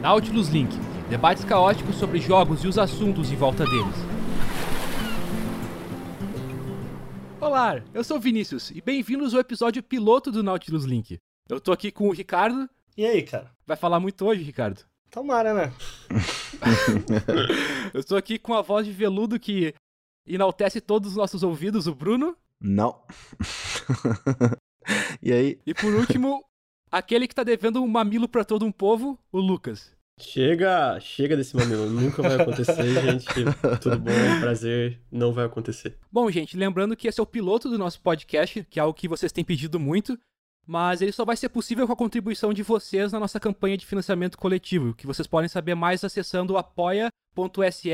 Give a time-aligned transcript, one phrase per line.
[0.00, 0.70] Nautilus Link
[1.10, 3.96] debates caóticos sobre jogos e os assuntos em volta deles.
[7.40, 11.18] Olá, eu sou o Vinícius e bem-vindos ao episódio piloto do Nautilus Link.
[11.48, 12.70] Eu tô aqui com o Ricardo.
[12.96, 13.50] E aí, cara?
[13.66, 14.84] Vai falar muito hoje, Ricardo?
[15.10, 15.72] Tomara, né?
[17.92, 19.74] eu tô aqui com a voz de veludo que
[20.24, 22.36] enaltece todos os nossos ouvidos, o Bruno.
[22.60, 23.02] Não.
[25.20, 25.58] e aí?
[25.66, 26.44] E por último,
[26.88, 29.97] aquele que tá devendo um mamilo para todo um povo, o Lucas.
[30.18, 33.26] Chega, chega desse mamilo, nunca vai acontecer, gente.
[33.80, 35.96] Tudo bom, prazer, não vai acontecer.
[36.10, 39.08] Bom, gente, lembrando que esse é o piloto do nosso podcast, que é algo que
[39.08, 40.18] vocês têm pedido muito,
[40.66, 43.86] mas ele só vai ser possível com a contribuição de vocês na nossa campanha de
[43.86, 47.90] financiamento coletivo, que vocês podem saber mais acessando apoia.se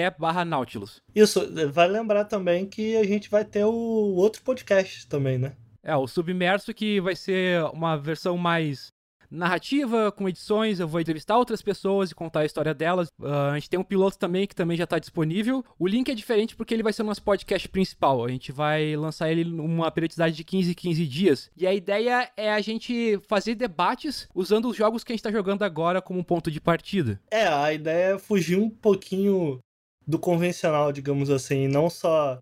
[0.47, 0.97] Nautilus.
[1.15, 3.71] Isso, vai lembrar também que a gente vai ter o
[4.17, 5.55] outro podcast também, né?
[5.85, 8.94] É, o Submerso, que vai ser uma versão mais
[9.35, 13.09] narrativa, com edições, eu vou entrevistar outras pessoas e contar a história delas.
[13.21, 15.65] Uh, a gente tem um piloto também que também já está disponível.
[15.79, 18.25] O link é diferente porque ele vai ser o nosso podcast principal.
[18.25, 21.51] A gente vai lançar ele numa periodicidade de 15 15 dias.
[21.57, 25.33] E a ideia é a gente fazer debates usando os jogos que a gente está
[25.33, 27.21] jogando agora como ponto de partida.
[27.31, 29.59] É, a ideia é fugir um pouquinho
[30.07, 32.39] do convencional, digamos assim, não só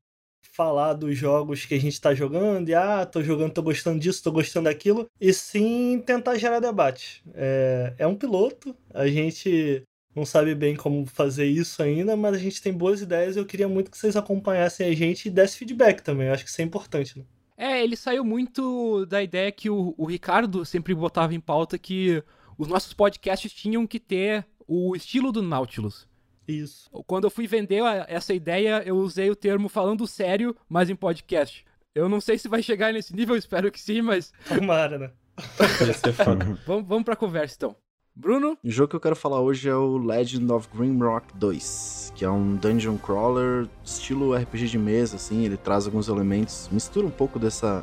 [0.53, 4.23] falar dos jogos que a gente tá jogando e ah, tô jogando, tô gostando disso,
[4.23, 7.23] tô gostando daquilo, e sim tentar gerar debate.
[7.35, 9.83] É, é um piloto, a gente
[10.15, 13.47] não sabe bem como fazer isso ainda, mas a gente tem boas ideias e eu
[13.47, 16.61] queria muito que vocês acompanhassem a gente e desse feedback também, eu acho que isso
[16.61, 17.19] é importante.
[17.19, 17.25] Né?
[17.57, 22.23] É, ele saiu muito da ideia que o, o Ricardo sempre botava em pauta que
[22.59, 26.07] os nossos podcasts tinham que ter o estilo do Nautilus.
[26.47, 26.91] Isso.
[27.07, 31.65] Quando eu fui vender essa ideia, eu usei o termo falando sério, mas em podcast.
[31.95, 34.33] Eu não sei se vai chegar nesse nível, espero que sim, mas.
[34.49, 35.11] Tomara, né?
[36.67, 37.77] vamos, vamos pra conversa então.
[38.15, 38.59] Bruno?
[38.63, 42.31] O jogo que eu quero falar hoje é o Legend of Grimrock 2, que é
[42.31, 47.39] um dungeon crawler estilo RPG de mesa, assim, ele traz alguns elementos, mistura um pouco
[47.39, 47.83] dessa,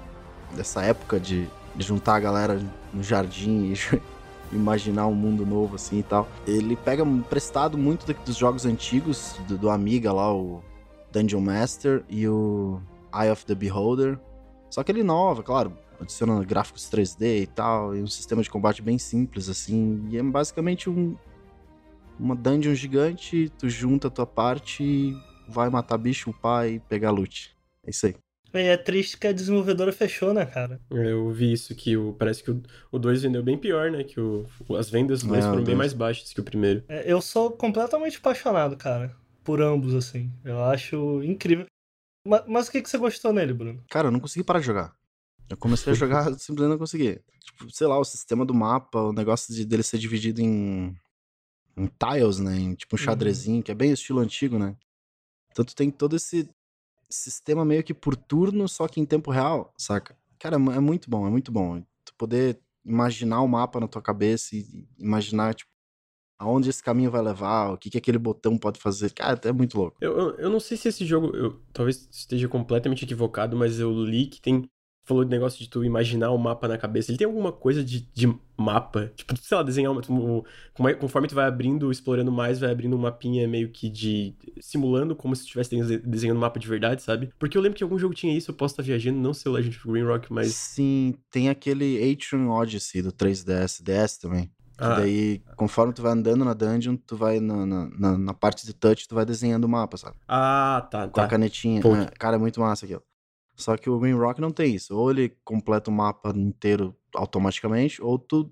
[0.55, 2.61] dessa época de, de juntar a galera
[2.93, 3.75] no jardim e
[4.51, 6.27] imaginar um mundo novo assim e tal.
[6.45, 10.63] Ele pega emprestado muito dos jogos antigos do, do Amiga lá, o
[11.11, 12.81] Dungeon Master e o
[13.13, 14.19] Eye of the Beholder.
[14.69, 18.81] Só que ele inova, claro, adiciona gráficos 3D e tal, e um sistema de combate
[18.81, 21.15] bem simples assim, e é basicamente um
[22.19, 25.17] uma dungeon gigante, tu junta a tua parte e
[25.47, 27.55] vai matar bicho, upar e pegar loot.
[27.85, 28.15] É isso aí.
[28.53, 30.79] E é triste que a desenvolvedora fechou, né, cara?
[30.89, 32.51] Eu vi isso, que o, parece que
[32.91, 34.03] o 2 vendeu bem pior, né?
[34.03, 34.45] Que o,
[34.77, 36.83] as vendas do 2 foram bem mais baixas que o primeiro.
[36.87, 40.31] É, eu sou completamente apaixonado, cara, por ambos, assim.
[40.43, 41.65] Eu acho incrível.
[42.25, 43.83] Mas, mas o que, que você gostou nele, Bruno?
[43.89, 44.93] Cara, eu não consegui parar de jogar.
[45.49, 47.21] Eu comecei a jogar, simplesmente não consegui.
[47.39, 50.95] Tipo, sei lá, o sistema do mapa, o negócio de, dele ser dividido em,
[51.77, 52.55] em tiles, né?
[52.57, 53.05] Em tipo um uhum.
[53.05, 53.61] xadrezinho, uhum.
[53.63, 54.75] que é bem estilo antigo, né?
[55.51, 56.49] Então tu tem todo esse
[57.09, 60.17] sistema meio que por turno, só que em tempo real, saca?
[60.37, 61.81] Cara, é, é muito bom, é muito bom.
[62.05, 65.69] Tu poder imaginar o mapa na tua cabeça e imaginar, tipo,
[66.37, 69.11] aonde esse caminho vai levar, o que, que aquele botão pode fazer.
[69.13, 69.97] Cara, é muito louco.
[69.99, 73.91] Eu, eu, eu não sei se esse jogo, eu talvez esteja completamente equivocado, mas eu
[73.91, 74.69] li que tem
[75.09, 77.09] falou de negócio de tu imaginar o mapa na cabeça.
[77.09, 79.11] Ele tem alguma coisa de, de mapa?
[79.15, 80.45] Tipo, sei lá, desenhar uma, tipo,
[80.99, 84.35] conforme tu vai abrindo, explorando mais, vai abrindo um mapinha meio que de.
[84.61, 87.31] simulando como se estivesse desenhando um mapa de verdade, sabe?
[87.39, 89.55] Porque eu lembro que algum jogo tinha isso, eu posso estar viajando, não sei o
[89.55, 90.53] Legend of Green Rock, mas.
[90.53, 94.51] Sim, tem aquele Atrium Odyssey do 3DS, DS também.
[94.77, 94.95] Ah.
[94.95, 99.09] daí, conforme tu vai andando na dungeon, tu vai na, na, na, parte de touch,
[99.09, 100.15] tu vai desenhando o mapa, sabe?
[100.25, 101.25] Ah, tá, Com tá.
[101.25, 101.81] a canetinha.
[101.81, 103.03] É, cara, é muito massa aquilo.
[103.59, 104.97] Só que o Rock não tem isso.
[104.97, 108.51] Ou ele completa o mapa inteiro automaticamente, ou tu,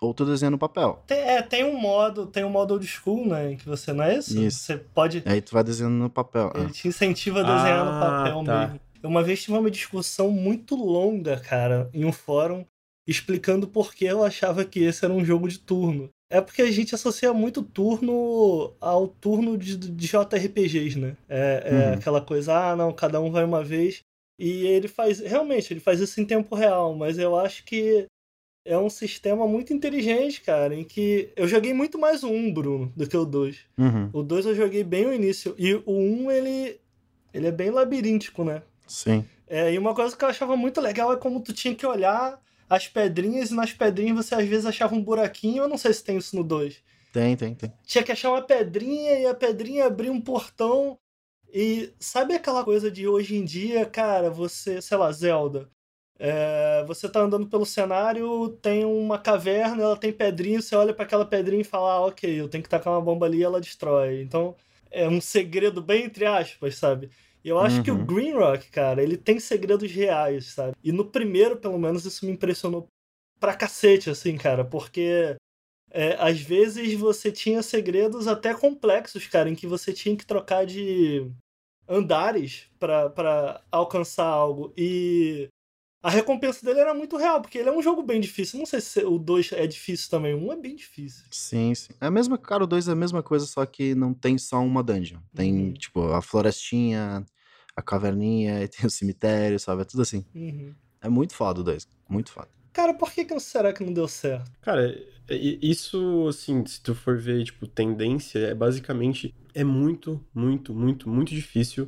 [0.00, 1.02] ou tu desenha no papel.
[1.06, 3.56] Tem, é, tem um modo, tem um modo old school, né?
[3.56, 4.40] Que você não é isso?
[4.40, 4.60] Isso.
[4.60, 5.22] Você pode.
[5.26, 6.52] Aí tu vai desenhando no papel.
[6.54, 6.70] Ele é.
[6.70, 8.60] te incentiva a desenhar ah, no papel tá.
[8.60, 8.80] mesmo.
[9.02, 12.64] Uma vez tive uma discussão muito longa, cara, em um fórum,
[13.06, 16.08] explicando por que eu achava que esse era um jogo de turno.
[16.28, 21.16] É porque a gente associa muito turno ao turno de, de JRPGs, né?
[21.28, 21.92] É, é uhum.
[21.94, 24.02] aquela coisa, ah, não, cada um vai uma vez.
[24.38, 28.06] E ele faz, realmente, ele faz isso em tempo real, mas eu acho que
[28.66, 32.92] é um sistema muito inteligente, cara, em que eu joguei muito mais o 1, Bruno,
[32.96, 33.56] do que o 2.
[33.78, 34.10] Uhum.
[34.12, 36.80] O 2 eu joguei bem o início, e o 1, ele,
[37.32, 38.62] ele é bem labiríntico, né?
[38.86, 39.24] Sim.
[39.46, 42.42] É, e uma coisa que eu achava muito legal é como tu tinha que olhar
[42.68, 46.02] as pedrinhas, e nas pedrinhas você às vezes achava um buraquinho, eu não sei se
[46.02, 46.82] tem isso no 2.
[47.12, 47.72] Tem, tem, tem.
[47.86, 50.98] Tinha que achar uma pedrinha, e a pedrinha abria um portão,
[51.52, 55.68] e sabe aquela coisa de hoje em dia, cara, você, sei lá, Zelda.
[56.18, 61.04] É, você tá andando pelo cenário, tem uma caverna, ela tem pedrinha, você olha para
[61.04, 63.60] aquela pedrinha e fala, ah, ok, eu tenho que tacar uma bomba ali e ela
[63.60, 64.22] destrói.
[64.22, 64.56] Então,
[64.90, 67.10] é um segredo bem entre aspas, sabe?
[67.44, 67.82] E eu acho uhum.
[67.82, 68.06] que o uhum.
[68.06, 70.74] Green Rock, cara, ele tem segredos reais, sabe?
[70.82, 72.88] E no primeiro, pelo menos, isso me impressionou
[73.38, 75.36] pra cacete, assim, cara, porque
[75.96, 80.66] é, às vezes você tinha segredos até complexos, cara, em que você tinha que trocar
[80.66, 81.26] de
[81.88, 84.74] andares para alcançar algo.
[84.76, 85.48] E
[86.02, 88.58] a recompensa dele era muito real, porque ele é um jogo bem difícil.
[88.58, 91.24] Não sei se o 2 é difícil também, o 1 é bem difícil.
[91.30, 91.94] Sim, sim.
[91.98, 94.60] É a mesma, cara, o 2 é a mesma coisa, só que não tem só
[94.60, 95.20] uma dungeon.
[95.34, 95.72] Tem, uhum.
[95.72, 97.24] tipo, a florestinha,
[97.74, 99.80] a caverninha, e tem o cemitério, sabe?
[99.80, 100.26] É tudo assim.
[100.34, 100.74] Uhum.
[101.00, 102.55] É muito foda o 2, muito foda.
[102.76, 104.52] Cara, por que, que será que não deu certo?
[104.60, 104.94] Cara,
[105.30, 109.34] isso, assim, se tu for ver, tipo, tendência, é basicamente.
[109.54, 111.86] É muito, muito, muito, muito difícil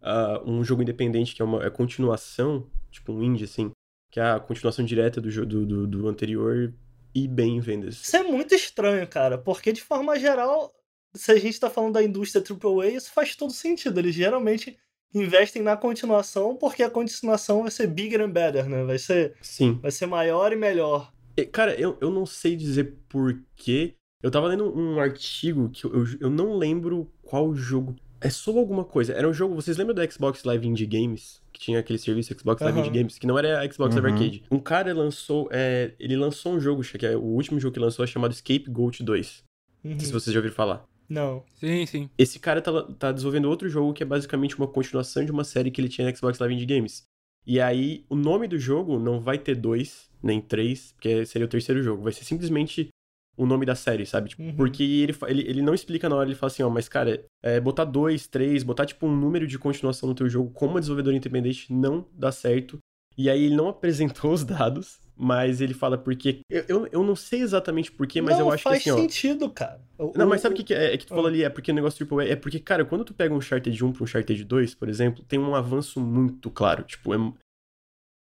[0.00, 3.72] uh, um jogo independente que é uma é continuação tipo um indie, assim,
[4.12, 6.72] que é a continuação direta do, do, do, do anterior
[7.12, 7.96] e bem em vendas.
[7.96, 10.72] Isso é muito estranho, cara, porque de forma geral,
[11.12, 13.98] se a gente tá falando da indústria AAA, isso faz todo sentido.
[13.98, 14.78] Eles geralmente
[15.14, 18.84] investem na continuação porque a continuação vai ser bigger and better, né?
[18.84, 19.78] Vai ser, Sim.
[19.80, 21.12] Vai ser maior e melhor.
[21.52, 23.94] Cara, eu, eu não sei dizer porquê.
[24.20, 27.94] Eu tava lendo um artigo que eu, eu, eu não lembro qual jogo.
[28.20, 29.12] É sobre alguma coisa.
[29.12, 29.54] Era um jogo.
[29.54, 31.40] Vocês lembram do Xbox Live Indie Games?
[31.58, 32.92] que tinha aquele serviço Xbox Live uhum.
[32.92, 34.02] Games, que não era Xbox uhum.
[34.02, 34.44] Live Arcade.
[34.50, 38.04] Um cara lançou, é, ele lançou um jogo, que é o último jogo que lançou,
[38.04, 39.44] é chamado Scapegoat 2.
[39.82, 39.90] Uhum.
[39.90, 40.20] Não sei se uhum.
[40.20, 40.86] vocês já ouviram falar.
[41.08, 41.42] Não.
[41.56, 42.10] Sim, sim.
[42.18, 45.70] Esse cara tá, tá desenvolvendo outro jogo que é basicamente uma continuação de uma série
[45.70, 47.04] que ele tinha no Xbox Live Games.
[47.46, 51.48] E aí, o nome do jogo não vai ter dois, nem três, porque seria o
[51.50, 52.02] terceiro jogo.
[52.02, 52.90] Vai ser simplesmente
[53.38, 54.30] o nome da série, sabe?
[54.30, 54.56] Tipo, uhum.
[54.56, 57.60] Porque ele, ele, ele não explica na hora, ele fala assim, ó, mas cara, é,
[57.60, 61.72] botar dois, três, botar tipo um número de continuação no teu jogo como desenvolvedor independente
[61.72, 62.78] não dá certo.
[63.16, 66.40] E aí ele não apresentou os dados, mas ele fala porque.
[66.48, 68.94] Eu, eu, eu não sei exatamente porquê, mas não, eu acho que assim, ó.
[68.94, 69.80] Faz sentido, cara.
[70.14, 71.28] Não, mas sabe o que, que, é, é, que tu falou ah.
[71.28, 71.42] ali?
[71.42, 73.92] É porque o negócio triple A é porque, cara, quando tu pega um Uncharted 1
[73.92, 76.84] pra um Uncharted 2, por exemplo, tem um avanço muito claro.
[76.84, 77.18] Tipo, é,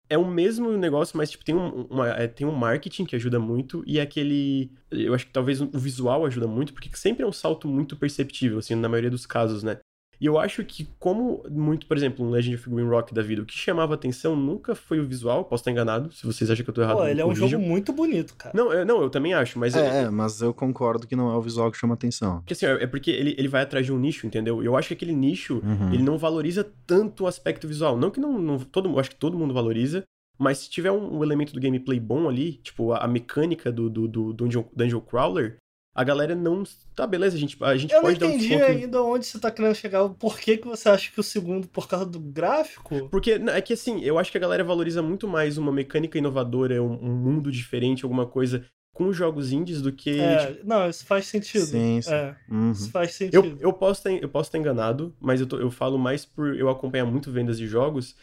[0.09, 3.39] é o mesmo negócio, mas tipo, tem um, uma, é, tem um marketing que ajuda
[3.39, 4.71] muito e aquele.
[4.91, 8.59] Eu acho que talvez o visual ajuda muito, porque sempre é um salto muito perceptível,
[8.59, 9.79] assim, na maioria dos casos, né?
[10.21, 13.43] E eu acho que, como muito, por exemplo, um Legend of Green Rock da vida,
[13.43, 16.71] o que chamava atenção nunca foi o visual, posso estar enganado, se vocês acham que
[16.71, 16.97] eu tô errado.
[16.97, 18.57] Pô, ele é um jogo muito bonito, cara.
[18.57, 19.75] Não, eu, não, eu também acho, mas.
[19.75, 22.39] É, é, mas eu concordo que não é o visual que chama atenção.
[22.39, 24.63] Porque assim, é porque ele, ele vai atrás de um nicho, entendeu?
[24.63, 25.93] Eu acho que aquele nicho, uhum.
[25.93, 27.97] ele não valoriza tanto o aspecto visual.
[27.97, 28.39] Não que não.
[28.39, 30.03] não todo, eu acho que todo mundo valoriza,
[30.39, 33.89] mas se tiver um, um, elemento do gameplay bom ali, tipo a, a mecânica do,
[33.89, 35.57] do, do dungeon, dungeon Crawler,
[35.97, 36.63] a galera não.
[36.95, 38.53] Tá, beleza, a gente, a gente eu pode dar um desconto.
[38.53, 40.07] Eu não entendi ainda onde você tá querendo chegar.
[40.11, 43.09] Por que, que você acha que o segundo, por causa do gráfico?
[43.09, 46.83] Porque é que assim, eu acho que a galera valoriza muito mais uma mecânica inovadora,
[46.83, 50.21] um, um mundo diferente, alguma coisa com jogos indies do que.
[50.21, 50.67] É, tipo...
[50.67, 51.65] Não, isso faz sentido.
[51.65, 52.13] Sim, sim.
[52.13, 52.73] É, uhum.
[52.73, 53.47] Isso faz sentido.
[53.47, 56.55] Eu, eu, posso ter, eu posso estar enganado, mas eu, tô, eu falo mais por
[56.55, 58.15] eu acompanhar muito vendas de jogos.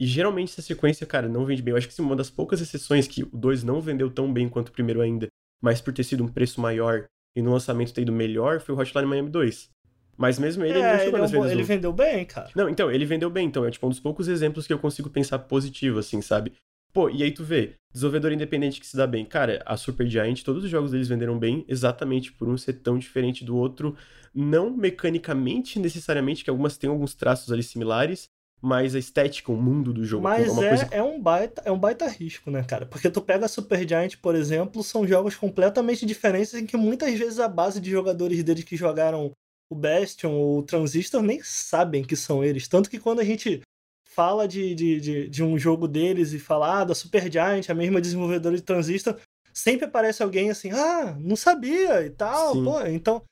[0.00, 1.72] E geralmente essa sequência, cara, não vende bem.
[1.72, 4.48] Eu acho que sim, uma das poucas exceções que o 2 não vendeu tão bem
[4.48, 5.28] quanto o primeiro ainda,
[5.60, 7.06] mas por ter sido um preço maior
[7.38, 9.70] e no lançamento ter ido melhor, foi o Hotline Miami 2.
[10.16, 11.52] Mas mesmo ele, é, ele não chegou ele é um vendas.
[11.52, 12.50] Ele vendeu bem, cara.
[12.54, 13.46] Não, então, ele vendeu bem.
[13.46, 16.52] Então, é tipo um dos poucos exemplos que eu consigo pensar positivo, assim, sabe?
[16.92, 19.24] Pô, e aí tu vê, desenvolvedor independente que se dá bem.
[19.24, 23.44] Cara, a Supergiant, todos os jogos deles venderam bem, exatamente por um ser tão diferente
[23.44, 23.96] do outro.
[24.34, 28.28] Não mecanicamente, necessariamente, que algumas têm alguns traços ali similares,
[28.60, 30.24] mais a estética, o mundo do jogo.
[30.24, 30.88] Mas é, coisa...
[30.90, 32.86] é, um baita, é um baita risco, né, cara?
[32.86, 37.38] Porque tu pega a Supergiant, por exemplo, são jogos completamente diferentes em que muitas vezes
[37.38, 39.32] a base de jogadores deles que jogaram
[39.70, 42.66] o Bastion ou o Transistor nem sabem que são eles.
[42.66, 43.60] Tanto que quando a gente
[44.04, 48.00] fala de, de, de, de um jogo deles e fala ah, da Supergiant, a mesma
[48.00, 49.16] desenvolvedora de Transistor,
[49.52, 52.64] sempre aparece alguém assim, ah, não sabia e tal, Sim.
[52.64, 52.80] pô.
[52.86, 53.22] Então,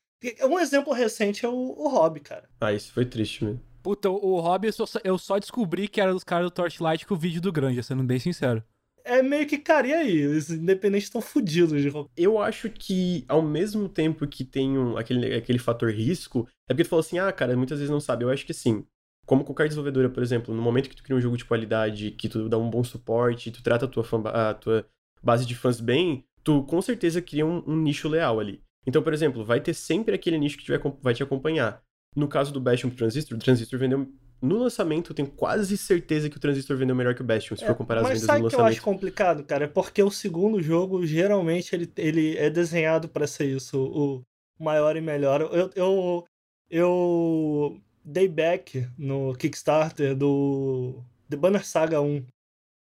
[0.44, 2.48] um exemplo recente é o, o Hobby, cara.
[2.60, 3.60] Ah, isso foi triste mesmo.
[3.86, 4.68] Puta, o Hobby
[5.04, 8.02] eu só, descobri que era dos caras do Torchlight com o vídeo do Grande, sendo
[8.02, 8.60] bem sincero.
[9.04, 10.26] É meio que, cara, e aí?
[10.26, 15.32] Os independentes estão fodidos de Eu acho que, ao mesmo tempo que tem um, aquele,
[15.32, 18.24] aquele fator risco, é porque tu falou assim, ah, cara, muitas vezes não sabe.
[18.24, 18.84] Eu acho que sim.
[19.24, 22.28] Como qualquer desenvolvedora, por exemplo, no momento que tu cria um jogo de qualidade, que
[22.28, 24.84] tu dá um bom suporte, tu trata a tua, fã, a tua
[25.22, 28.60] base de fãs bem, tu com certeza cria um, um nicho leal ali.
[28.84, 31.85] Então, por exemplo, vai ter sempre aquele nicho que tiver, vai te acompanhar.
[32.16, 34.10] No caso do Bastion pro Transistor, o Transistor vendeu.
[34.40, 37.64] No lançamento, eu tenho quase certeza que o Transistor vendeu melhor que o Bastion, se
[37.64, 38.42] é, for comparar as vendas no lançamento.
[38.44, 39.64] Mas sabe que eu acho complicado, cara?
[39.64, 44.22] É porque o segundo jogo, geralmente, ele, ele é desenhado para ser isso, o
[44.58, 45.42] maior e melhor.
[45.42, 46.24] Eu, eu,
[46.70, 52.24] eu dei back no Kickstarter do The Banner Saga 1.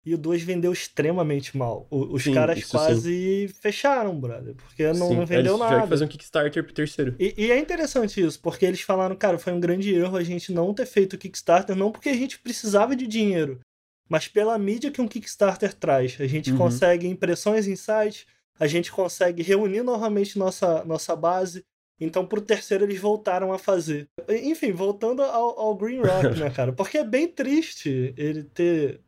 [0.06, 1.86] E o 2 vendeu extremamente mal.
[1.90, 4.54] O, os Sim, caras quase fecharam, brother.
[4.54, 5.82] Porque não, Sim, não vendeu eles nada.
[5.82, 7.14] que fazer um Kickstarter pro terceiro.
[7.18, 10.52] E, e é interessante isso, porque eles falaram, cara, foi um grande erro a gente
[10.52, 13.60] não ter feito o Kickstarter, não porque a gente precisava de dinheiro,
[14.08, 16.16] mas pela mídia que um Kickstarter traz.
[16.20, 16.58] A gente Uhum.
[16.58, 18.26] consegue impressões em sites,
[18.60, 21.64] a gente consegue reunir novamente nossa, nossa base.
[21.98, 24.06] Então, pro terceiro, eles voltaram a fazer.
[24.28, 26.72] Enfim, voltando ao, ao Green Rock, né, cara?
[26.72, 29.00] Porque é bem triste ele ter.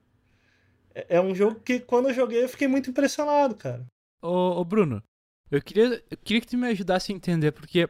[0.97, 3.85] É é um jogo que, quando eu joguei, eu fiquei muito impressionado, cara.
[4.23, 5.03] Ô, ô, Bruno,
[5.50, 7.88] eu queria, eu queria que tu me ajudasse a entender, porque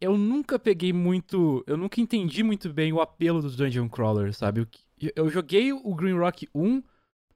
[0.00, 1.62] eu nunca peguei muito.
[1.66, 4.62] Eu nunca entendi muito bem o apelo dos Dungeon Crawlers, sabe?
[5.00, 6.82] Eu, eu joguei o Green Rock 1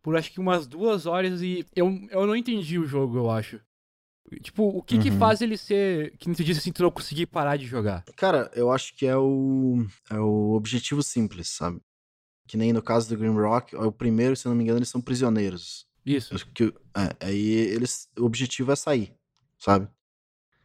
[0.02, 3.61] por acho que umas duas horas e eu, eu não entendi o jogo, eu acho.
[4.42, 5.18] Tipo, o que que Uhum.
[5.18, 6.16] faz ele ser.
[6.18, 8.04] Que nem tu disse assim, tu não conseguir parar de jogar?
[8.16, 11.80] Cara, eu acho que é o, é o objetivo simples, sabe?
[12.49, 15.00] Que nem no caso do Green Rock, o primeiro, se não me engano, eles são
[15.00, 15.87] prisioneiros.
[16.05, 16.35] Isso.
[16.55, 19.14] Que, é, aí eles, o objetivo é sair,
[19.59, 19.87] sabe?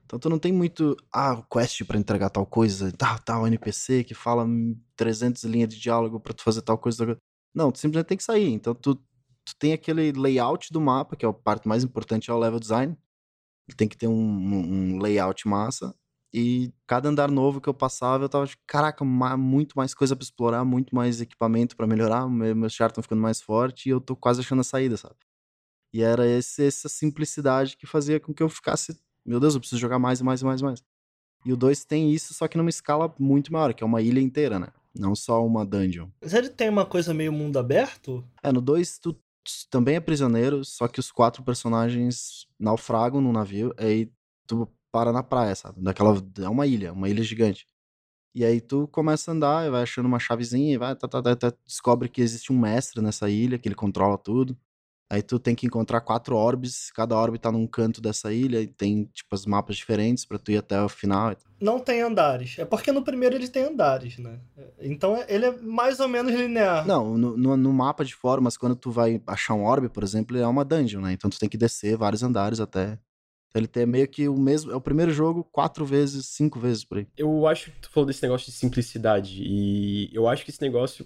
[0.06, 4.13] Então tu não tem muito, ah, quest pra entregar tal coisa, tal, tal NPC que
[4.13, 6.98] fala hum, 300 linhas de diálogo pra tu fazer tal coisa.
[7.00, 7.22] tal coisa.
[7.54, 8.50] Não, tu simplesmente tem que sair.
[8.52, 12.34] Então tu, tu tem aquele layout do mapa, que é a parte mais importante, é
[12.34, 12.98] o level design.
[13.68, 15.94] Ele tem que ter um, um- um layout massa.
[16.34, 20.24] E cada andar novo que eu passava, eu tava tipo, caraca, muito mais coisa pra
[20.24, 24.02] explorar, muito mais equipamento pra melhorar, me- meus chars estão ficando mais fortes e eu
[24.02, 25.16] tô quase achando a saída, sabe?
[25.94, 29.80] E era esse- essa simplicidade que fazia com que eu ficasse, meu Deus, eu preciso
[29.80, 30.84] jogar mais e mais e mais e mais.
[31.46, 34.20] E o 2 tem isso, só que numa escala muito maior, que é uma ilha
[34.22, 34.70] inteira, né?
[34.98, 36.08] Não só uma dungeon.
[36.22, 38.24] Mas ele tem uma coisa meio mundo aberto?
[38.42, 39.16] É, no 2 tu
[39.70, 44.10] também é prisioneiro, só que os quatro personagens naufragam no navio, aí
[44.48, 45.81] tu para na praia, sabe?
[45.81, 47.65] Daquela, é uma ilha, uma ilha gigante.
[48.35, 51.19] E aí tu começa a andar, e vai achando uma chavezinha, e vai, tá, tá,
[51.21, 54.55] tá, tá, descobre que existe um mestre nessa ilha, que ele controla tudo.
[55.12, 58.67] Aí tu tem que encontrar quatro orbes, cada orbe tá num canto dessa ilha, e
[58.67, 61.35] tem, tipo, os mapas diferentes pra tu ir até o final.
[61.59, 62.57] Não tem andares.
[62.59, 64.39] É porque no primeiro ele tem andares, né?
[64.79, 66.85] Então ele é mais ou menos linear.
[66.85, 70.35] Não, no, no, no mapa de formas, quando tu vai achar um orbe, por exemplo,
[70.35, 71.13] ele é uma dungeon, né?
[71.13, 73.00] Então tu tem que descer vários andares até.
[73.53, 74.72] Então ele tem meio que o mesmo.
[74.72, 77.07] É o primeiro jogo quatro vezes, cinco vezes por aí.
[77.15, 81.05] Eu acho que tu falou desse negócio de simplicidade, e eu acho que esse negócio.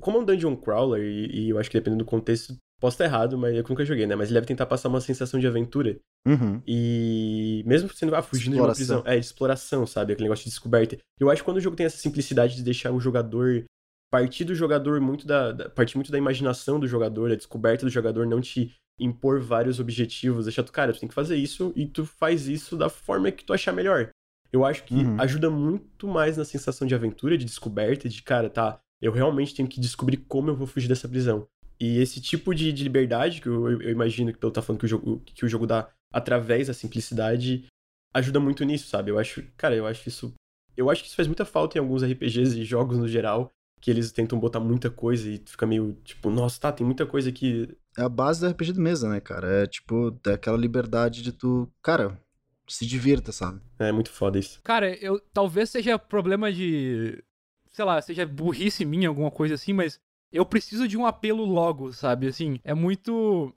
[0.00, 3.04] Como é um dungeon crawler, e, e eu acho que dependendo do contexto, posso estar
[3.04, 4.16] errado, mas eu nunca joguei, né?
[4.16, 5.98] Mas ele deve tentar passar uma sensação de aventura.
[6.26, 6.60] Uhum.
[6.66, 9.02] E mesmo sendo ah, fugindo de uma Exploração.
[9.02, 10.12] prisão, é, de exploração, sabe?
[10.14, 10.96] Aquele negócio de descoberta.
[11.20, 13.64] Eu acho que quando o jogo tem essa simplicidade de deixar o jogador
[14.10, 17.90] partir do jogador muito da, da partir muito da imaginação do jogador, da descoberta do
[17.90, 21.86] jogador, não te impor vários objetivos, deixar tu, cara, tu tem que fazer isso e
[21.86, 24.10] tu faz isso da forma que tu achar melhor.
[24.52, 25.20] Eu acho que Uhum.
[25.20, 29.68] ajuda muito mais na sensação de aventura, de descoberta, de cara, tá, eu realmente tenho
[29.68, 31.46] que descobrir como eu vou fugir dessa prisão.
[31.80, 34.86] E esse tipo de, de liberdade, que eu, eu imagino que pelo tá falando que
[34.86, 37.66] o, jogo, que o jogo dá através da simplicidade,
[38.14, 39.10] ajuda muito nisso, sabe?
[39.10, 40.32] Eu acho, cara, eu acho isso.
[40.76, 43.90] Eu acho que isso faz muita falta em alguns RPGs e jogos no geral, que
[43.90, 47.68] eles tentam botar muita coisa e fica meio tipo, nossa, tá, tem muita coisa aqui.
[47.96, 49.62] É a base do RPG de mesa, né, cara?
[49.62, 51.70] É tipo, é aquela liberdade de tu.
[51.82, 52.20] Cara,
[52.68, 53.60] se divirta, sabe?
[53.78, 54.60] É muito foda isso.
[54.62, 57.22] Cara, eu talvez seja problema de.
[57.70, 60.00] Sei lá, seja burrice minha, alguma coisa assim, mas
[60.32, 62.26] eu preciso de um apelo logo, sabe?
[62.26, 63.54] Assim, é muito.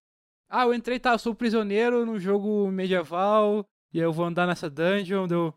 [0.50, 4.48] Ah, eu entrei, tá, eu sou prisioneiro no jogo medieval, e aí eu vou andar
[4.48, 5.53] nessa dungeon, deu.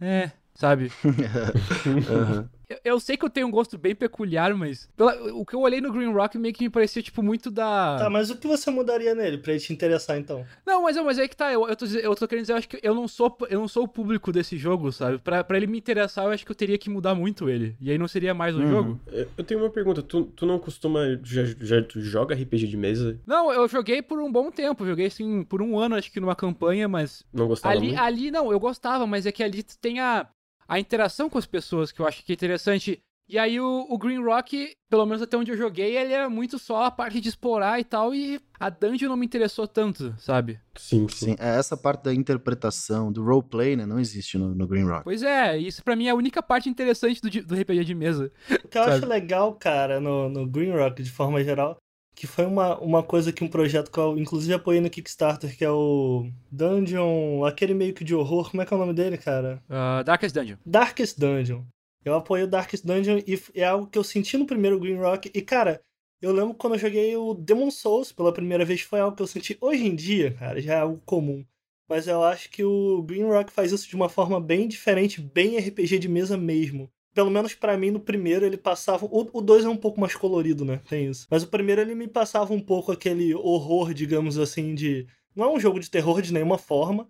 [0.00, 0.90] É, sabe?
[2.08, 2.59] Aham.
[2.70, 4.88] Eu, eu sei que eu tenho um gosto bem peculiar, mas.
[4.96, 7.96] pela- o que eu olhei no Green Rock meio que me parecia, tipo, muito da.
[7.98, 10.46] Tá, mas o que você mudaria nele pra ele te interessar, então?
[10.64, 12.68] Não, mas, mas é que tá, eu, eu, tô, eu tô querendo dizer, eu acho
[12.68, 15.18] que eu não sou, eu não sou o público desse jogo, sabe?
[15.18, 17.74] Pra, pra ele me interessar, eu acho que eu teria que mudar muito ele.
[17.80, 18.68] E aí não seria mais um Uhum.
[18.68, 19.00] jogo.
[19.08, 21.18] Eu eu tenho uma pergunta, tu, tu não costuma.
[21.24, 23.18] Já, já tu joga RPG de mesa?
[23.26, 26.36] Não, eu joguei por um bom tempo, joguei assim, por um ano, acho que numa
[26.36, 27.24] campanha, mas.
[27.32, 28.00] Não gostava Ali, muito?
[28.00, 30.28] ali não, eu gostava, mas é que ali tu tem a,
[30.70, 33.02] a interação com as pessoas que eu acho que é interessante.
[33.28, 36.60] E aí o, o Green Rock, pelo menos até onde eu joguei, ele era muito
[36.60, 40.60] só a parte de explorar e tal, e a dungeon não me interessou tanto, sabe?
[40.76, 41.36] Sim, sim.
[41.38, 43.84] É essa parte da interpretação, do roleplay, né?
[43.84, 45.04] Não existe no, no Green Rock.
[45.04, 48.32] Pois é, isso pra mim é a única parte interessante do, do RPG de mesa.
[48.64, 48.96] O que eu Sabe?
[48.96, 51.76] acho legal, cara, no, no Green Rock, de forma geral,
[52.20, 55.64] que foi uma, uma coisa que um projeto que eu inclusive apoiei no Kickstarter, que
[55.64, 59.16] é o Dungeon, aquele meio que de horror, como é que é o nome dele,
[59.16, 59.62] cara?
[59.70, 60.58] Ah, Darkest Dungeon.
[60.66, 61.64] Darkest Dungeon.
[62.04, 65.30] Eu apoiei o Darkest Dungeon e é algo que eu senti no primeiro Green Rock.
[65.32, 65.80] E, cara,
[66.20, 69.26] eu lembro quando eu joguei o Demon Souls pela primeira vez, foi algo que eu
[69.26, 71.42] senti hoje em dia, cara, já é algo comum.
[71.88, 75.56] Mas eu acho que o Green Rock faz isso de uma forma bem diferente, bem
[75.56, 76.90] RPG de mesa mesmo.
[77.20, 79.06] Pelo menos para mim, no primeiro ele passava.
[79.10, 80.80] O 2 é um pouco mais colorido, né?
[80.88, 81.26] Tem isso.
[81.30, 85.06] Mas o primeiro ele me passava um pouco aquele horror, digamos assim, de.
[85.36, 87.06] Não é um jogo de terror de nenhuma forma,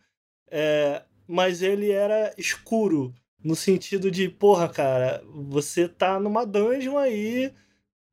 [0.51, 1.05] é...
[1.29, 3.15] mas ele era escuro.
[3.43, 7.53] No sentido de, porra, cara, você tá numa dungeon aí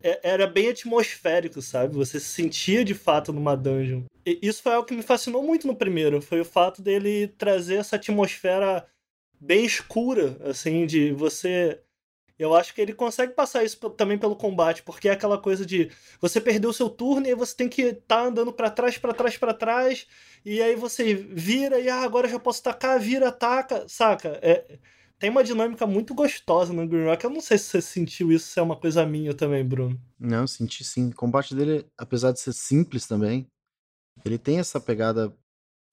[0.01, 1.95] é, era bem atmosférico, sabe?
[1.95, 4.03] Você se sentia de fato numa dungeon.
[4.23, 7.77] E isso foi algo que me fascinou muito no primeiro, foi o fato dele trazer
[7.77, 8.85] essa atmosfera
[9.39, 11.81] bem escura, assim, de você
[12.37, 15.89] eu acho que ele consegue passar isso também pelo combate, porque é aquela coisa de
[16.21, 18.97] você perdeu o seu turno e aí você tem que estar tá andando para trás,
[18.97, 20.07] para trás, para trás,
[20.45, 24.39] e aí você vira e ah, agora já posso tacar, vira, ataca, saca?
[24.41, 24.77] É,
[25.19, 27.23] tem uma dinâmica muito gostosa no Green Rock.
[27.23, 29.99] Eu não sei se você sentiu isso, se é uma coisa minha também, Bruno.
[30.19, 31.09] Não, senti sim.
[31.09, 33.47] O combate dele, apesar de ser simples também,
[34.23, 35.35] ele tem essa pegada,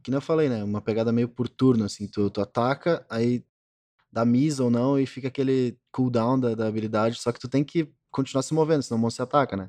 [0.03, 0.63] que não falei, né?
[0.63, 2.07] Uma pegada meio por turno, assim.
[2.07, 3.43] Tu, tu ataca, aí
[4.15, 7.65] dá miss ou não, e fica aquele cooldown da, da habilidade, só que tu tem
[7.65, 9.69] que continuar se movendo, senão o monstro se ataca, né?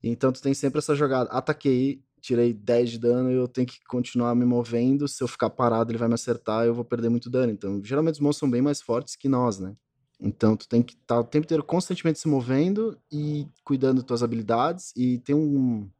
[0.00, 1.28] Então tu tem sempre essa jogada.
[1.30, 5.08] Ataquei, tirei 10 de dano e eu tenho que continuar me movendo.
[5.08, 7.50] Se eu ficar parado, ele vai me acertar e eu vou perder muito dano.
[7.50, 9.74] Então, geralmente os monstros são bem mais fortes que nós, né?
[10.20, 14.04] Então, tu tem que estar tá o tempo inteiro constantemente se movendo e cuidando das
[14.04, 14.92] tuas habilidades.
[14.94, 15.90] E tem um,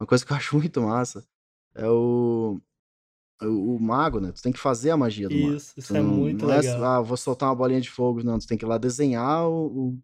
[0.00, 1.26] uma coisa que eu acho muito massa:
[1.74, 2.58] é o,
[3.42, 4.32] o, o mago, né?
[4.32, 5.56] Tu tem que fazer a magia do isso, mago.
[5.56, 6.82] Isso, isso é muito não legal.
[6.82, 8.22] É, ah, vou soltar uma bolinha de fogo.
[8.22, 9.98] Não, tu tem que ir lá desenhar o, o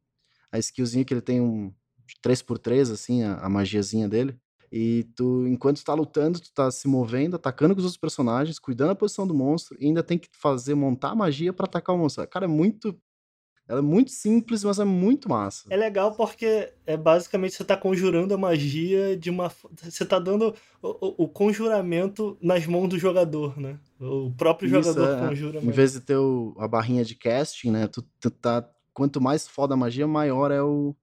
[0.53, 1.73] a skillzinha que ele tem um
[2.25, 4.39] 3x3, assim, a, a magiazinha dele.
[4.71, 8.59] E tu, enquanto tu tá lutando, tu tá se movendo, atacando com os outros personagens,
[8.59, 11.95] cuidando da posição do monstro, e ainda tem que fazer, montar a magia para atacar
[11.95, 12.27] o monstro.
[12.27, 12.99] Cara, é muito.
[13.67, 15.67] Ela é muito simples, mas é muito massa.
[15.71, 19.51] É legal porque é basicamente você tá conjurando a magia de uma.
[19.83, 23.79] Você tá dando o, o conjuramento nas mãos do jogador, né?
[23.99, 25.29] O próprio Isso, jogador é.
[25.29, 25.61] conjura.
[25.61, 27.87] Em vez de ter o, a barrinha de casting, né?
[27.87, 28.69] Tu, tu tá.
[28.93, 30.95] Quanto mais foda a magia, maior é o,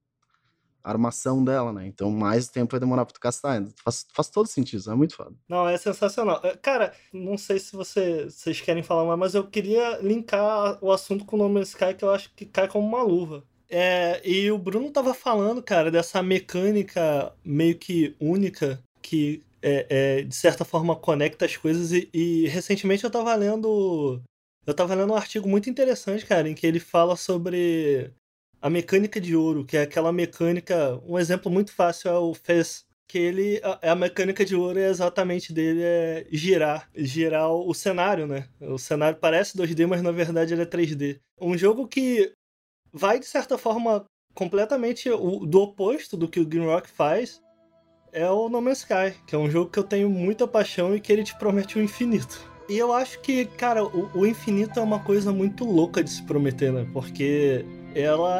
[0.83, 1.87] armação dela, né?
[1.87, 3.63] Então mais tempo vai demorar pra tu castar.
[3.83, 5.33] Faz, faz todo sentido, é muito foda.
[5.47, 6.39] Não, é sensacional.
[6.43, 10.91] É, cara, não sei se você, vocês querem falar mais, mas eu queria linkar o
[10.91, 13.43] assunto com o No Man's Sky, que eu acho que cai como uma luva.
[13.69, 20.21] É, e o Bruno tava falando, cara, dessa mecânica meio que única que é, é,
[20.23, 24.21] de certa forma conecta as coisas e, e recentemente eu tava lendo
[24.65, 28.11] eu tava lendo um artigo muito interessante, cara, em que ele fala sobre
[28.61, 31.01] a mecânica de ouro, que é aquela mecânica.
[31.05, 33.59] Um exemplo muito fácil é o Fez, que ele.
[33.63, 36.89] A, a mecânica de ouro é exatamente dele é girar.
[36.95, 38.47] Girar o, o cenário, né?
[38.61, 41.19] O cenário parece 2D, mas na verdade ele é 3D.
[41.39, 42.31] Um jogo que
[42.93, 47.41] vai, de certa forma, completamente o, do oposto do que o Green Rock faz.
[48.13, 50.99] É o No Man's Sky, que é um jogo que eu tenho muita paixão e
[50.99, 52.45] que ele te promete o infinito.
[52.67, 56.23] E eu acho que, cara, o, o infinito é uma coisa muito louca de se
[56.23, 56.85] prometer, né?
[56.93, 58.39] Porque ela,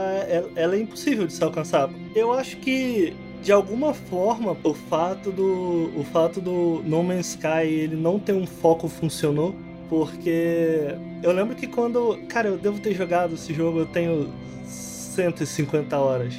[0.55, 1.89] ela é impossível de se alcançar.
[2.15, 7.65] Eu acho que de alguma forma o fato do o fato do No Man's Sky
[7.65, 9.55] ele não ter um foco funcionou
[9.89, 14.31] porque eu lembro que quando cara eu devo ter jogado esse jogo eu tenho
[14.63, 16.35] 150 horas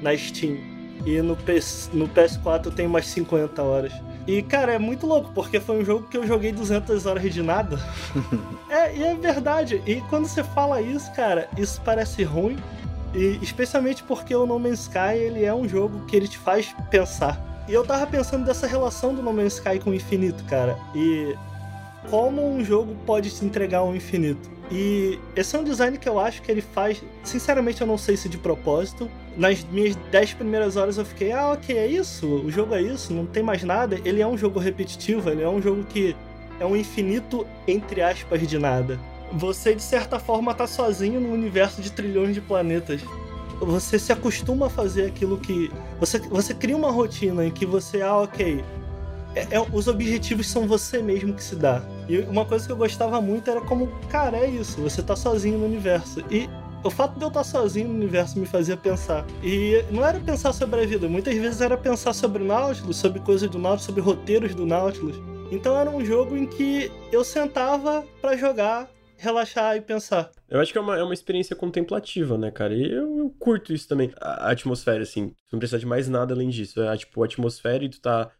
[0.00, 0.56] na Steam
[1.04, 3.92] e no, PS, no PS4 eu tenho mais 50 horas
[4.26, 7.42] e, cara, é muito louco, porque foi um jogo que eu joguei 200 horas de
[7.42, 7.78] nada.
[8.70, 9.82] é, e é verdade.
[9.86, 12.56] E quando você fala isso, cara, isso parece ruim.
[13.14, 16.74] E especialmente porque o No Man's Sky, ele é um jogo que ele te faz
[16.90, 17.38] pensar.
[17.68, 20.76] E eu tava pensando dessa relação do No Man's Sky com o infinito, cara.
[20.94, 21.34] E
[22.10, 24.50] como um jogo pode te entregar um infinito.
[24.70, 27.02] E esse é um design que eu acho que ele faz.
[27.22, 29.10] Sinceramente, eu não sei se de propósito.
[29.36, 33.12] Nas minhas 10 primeiras horas eu fiquei, ah, ok, é isso, o jogo é isso,
[33.12, 33.98] não tem mais nada.
[34.04, 36.14] Ele é um jogo repetitivo, ele é um jogo que
[36.60, 38.98] é um infinito, entre aspas, de nada.
[39.32, 43.00] Você, de certa forma, tá sozinho num universo de trilhões de planetas.
[43.60, 45.70] Você se acostuma a fazer aquilo que.
[45.98, 48.62] Você, você cria uma rotina em que você, ah, ok,
[49.34, 51.82] é, é, os objetivos são você mesmo que se dá.
[52.08, 55.58] E uma coisa que eu gostava muito era como, cara, é isso, você tá sozinho
[55.58, 56.22] no universo.
[56.30, 56.48] E
[56.84, 59.24] o fato de eu estar sozinho no universo me fazia pensar.
[59.42, 63.20] E não era pensar sobre a vida, muitas vezes era pensar sobre o Nautilus, sobre
[63.20, 65.16] coisas do Nautilus, sobre roteiros do Nautilus.
[65.50, 70.30] Então era um jogo em que eu sentava para jogar, relaxar e pensar.
[70.48, 72.74] Eu acho que é uma, é uma experiência contemplativa, né, cara?
[72.74, 74.12] E eu, eu curto isso também.
[74.20, 76.82] A, a atmosfera, assim, tu não precisa de mais nada além disso.
[76.82, 78.30] É tipo, a atmosfera e tu tá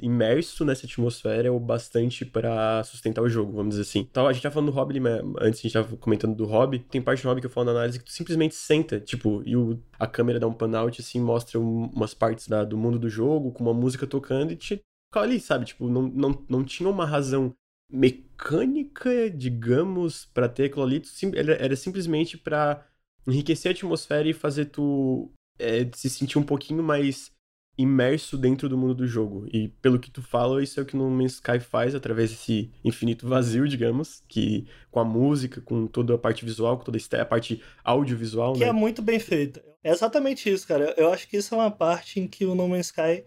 [0.00, 4.00] imerso nessa atmosfera o bastante para sustentar o jogo, vamos dizer assim.
[4.00, 5.00] Então, a gente tá falando do hobby,
[5.40, 7.72] antes a gente tava comentando do hobby, tem parte do hobby que eu falo na
[7.72, 11.20] análise que tu simplesmente senta, tipo, e o, a câmera dá um pan out, assim,
[11.20, 14.76] mostra um, umas partes da, do mundo do jogo, com uma música tocando e te
[14.76, 15.64] fica ali, sabe?
[15.64, 17.52] Tipo, não, não, não tinha uma razão
[17.90, 21.02] mecânica, digamos, para ter aquilo ali,
[21.34, 22.86] era, era simplesmente para
[23.26, 27.32] enriquecer a atmosfera e fazer tu é, se sentir um pouquinho mais
[27.78, 29.46] imerso dentro do mundo do jogo.
[29.52, 32.70] E pelo que tu fala, isso é o que No Man's Sky faz através desse
[32.84, 37.24] infinito vazio, digamos, que com a música, com toda a parte visual, com toda a
[37.26, 38.68] parte audiovisual, que né?
[38.68, 39.62] é muito bem feita.
[39.84, 40.94] É exatamente isso, cara.
[40.96, 43.24] Eu acho que isso é uma parte em que o No Man's Sky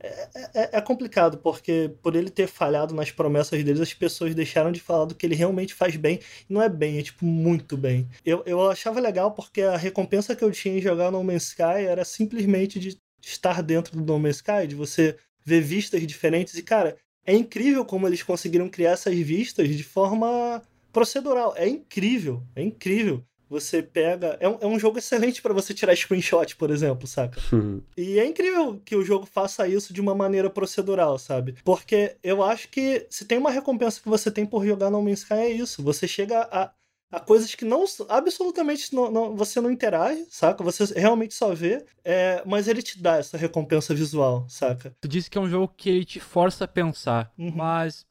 [0.00, 4.70] é, é, é, complicado, porque por ele ter falhado nas promessas deles, as pessoas deixaram
[4.70, 6.20] de falar do que ele realmente faz bem.
[6.48, 8.08] E não é bem, é tipo muito bem.
[8.24, 11.86] Eu, eu achava legal porque a recompensa que eu tinha em jogar No Man's Sky
[11.86, 16.54] era simplesmente de estar dentro do No Man's Sky, de você ver vistas diferentes.
[16.54, 21.54] E, cara, é incrível como eles conseguiram criar essas vistas de forma procedural.
[21.56, 23.24] É incrível, é incrível.
[23.48, 24.36] Você pega.
[24.40, 27.40] É um, é um jogo excelente para você tirar screenshot, por exemplo, saca?
[27.52, 27.82] Uhum.
[27.96, 31.54] E é incrível que o jogo faça isso de uma maneira procedural, sabe?
[31.64, 35.20] Porque eu acho que se tem uma recompensa que você tem por jogar No Man's
[35.20, 35.82] Sky é isso.
[35.82, 36.72] Você chega a
[37.16, 40.62] a coisas que não absolutamente não, não, você não interage, saca?
[40.64, 44.94] Você realmente só vê, é, mas ele te dá essa recompensa visual, saca?
[45.00, 47.52] Tu disse que é um jogo que ele te força a pensar, Uhum.
[47.54, 48.06] mas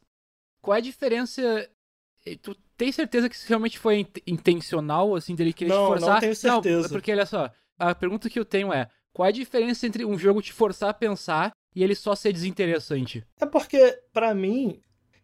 [0.62, 1.70] qual é a diferença?
[2.42, 5.88] Tu tem certeza que isso realmente foi in- intencional, assim, dele querer Não, te não
[6.00, 6.20] forçar?
[6.22, 6.90] tenho certeza.
[6.90, 10.18] porque olha só, a pergunta que eu tenho é: qual é a diferença entre um
[10.18, 13.26] jogo te forçar a pensar e ele só ser desinteressante?
[13.42, 14.80] É porque, pra mim,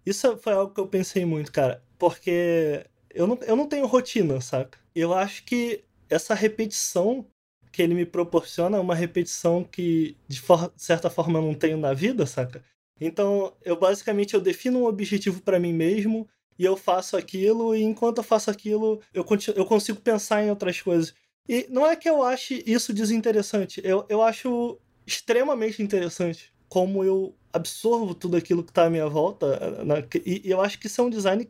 [0.06, 1.82] isso foi algo que eu pensei muito, cara.
[1.98, 4.78] Porque eu não, eu não tenho rotina, saca?
[4.96, 7.26] Eu acho que essa repetição
[7.72, 11.78] que ele me proporciona é uma repetição que, de for- certa forma, eu não tenho
[11.78, 12.64] na vida, saca?
[13.00, 17.82] Então, eu basicamente eu defino um objetivo pra mim mesmo e eu faço aquilo, e
[17.84, 21.14] enquanto eu faço aquilo, eu, eu consigo pensar em outras coisas.
[21.48, 27.34] E não é que eu ache isso desinteressante, eu, eu acho extremamente interessante como eu
[27.52, 29.84] absorvo tudo aquilo que tá à minha volta.
[29.84, 31.50] na- e, e eu acho que isso é um design.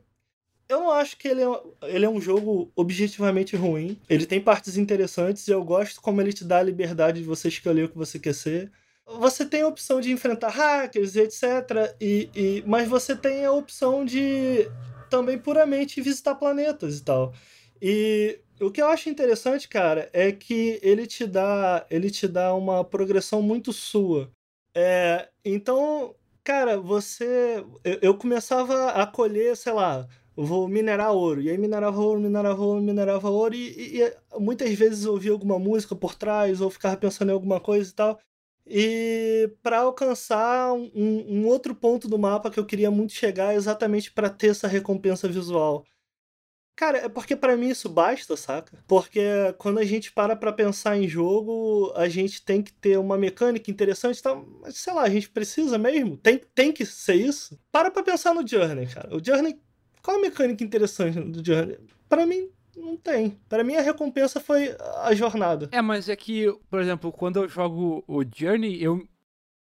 [0.69, 3.99] Eu não acho que ele é, ele é um jogo objetivamente ruim.
[4.07, 7.47] Ele tem partes interessantes e eu gosto como ele te dá a liberdade de você
[7.47, 8.71] escolher o que você quer ser.
[9.17, 11.43] Você tem a opção de enfrentar hackers e etc.
[11.99, 14.69] E, e, mas você tem a opção de
[15.09, 17.33] também puramente visitar planetas e tal.
[17.81, 22.53] E o que eu acho interessante, cara, é que ele te dá, ele te dá
[22.53, 24.29] uma progressão muito sua.
[24.75, 27.65] É, então, cara, você.
[27.83, 30.07] Eu, eu começava a colher, sei lá,
[30.45, 31.41] vou minerar ouro.
[31.41, 33.55] E aí minerava ouro, minerava ouro, minerava ouro.
[33.55, 37.59] E, e- e muitas vezes ouvia alguma música por trás, ou ficava pensando em alguma
[37.59, 38.19] coisa e tal.
[38.65, 44.11] E para alcançar um, um outro ponto do mapa que eu queria muito chegar, exatamente
[44.11, 45.83] para ter essa recompensa visual.
[46.75, 48.81] Cara, é porque pra mim isso basta, saca?
[48.87, 49.21] Porque
[49.57, 53.69] quando a gente para pra pensar em jogo, a gente tem que ter uma mecânica
[53.69, 54.45] interessante tal.
[54.61, 56.15] Mas sei lá, a gente precisa mesmo?
[56.15, 57.59] Tem, tem que ser isso?
[57.69, 59.13] Para pra pensar no Journey, cara.
[59.15, 59.59] O Journey.
[60.01, 61.77] Qual a mecânica interessante do Journey?
[62.07, 63.37] Pra mim, não tem.
[63.47, 65.69] Pra mim, a recompensa foi a jornada.
[65.71, 69.05] É, mas é que, por exemplo, quando eu jogo o Journey, eu,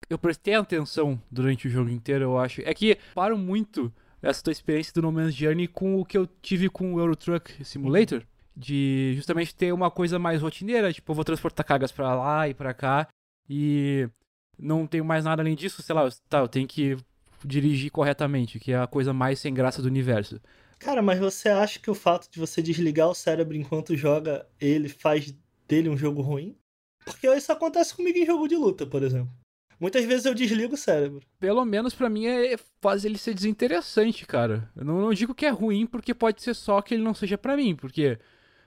[0.09, 2.61] eu prestei atenção durante o jogo inteiro, eu acho.
[2.61, 6.27] É que paro muito essa tua experiência do No Man's Journey com o que eu
[6.41, 8.23] tive com o Euro Truck Simulator.
[8.55, 12.53] De justamente ter uma coisa mais rotineira, tipo, eu vou transportar cargas pra lá e
[12.53, 13.07] pra cá.
[13.49, 14.09] E
[14.57, 16.97] não tenho mais nada além disso, sei lá, tá, eu tenho que
[17.47, 20.39] dirigir corretamente, que é a coisa mais sem graça do universo.
[20.77, 24.87] Cara, mas você acha que o fato de você desligar o cérebro enquanto joga ele
[24.87, 25.35] faz
[25.67, 26.55] dele um jogo ruim?
[27.03, 29.31] Porque isso acontece comigo em jogo de luta, por exemplo.
[29.79, 31.21] Muitas vezes eu desligo o cérebro.
[31.39, 34.69] Pelo menos pra mim é faz ele ser desinteressante, cara.
[34.75, 37.37] Eu não, não digo que é ruim, porque pode ser só que ele não seja
[37.37, 38.19] pra mim, porque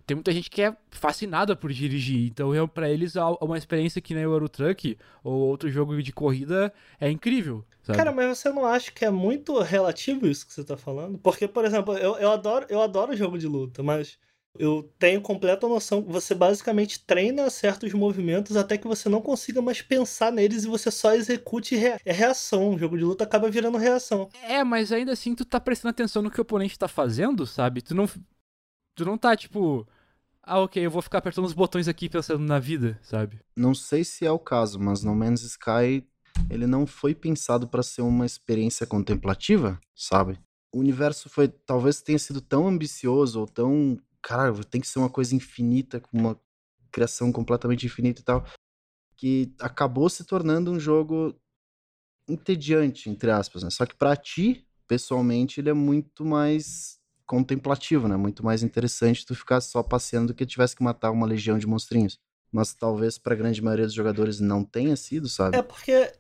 [0.06, 2.26] tem muita gente que é fascinada por dirigir.
[2.26, 6.72] Então, pra eles, uma experiência que nem o Euro Truck ou outro jogo de corrida
[7.00, 7.98] é incrível, sabe?
[7.98, 11.18] Cara, mas você não acha que é muito relativo isso que você tá falando?
[11.18, 14.18] Porque, por exemplo, eu, eu, adoro, eu adoro jogo de luta, mas
[14.58, 19.62] eu tenho completa noção que você basicamente treina certos movimentos até que você não consiga
[19.62, 22.74] mais pensar neles e você só execute rea é reação.
[22.74, 24.28] O jogo de luta acaba virando reação.
[24.42, 27.80] É, mas ainda assim tu tá prestando atenção no que o oponente tá fazendo, sabe?
[27.80, 28.08] Tu não.
[28.94, 29.86] Tu não tá tipo.
[30.42, 33.40] Ah, ok, eu vou ficar apertando os botões aqui pensando na vida, sabe?
[33.56, 36.04] Não sei se é o caso, mas No Man's Sky
[36.50, 40.38] ele não foi pensado para ser uma experiência contemplativa, sabe?
[40.74, 45.10] O universo foi talvez tenha sido tão ambicioso ou tão, caralho, tem que ser uma
[45.10, 46.40] coisa infinita com uma
[46.90, 48.44] criação completamente infinita e tal,
[49.16, 51.34] que acabou se tornando um jogo
[52.28, 53.70] entediante, entre aspas, né?
[53.70, 56.98] Só que pra ti, pessoalmente, ele é muito mais
[57.32, 58.16] contemplativo, né?
[58.16, 61.66] Muito mais interessante tu ficar só passeando do que tivesse que matar uma legião de
[61.66, 62.18] monstrinhos
[62.52, 65.56] mas talvez pra grande maioria dos jogadores não tenha sido, sabe?
[65.56, 66.12] É porque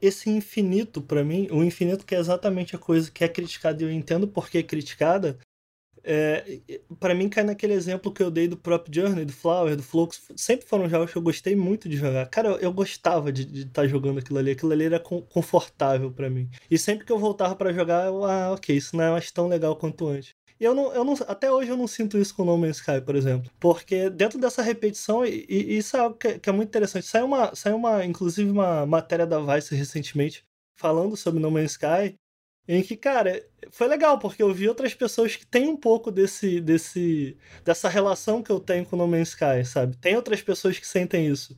[0.00, 3.86] esse infinito, pra mim, o infinito que é exatamente a coisa que é criticada e
[3.86, 5.38] eu entendo por que é criticada,
[6.02, 6.60] é,
[6.98, 10.22] para mim cai naquele exemplo que eu dei do próprio Journey, do Flower, do Flux.
[10.36, 12.28] Sempre foram jogos que eu gostei muito de jogar.
[12.28, 14.50] Cara, eu, eu gostava de estar tá jogando aquilo ali.
[14.50, 16.48] Aquilo ali era com, confortável para mim.
[16.70, 19.48] E sempre que eu voltava para jogar, eu, ah, ok, isso não é mais tão
[19.48, 20.34] legal quanto antes.
[20.58, 23.16] Eu não, eu não, até hoje eu não sinto isso com No Man's Sky, por
[23.16, 23.50] exemplo.
[23.58, 27.06] Porque dentro dessa repetição, e, e isso é algo que, que, é muito interessante.
[27.06, 30.44] Saiu uma, saiu uma, inclusive, uma matéria da Vice recentemente
[30.76, 32.16] falando sobre No Man's Sky.
[32.66, 36.60] Em que, cara, foi legal, porque eu vi outras pessoas que têm um pouco desse,
[36.60, 39.96] desse, dessa relação que eu tenho com No Man's Sky, sabe?
[39.98, 41.54] Tem outras pessoas que sentem isso.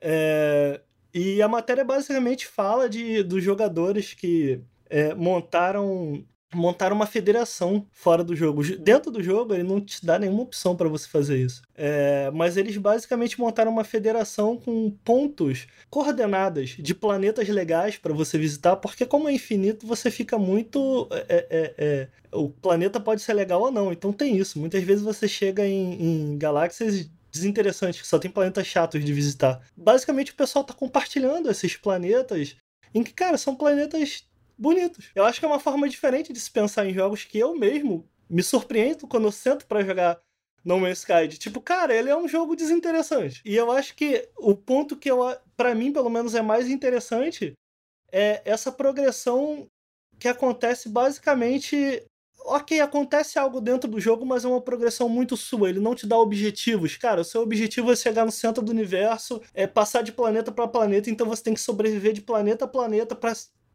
[0.00, 0.82] É,
[1.14, 8.22] e a matéria basicamente fala de, dos jogadores que é, montaram montaram uma federação fora
[8.22, 8.62] do jogo.
[8.78, 11.62] Dentro do jogo, ele não te dá nenhuma opção para você fazer isso.
[11.74, 18.38] É, mas eles basicamente montaram uma federação com pontos, coordenadas de planetas legais para você
[18.38, 21.08] visitar, porque como é infinito, você fica muito.
[21.10, 23.92] É, é, é, é, o planeta pode ser legal ou não.
[23.92, 24.58] Então tem isso.
[24.58, 29.60] Muitas vezes você chega em, em galáxias desinteressantes, que só tem planetas chatos de visitar.
[29.76, 32.56] Basicamente o pessoal está compartilhando esses planetas
[32.94, 34.24] em que, cara, são planetas
[34.56, 35.10] bonitos.
[35.14, 38.08] Eu acho que é uma forma diferente de se pensar em jogos que eu mesmo
[38.28, 40.20] me surpreendo quando eu sento para jogar
[40.64, 41.28] No Man's Sky.
[41.38, 43.42] Tipo, cara, ele é um jogo desinteressante.
[43.44, 45.20] E eu acho que o ponto que eu,
[45.56, 47.54] para mim, pelo menos, é mais interessante
[48.12, 49.66] é essa progressão
[50.18, 52.04] que acontece basicamente.
[52.46, 55.70] Ok, acontece algo dentro do jogo, mas é uma progressão muito sua.
[55.70, 56.96] Ele não te dá objetivos.
[56.96, 60.68] Cara, o seu objetivo é chegar no centro do universo, é passar de planeta para
[60.68, 63.32] planeta, então você tem que sobreviver de planeta a planeta para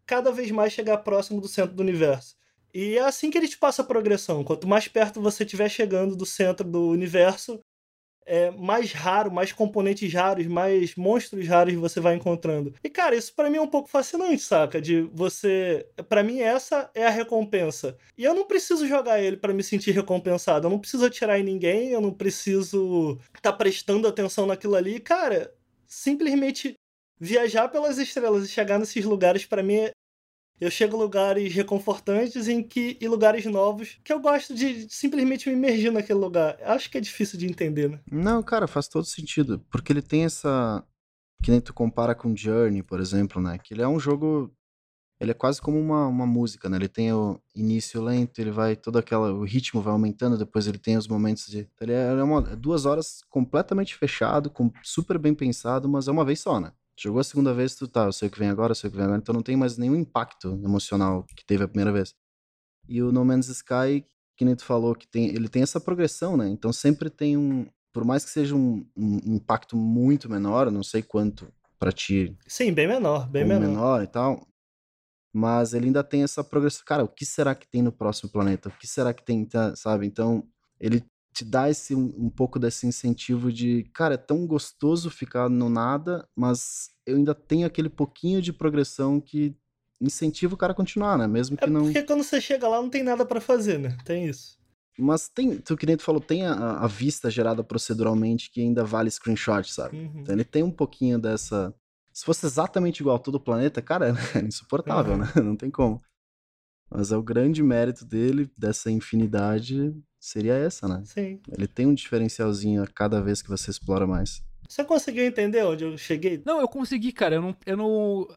[0.09, 2.35] cada vez mais chegar próximo do centro do universo.
[2.73, 4.43] E é assim que ele te passa a progressão.
[4.43, 7.59] Quanto mais perto você estiver chegando do centro do universo,
[8.25, 12.73] é, mais raro, mais componentes raros, mais monstros raros você vai encontrando.
[12.83, 14.81] E cara, isso para mim é um pouco fascinante, saca?
[14.81, 17.95] De você, para mim essa é a recompensa.
[18.17, 20.65] E eu não preciso jogar ele para me sentir recompensado.
[20.65, 24.99] Eu não preciso atirar em ninguém, eu não preciso estar tá prestando atenção naquilo ali,
[24.99, 25.53] cara.
[25.85, 26.73] Simplesmente
[27.19, 29.89] viajar pelas estrelas e chegar nesses lugares para mim
[30.59, 35.49] eu chego a lugares reconfortantes em que e lugares novos que eu gosto de simplesmente
[35.49, 36.57] me imergir naquele lugar.
[36.63, 37.99] Acho que é difícil de entender, né?
[38.11, 40.83] Não, cara, faz todo sentido, porque ele tem essa
[41.41, 43.57] que nem tu compara com Journey, por exemplo, né?
[43.57, 44.53] Que ele é um jogo
[45.19, 46.77] ele é quase como uma, uma música, né?
[46.77, 50.77] Ele tem o início lento, ele vai todo aquela o ritmo vai aumentando, depois ele
[50.77, 55.33] tem os momentos de é, ele é uma, duas horas completamente fechado, com super bem
[55.33, 56.71] pensado, mas é uma vez só, né?
[57.01, 58.91] Jogou a segunda vez, tu tá, eu sei o que vem agora, eu sei o
[58.91, 62.13] que vem agora, então não tem mais nenhum impacto emocional que teve a primeira vez.
[62.89, 66.35] E o No Man's Sky, que nem tu falou, que tem, ele tem essa progressão,
[66.35, 66.49] né?
[66.49, 71.01] Então sempre tem um, por mais que seja um, um impacto muito menor, não sei
[71.01, 72.37] quanto para ti.
[72.45, 73.67] Sim, bem menor, bem menor.
[73.67, 74.45] menor e tal.
[75.33, 76.83] Mas ele ainda tem essa progressão.
[76.85, 78.67] Cara, o que será que tem no próximo planeta?
[78.67, 80.05] O que será que tem, tá, sabe?
[80.05, 80.43] Então,
[80.79, 85.49] ele te dá esse um, um, pouco desse incentivo de, cara, é tão gostoso ficar
[85.49, 89.55] no nada, mas eu ainda tenho aquele pouquinho de progressão que
[90.01, 91.27] incentiva o cara a continuar, né?
[91.27, 91.83] Mesmo que é não.
[91.83, 93.97] Porque quando você chega lá não tem nada para fazer, né?
[94.05, 94.57] Tem isso.
[94.97, 98.83] Mas tem, tu que nem tu falou, tem a, a, vista gerada proceduralmente que ainda
[98.83, 99.97] vale screenshot, sabe?
[99.97, 100.19] Uhum.
[100.19, 101.73] Então ele tem um pouquinho dessa.
[102.11, 105.19] Se fosse exatamente igual a todo o planeta, cara, é insuportável, uhum.
[105.19, 105.31] né?
[105.37, 106.01] Não tem como.
[106.91, 111.01] Mas é o grande mérito dele, dessa infinidade, seria essa, né?
[111.05, 111.39] Sim.
[111.51, 114.43] Ele tem um diferencialzinho a cada vez que você explora mais.
[114.67, 116.41] Você conseguiu entender onde eu cheguei?
[116.45, 117.35] Não, eu consegui, cara.
[117.35, 117.55] Eu não.
[117.65, 118.27] Eu não...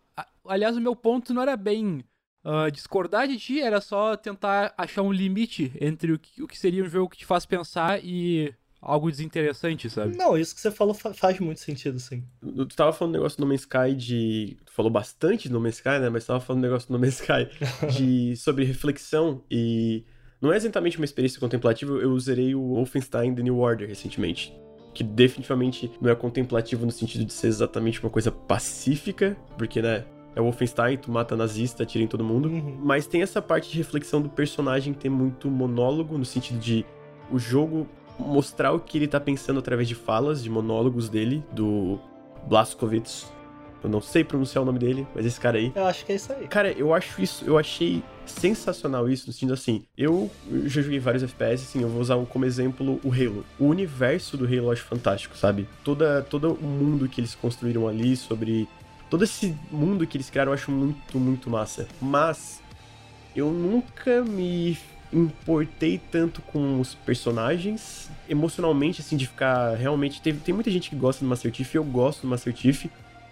[0.46, 2.02] Aliás, o meu ponto não era bem
[2.44, 6.58] uh, discordar de ti, era só tentar achar um limite entre o que, o que
[6.58, 10.16] seria um jogo que te faz pensar e algo desinteressante, sabe?
[10.16, 12.24] Não, isso que você falou faz muito sentido, sim.
[12.40, 14.56] Tu tava falando um negócio do No Man's Sky de.
[14.64, 16.08] Tu falou bastante do No Man's Sky, né?
[16.08, 17.48] Mas tava falando um negócio do No Man's Sky
[17.96, 18.36] de...
[18.36, 20.04] sobre reflexão e
[20.42, 24.52] não é exatamente uma experiência contemplativa, eu zerei o Wolfenstein The New Order recentemente.
[24.92, 30.04] Que definitivamente não é contemplativo no sentido de ser exatamente uma coisa pacífica, porque, né,
[30.34, 32.48] é o Wolfenstein, tu mata nazista, atira em todo mundo.
[32.48, 32.76] Uhum.
[32.82, 36.84] Mas tem essa parte de reflexão do personagem ter muito monólogo, no sentido de
[37.30, 37.86] o jogo
[38.18, 41.98] mostrar o que ele tá pensando através de falas, de monólogos dele, do
[42.48, 43.32] Blazkowicz,
[43.82, 45.72] eu não sei pronunciar o nome dele, mas esse cara aí.
[45.74, 46.46] Eu acho que é isso aí.
[46.48, 50.30] Cara, eu acho isso, eu achei sensacional isso, no sentido assim, eu
[50.64, 53.44] já joguei vários FPS, assim, eu vou usar como exemplo o Halo.
[53.58, 55.68] O universo do Halo eu acho fantástico, sabe?
[55.82, 58.68] Toda, todo o mundo que eles construíram ali, sobre.
[59.10, 61.86] Todo esse mundo que eles criaram eu acho muito, muito massa.
[62.00, 62.62] Mas
[63.36, 64.78] eu nunca me
[65.12, 70.22] importei tanto com os personagens, emocionalmente, assim, de ficar realmente.
[70.22, 72.86] Tem, tem muita gente que gosta do Master Chief, eu gosto do Master Chief,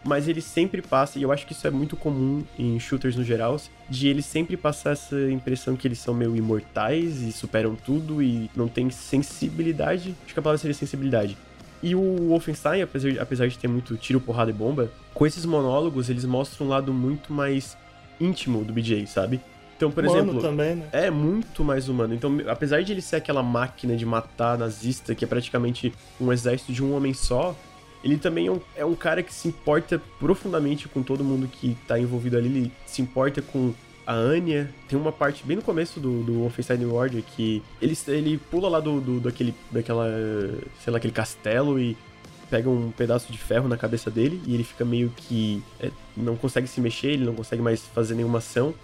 [0.05, 3.25] mas ele sempre passa, e eu acho que isso é muito comum em shooters no
[3.25, 8.23] geral, de ele sempre passar essa impressão que eles são meio imortais e superam tudo
[8.23, 10.15] e não tem sensibilidade.
[10.25, 11.37] Acho que a palavra seria sensibilidade.
[11.83, 16.11] E o Wolfenstein, apesar, apesar de ter muito tiro, porrada e bomba, com esses monólogos
[16.11, 17.77] eles mostram um lado muito mais
[18.21, 19.41] íntimo do BJ, sabe?
[19.77, 20.43] Então, por Humano exemplo.
[20.43, 20.89] também, né?
[20.93, 22.13] É muito mais humano.
[22.13, 26.71] Então, apesar de ele ser aquela máquina de matar nazista, que é praticamente um exército
[26.71, 27.57] de um homem só,
[28.03, 31.77] ele também é um, é um cara que se importa profundamente com todo mundo que
[31.87, 32.47] tá envolvido ali.
[32.47, 33.75] Ele se importa com
[34.07, 34.71] a Anya.
[34.89, 38.81] Tem uma parte bem no começo do, do Wolfenstein Order que ele, ele pula lá
[38.81, 40.07] do, do, daquele, daquela,
[40.83, 41.97] sei lá, aquele castelo e
[42.51, 46.37] pega um pedaço de ferro na cabeça dele e ele fica meio que é, não
[46.37, 48.75] consegue se mexer, ele não consegue mais fazer nenhuma ação.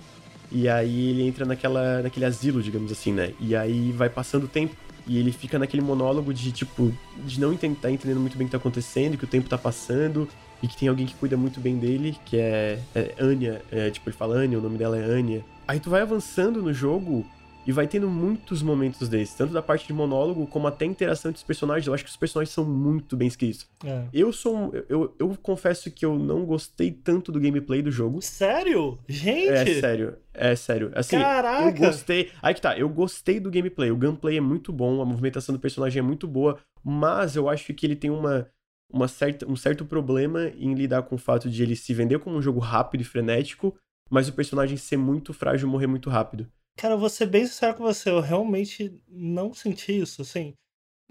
[0.53, 3.33] E aí ele entra naquela, naquele asilo, digamos assim, né?
[3.41, 4.77] E aí vai passando o tempo.
[5.07, 6.93] E ele fica naquele monólogo de, tipo,
[7.25, 9.57] de não estar tá entendendo muito bem o que tá acontecendo, que o tempo tá
[9.57, 10.29] passando,
[10.63, 13.63] e que tem alguém que cuida muito bem dele, que é, é Anya.
[13.71, 15.45] É, tipo, ele fala Anya, o nome dela é Anya.
[15.69, 17.25] Aí tu vai avançando no jogo
[17.67, 21.39] e vai tendo muitos momentos desses, tanto da parte de monólogo como até interação entre
[21.39, 21.87] os personagens.
[21.87, 23.67] Eu acho que os personagens são muito bem escritos.
[23.85, 24.05] É.
[24.13, 28.23] Eu sou um, eu, eu confesso que eu não gostei tanto do gameplay do jogo.
[28.23, 28.99] Sério?
[29.09, 29.49] Gente!
[29.49, 30.93] É sério, é sério.
[30.95, 31.65] Assim, Caraca!
[31.65, 32.31] eu gostei.
[32.41, 33.91] Aí que tá, eu gostei do gameplay.
[33.91, 37.75] O gameplay é muito bom, a movimentação do personagem é muito boa, mas eu acho
[37.75, 38.49] que ele tem uma,
[38.93, 42.37] uma certa, um certo problema em lidar com o fato de ele se vender como
[42.37, 43.77] um jogo rápido e frenético,
[44.09, 46.47] mas o personagem ser muito frágil e morrer muito rápido.
[46.77, 50.55] Cara, eu vou ser bem sincero com você, eu realmente não senti isso, assim.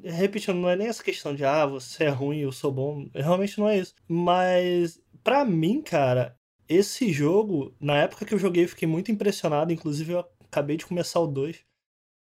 [0.04, 3.10] Repetindo, não é nem essa questão de, ah, você é ruim, eu sou bom.
[3.16, 3.96] Realmente não é isso.
[4.08, 6.38] Mas, pra mim, cara,
[6.70, 9.74] esse jogo, na época que eu joguei, eu fiquei muito impressionado.
[9.74, 11.64] Inclusive, eu acabei de começar o 2.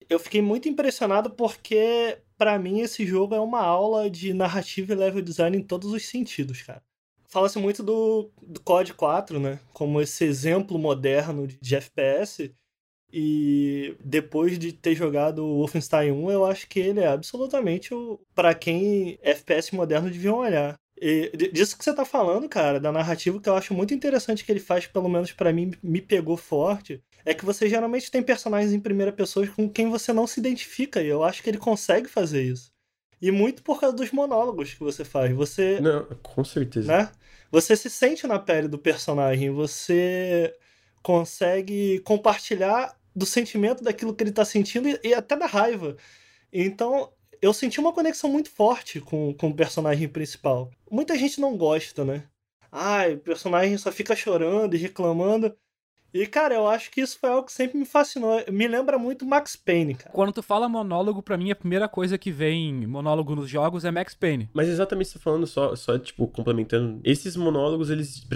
[0.09, 4.95] Eu fiquei muito impressionado porque, pra mim, esse jogo é uma aula de narrativa e
[4.95, 6.83] level design em todos os sentidos, cara.
[7.27, 9.59] Fala-se muito do, do COD 4, né?
[9.73, 12.53] Como esse exemplo moderno de, de FPS.
[13.13, 18.19] E depois de ter jogado o Wolfenstein 1, eu acho que ele é absolutamente o
[18.33, 20.75] para quem FPS moderno deviam olhar.
[21.01, 24.51] E disso que você tá falando, cara, da narrativa que eu acho muito interessante que
[24.51, 28.71] ele faz, pelo menos para mim, me pegou forte, é que você geralmente tem personagens
[28.71, 32.07] em primeira pessoa com quem você não se identifica, e eu acho que ele consegue
[32.07, 32.71] fazer isso.
[33.19, 35.31] E muito por causa dos monólogos que você faz.
[35.33, 35.79] Você.
[35.79, 36.87] Não, com certeza.
[36.87, 37.11] Né?
[37.51, 40.55] Você se sente na pele do personagem, você
[41.03, 45.95] consegue compartilhar do sentimento daquilo que ele tá sentindo e, e, até da raiva.
[46.51, 50.71] Então, eu senti uma conexão muito forte com, com o personagem principal.
[50.89, 52.23] Muita gente não gosta, né?
[52.71, 55.55] Ai, o personagem só fica chorando e reclamando.
[56.13, 58.43] E, cara, eu acho que isso foi algo que sempre me fascinou.
[58.51, 60.11] Me lembra muito Max Payne, cara.
[60.11, 63.91] Quando tu fala monólogo, para mim a primeira coisa que vem monólogo nos jogos é
[63.91, 64.49] Max Payne.
[64.53, 66.99] Mas exatamente você tá falando, só, só tipo, complementando.
[67.03, 68.27] Esses monólogos, eles,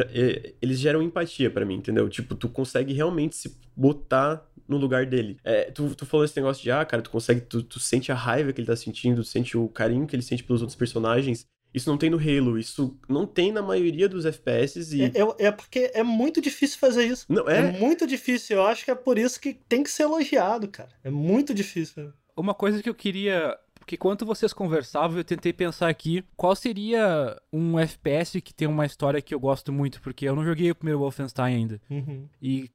[0.61, 2.07] eles geram empatia para mim, entendeu?
[2.09, 5.37] Tipo, tu consegue realmente se botar no lugar dele.
[5.43, 8.15] É, tu, tu falou esse negócio de, ah, cara, tu consegue, tu, tu sente a
[8.15, 11.45] raiva que ele tá sentindo, tu sente o carinho que ele sente pelos outros personagens.
[11.75, 15.03] Isso não tem no Halo, isso não tem na maioria dos FPS e...
[15.03, 17.25] É, é, é porque é muito difícil fazer isso.
[17.27, 17.59] Não, é?
[17.59, 20.89] é muito difícil, eu acho que é por isso que tem que ser elogiado, cara.
[21.03, 22.13] É muito difícil.
[22.35, 27.39] Uma coisa que eu queria porque enquanto vocês conversavam, eu tentei pensar aqui qual seria
[27.53, 30.75] um FPS que tem uma história que eu gosto muito, porque eu não joguei o
[30.75, 31.81] primeiro Wolfenstein ainda.
[31.87, 32.27] Uhum.
[32.41, 32.71] E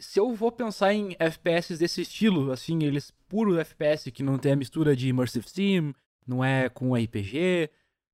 [0.00, 4.52] se eu vou pensar em FPS desse estilo, assim, eles puro FPS, que não tem
[4.52, 5.94] a mistura de Immersive Sim,
[6.26, 7.70] não é com RPG,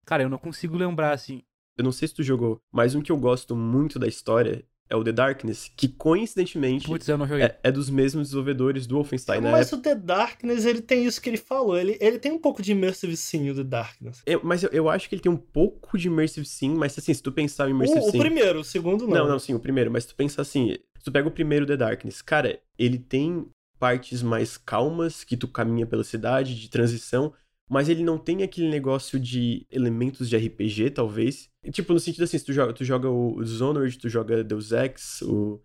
[0.09, 1.42] cara, eu não consigo lembrar, assim.
[1.77, 4.97] Eu não sei se tu jogou, mas um que eu gosto muito da história é
[4.97, 7.44] o The Darkness, que coincidentemente Putz, eu não joguei.
[7.44, 9.53] É, é, dos mesmos desenvolvedores do Wolfenstein, né?
[9.53, 12.62] Mas o The Darkness, ele tem isso que ele falou, ele, ele tem um pouco
[12.62, 14.23] de Immersive Sim, o The Darkness.
[14.25, 17.12] Eu, mas eu, eu, acho que ele tem um pouco de Immersive Sim, mas assim,
[17.12, 18.16] se tu pensar em Immersive o, Sim...
[18.16, 19.18] O primeiro, o segundo não.
[19.18, 21.66] Não, não, sim, o primeiro, mas se tu pensar assim, se tu pega o primeiro
[21.66, 23.47] The Darkness, cara, ele tem
[23.79, 27.33] partes mais calmas, que tu caminha pela cidade, de transição,
[27.68, 31.50] mas ele não tem aquele negócio de elementos de RPG, talvez.
[31.70, 35.22] Tipo, no sentido assim, se tu joga, tu joga o Dishonored, tu joga Deus Ex,
[35.22, 35.61] o...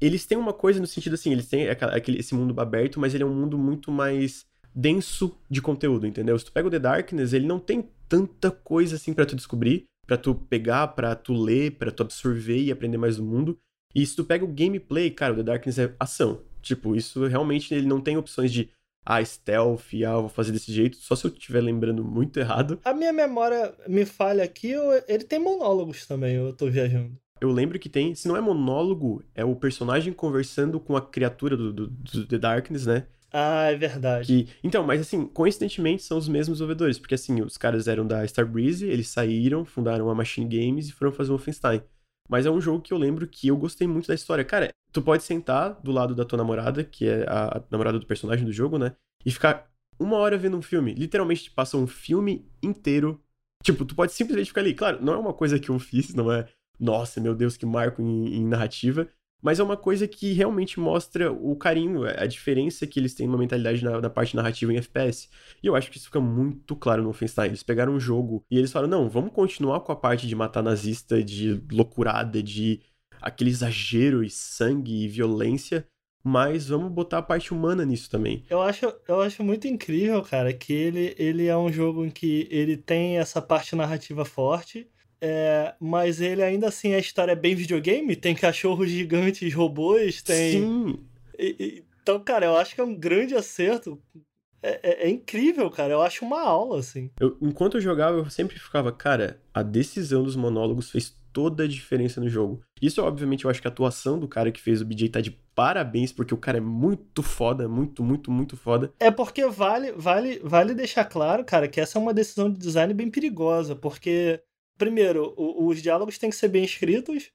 [0.00, 3.22] Eles têm uma coisa no sentido assim, eles têm aquele, esse mundo aberto, mas ele
[3.22, 6.38] é um mundo muito mais denso de conteúdo, entendeu?
[6.38, 9.84] Se tu pega o The Darkness, ele não tem tanta coisa assim para tu descobrir,
[10.06, 13.58] para tu pegar, para tu ler, para tu absorver e aprender mais do mundo.
[13.94, 16.40] E se tu pega o gameplay, cara, o The Darkness é ação.
[16.62, 18.70] Tipo, isso realmente ele não tem opções de
[19.04, 22.78] ah, stealth, ah, vou fazer desse jeito, só se eu estiver lembrando muito errado.
[22.84, 24.72] A minha memória me falha aqui,
[25.08, 27.16] ele tem monólogos também, eu tô viajando.
[27.40, 31.56] Eu lembro que tem, se não é monólogo, é o personagem conversando com a criatura
[31.56, 33.06] do, do, do The Darkness, né?
[33.32, 34.26] Ah, é verdade.
[34.26, 34.48] Que...
[34.62, 38.86] Então, mas assim, coincidentemente são os mesmos desenvolvedores, porque assim, os caras eram da Starbreeze,
[38.86, 41.80] eles saíram, fundaram a Machine Games e foram fazer o Wolfenstein.
[42.30, 44.44] Mas é um jogo que eu lembro que eu gostei muito da história.
[44.44, 48.44] Cara, tu pode sentar do lado da tua namorada, que é a, namorada do personagem
[48.44, 48.94] do jogo, né?
[49.26, 49.68] E ficar
[49.98, 50.94] uma hora vendo um filme.
[50.94, 53.20] Literalmente, te passa um filme inteiro.
[53.64, 54.72] Tipo, tu pode simplesmente ficar ali.
[54.74, 58.00] Claro, não é uma coisa que eu fiz, não é, nossa, meu Deus, que marco
[58.00, 59.08] em, em narrativa.
[59.42, 63.38] Mas é uma coisa que realmente mostra o carinho, a diferença que eles têm numa
[63.38, 65.28] mentalidade na, na, parte narrativa em FPS.
[65.62, 67.48] E eu acho que isso fica muito claro no Wolfenstein.
[67.48, 70.62] Eles pegaram um jogo e eles falaram: não, vamos continuar com a parte de matar
[70.62, 72.80] nazista, de loucurada, de
[73.20, 75.86] aquele exagero e sangue e violência.
[76.22, 78.44] Mas vamos botar a parte humana nisso também.
[78.50, 82.46] Eu acho, eu acho muito incrível, cara, que ele, ele é um jogo em que
[82.50, 84.86] ele tem essa parte narrativa forte
[85.20, 90.62] é, mas ele ainda assim, a história é bem videogame, tem cachorros gigantes, robôs, tem.
[90.62, 90.98] Sim!
[91.38, 94.00] E, e, então, cara, eu acho que é um grande acerto.
[94.62, 95.92] É, é, é, incrível, cara.
[95.92, 97.10] Eu acho uma aula, assim.
[97.18, 101.68] Eu, enquanto eu jogava, eu sempre ficava, cara, a decisão dos monólogos fez toda a
[101.68, 102.60] diferença no jogo.
[102.80, 105.30] Isso, obviamente, eu acho que a atuação do cara que fez o BJ tá de
[105.54, 108.92] parabéns, porque o cara é muito foda, muito, muito, muito foda.
[108.98, 112.92] É porque vale, vale, vale deixar claro, cara, que essa é uma decisão de design
[112.92, 114.42] bem perigosa, porque
[114.80, 117.30] primeiro, o, os diálogos têm que ser bem escritos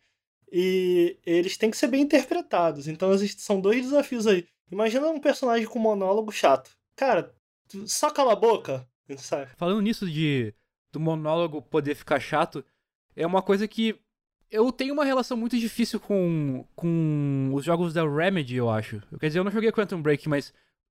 [0.52, 2.88] e eles têm que ser bem interpretados.
[2.88, 4.48] Então são dois desafios aí.
[4.72, 6.72] Imagina um personagem com monólogo chato.
[6.96, 7.32] Cara,
[7.86, 8.88] só cala a boca,
[9.18, 9.52] sabe?
[9.58, 10.54] Falando nisso de
[10.92, 12.66] do monólogo poder ficar chato,
[13.16, 13.96] é uma coisa que
[14.50, 19.04] eu tenho uma relação muito difícil com, com os jogos da Remedy, eu acho.
[19.20, 20.52] Quer dizer, eu não joguei Quantum Break, mas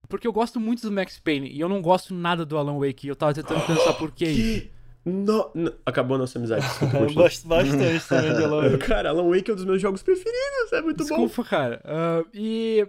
[0.09, 3.07] porque eu gosto muito do Max Payne e eu não gosto nada do Alan Wake.
[3.07, 4.71] E eu tava tentando pensar por quê.
[5.05, 6.67] No, no, acabou a nossa amizade.
[6.67, 8.87] Desculpa, eu gosto bastante também de Alan Wake.
[8.87, 11.27] Cara, Alan Wake é um dos meus jogos preferidos, é muito Desculpa, bom.
[11.27, 11.83] Desculpa, cara.
[11.85, 12.87] Uh, e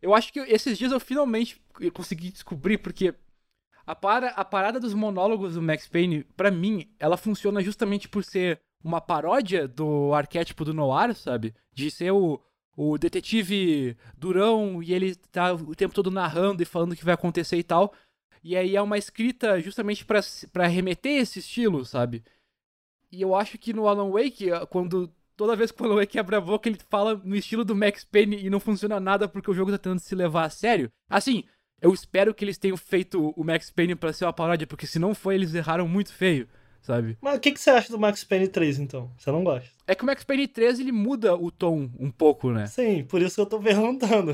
[0.00, 1.60] eu acho que esses dias eu finalmente
[1.92, 3.14] consegui descobrir, porque
[3.86, 8.22] a, para, a parada dos monólogos do Max Payne, para mim, ela funciona justamente por
[8.22, 11.54] ser uma paródia do arquétipo do noir, sabe?
[11.72, 12.40] De ser o,
[12.76, 17.14] o detetive durão e ele tá o tempo todo narrando e falando o que vai
[17.14, 17.92] acontecer e tal.
[18.44, 22.22] E aí é uma escrita justamente para remeter esse estilo, sabe?
[23.10, 26.36] E eu acho que no Alan Wake, quando toda vez que o Alan Wake abre
[26.36, 29.54] a boca, ele fala no estilo do Max Payne e não funciona nada porque o
[29.54, 30.92] jogo tá tentando se levar a sério.
[31.08, 31.42] Assim,
[31.80, 34.98] eu espero que eles tenham feito o Max Payne para ser uma paródia, porque se
[34.98, 36.46] não foi, eles erraram muito feio,
[36.82, 37.16] sabe?
[37.22, 39.10] Mas o que, que você acha do Max Payne 3, então?
[39.16, 39.70] Você não gosta?
[39.86, 42.66] É que o Max Payne 3, ele muda o tom um pouco, né?
[42.66, 44.32] Sim, por isso que eu tô perguntando.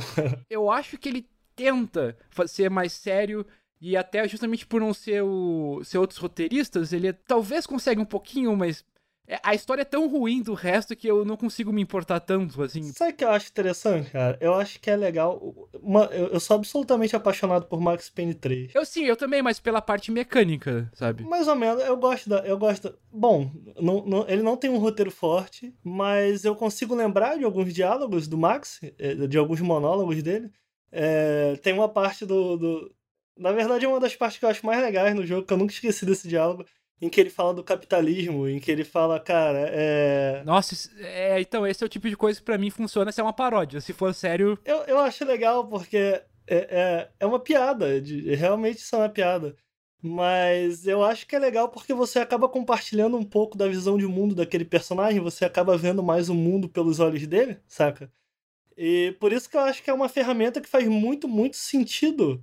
[0.48, 3.46] eu acho que ele tenta ser mais sério
[3.80, 8.54] e até justamente por não ser, o, ser outros roteiristas, ele talvez consegue um pouquinho,
[8.54, 8.84] mas
[9.30, 12.60] é, a história é tão ruim do resto que eu não consigo me importar tanto,
[12.60, 12.82] assim.
[12.92, 14.36] Sabe o que eu acho interessante, cara?
[14.40, 15.68] Eu acho que é legal.
[15.80, 18.74] Uma, eu, sou absolutamente apaixonado por Max Payne 3.
[18.74, 21.22] Eu sim, eu também, mas pela parte mecânica, sabe?
[21.22, 22.38] Mais ou menos, eu gosto da.
[22.38, 22.90] Eu gosto.
[22.90, 27.44] Da, bom, não, não, ele não tem um roteiro forte, mas eu consigo lembrar de
[27.44, 30.50] alguns diálogos do Max, eh, de alguns monólogos dele.
[30.90, 32.92] É, tem uma parte do, do
[33.40, 35.56] na verdade, é uma das partes que eu acho mais legais no jogo, que eu
[35.56, 36.66] nunca esqueci desse diálogo,
[37.00, 40.42] em que ele fala do capitalismo, em que ele fala, cara, é.
[40.44, 43.24] Nossa, é, então, esse é o tipo de coisa que pra mim funciona se é
[43.24, 43.80] uma paródia.
[43.80, 44.58] Se for sério.
[44.62, 49.08] Eu, eu acho legal, porque é, é, é uma piada, de, realmente isso é uma
[49.08, 49.56] piada.
[50.02, 54.06] Mas eu acho que é legal porque você acaba compartilhando um pouco da visão de
[54.06, 58.12] mundo daquele personagem, você acaba vendo mais o mundo pelos olhos dele, saca?
[58.76, 62.42] E por isso que eu acho que é uma ferramenta que faz muito, muito sentido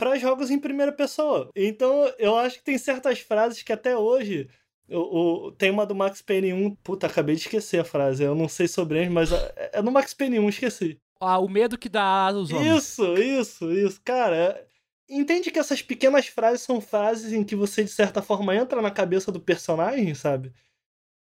[0.00, 1.50] para jogos em primeira pessoa.
[1.54, 4.48] Então eu acho que tem certas frases que até hoje.
[4.88, 6.74] O, o, tem uma do Max Payne 1.
[6.76, 8.24] Puta, acabei de esquecer a frase.
[8.24, 10.98] Eu não sei sobre ele, mas é, é no Max Payne 1, esqueci.
[11.20, 12.76] Ah, o medo que dá aos homens.
[12.78, 14.00] Isso, isso, isso.
[14.02, 14.66] Cara,
[15.08, 18.90] entende que essas pequenas frases são frases em que você, de certa forma, entra na
[18.90, 20.52] cabeça do personagem, sabe?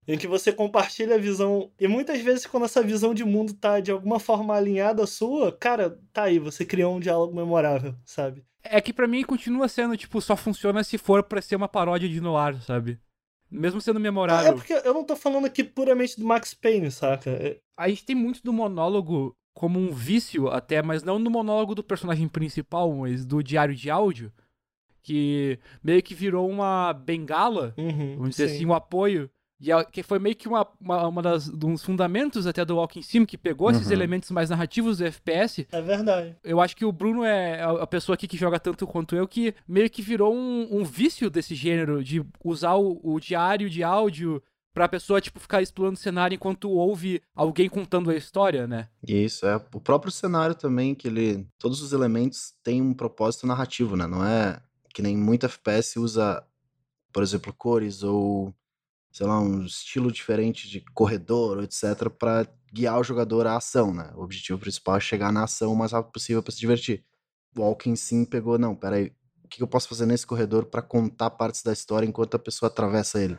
[0.06, 1.70] em que você compartilha a visão.
[1.78, 5.50] E muitas vezes, quando essa visão de mundo tá de alguma forma alinhada à sua,
[5.50, 8.44] cara, tá aí, você criou um diálogo memorável, sabe?
[8.70, 12.08] É que para mim continua sendo, tipo, só funciona se for para ser uma paródia
[12.08, 12.98] de noir, sabe?
[13.50, 14.52] Mesmo sendo memorável.
[14.52, 17.30] É porque eu não tô falando aqui puramente do Max Payne, saca?
[17.30, 17.58] É...
[17.76, 21.82] A gente tem muito do monólogo como um vício até, mas não no monólogo do
[21.82, 24.32] personagem principal, mas do diário de áudio,
[25.02, 28.56] que meio que virou uma bengala, uhum, vamos dizer sim.
[28.56, 29.30] assim, um apoio
[29.60, 33.02] e é, que foi meio que uma, uma, uma das, dos fundamentos até do Walking
[33.02, 33.74] Sim, que pegou uhum.
[33.74, 35.66] esses elementos mais narrativos do FPS.
[35.72, 36.36] É verdade.
[36.44, 39.54] Eu acho que o Bruno é a pessoa aqui que joga tanto quanto eu, que
[39.66, 44.42] meio que virou um, um vício desse gênero, de usar o, o diário de áudio
[44.74, 48.88] pra pessoa, tipo, ficar explorando o cenário enquanto ouve alguém contando a história, né?
[49.08, 49.56] Isso, é.
[49.72, 51.46] O próprio cenário também, que ele.
[51.58, 54.06] Todos os elementos têm um propósito narrativo, né?
[54.06, 54.60] Não é
[54.92, 56.44] que nem muito FPS usa,
[57.10, 58.54] por exemplo, cores ou,
[59.16, 64.12] sei lá, um estilo diferente de corredor, etc., para guiar o jogador à ação, né?
[64.14, 67.02] O objetivo principal é chegar na ação o mais rápido possível para se divertir.
[67.56, 71.30] O Walking Sim pegou, não, peraí, o que eu posso fazer nesse corredor para contar
[71.30, 73.38] partes da história enquanto a pessoa atravessa ele?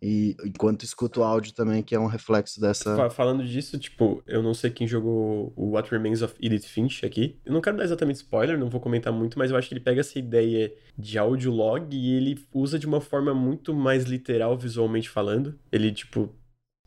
[0.00, 3.10] E enquanto escuto o áudio também, que é um reflexo dessa.
[3.10, 7.36] Falando disso, tipo, eu não sei quem jogou o What Remains of Edith Finch aqui.
[7.44, 9.80] Eu não quero dar exatamente spoiler, não vou comentar muito, mas eu acho que ele
[9.80, 14.56] pega essa ideia de áudio log e ele usa de uma forma muito mais literal,
[14.56, 15.58] visualmente falando.
[15.72, 16.32] Ele, tipo,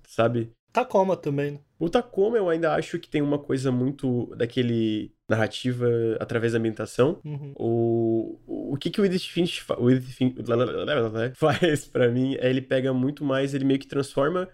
[0.07, 0.51] sabe?
[0.71, 1.59] Tacoma também, né?
[1.79, 5.87] O Tacoma eu ainda acho que tem uma coisa muito daquele narrativa
[6.19, 7.19] através da ambientação.
[7.25, 7.53] Uhum.
[7.57, 10.35] O, o que, que o Edith Finch, fa o Edith Finch
[11.35, 14.47] faz para mim é ele pega muito mais, ele meio que transforma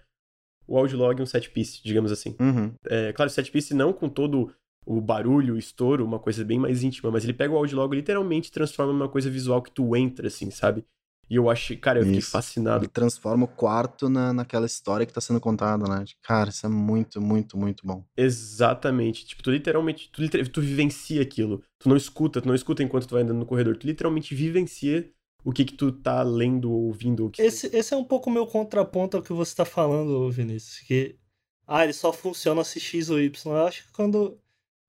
[0.66, 2.36] o audiolog em um set piece, digamos assim.
[2.40, 2.74] Uhum.
[2.86, 4.52] É, claro, set piece não com todo
[4.84, 7.96] o barulho, o estouro, uma coisa bem mais íntima, mas ele pega o audiolog e
[7.96, 10.84] literalmente transforma em uma coisa visual que tu entra, assim, sabe?
[11.30, 12.30] E eu achei, cara, eu fiquei Isso.
[12.30, 12.84] fascinado.
[12.84, 16.04] Ele transforma o quarto na, naquela história que tá sendo contada, né?
[16.22, 18.02] Cara, isso é muito, muito, muito bom.
[18.16, 19.26] Exatamente.
[19.26, 21.62] Tipo, tu literalmente, tu, tu vivencia aquilo.
[21.78, 23.76] Tu não escuta, tu não escuta enquanto tu vai andando no corredor.
[23.76, 25.10] Tu literalmente vivencia
[25.44, 27.26] o que que tu tá lendo ou ouvindo.
[27.26, 30.30] O que Esse, esse é um pouco o meu contraponto ao que você tá falando,
[30.30, 30.80] Vinícius.
[30.86, 31.16] Que,
[31.66, 33.52] ah, ele só funciona se X ou Y.
[33.54, 34.40] Eu acho que quando,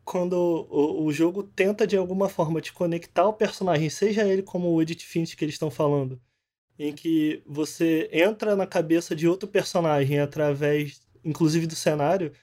[0.06, 0.34] quando
[0.70, 4.82] o, o jogo tenta de alguma forma te conectar ao personagem, seja ele como o
[4.82, 6.20] Edith Finch que eles estão falando,
[6.80, 12.34] em que você entra na cabeça de outro personagem através, inclusive, do cenário,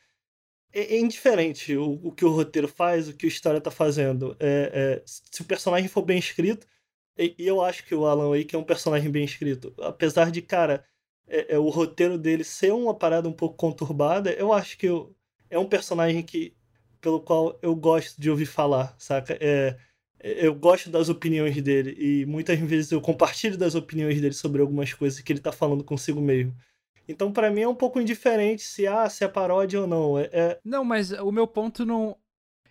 [0.72, 4.36] é, é indiferente o, o que o roteiro faz, o que a história tá fazendo.
[4.40, 6.66] É, é, se o personagem for bem escrito,
[7.18, 9.74] e, e eu acho que o Alan Wake é um personagem bem escrito.
[9.80, 10.84] Apesar de, cara,
[11.26, 15.14] é, é o roteiro dele ser uma parada um pouco conturbada, eu acho que eu-
[15.50, 16.54] é um personagem que
[17.00, 19.36] pelo qual eu gosto de ouvir falar, saca?
[19.40, 19.76] É,
[20.26, 24.92] eu gosto das opiniões dele e muitas vezes eu compartilho das opiniões dele sobre algumas
[24.92, 26.54] coisas que ele tá falando consigo mesmo.
[27.08, 30.18] Então, pra mim é um pouco indiferente se, ah, se é paródia ou não.
[30.18, 32.16] É, é- Não, mas o meu ponto não.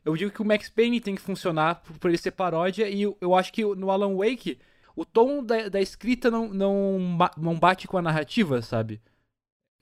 [0.03, 3.33] Eu digo que o Max Payne tem que funcionar por, ele ser paródia, e eu,
[3.33, 4.59] acho que no Alan Wake,
[4.95, 6.99] o tom da, da escrita não, não,
[7.37, 9.01] não bate com a narrativa, sabe?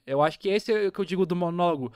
[0.06, 1.92] Eu acho que esse é o que eu digo do monólogo.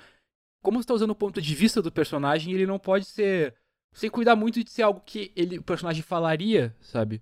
[0.62, 3.54] Como você tá usando o ponto de vista do personagem, ele não pode ser.
[3.92, 7.20] Sem cuidar muito de ser algo que ele, o personagem falaria, sabe?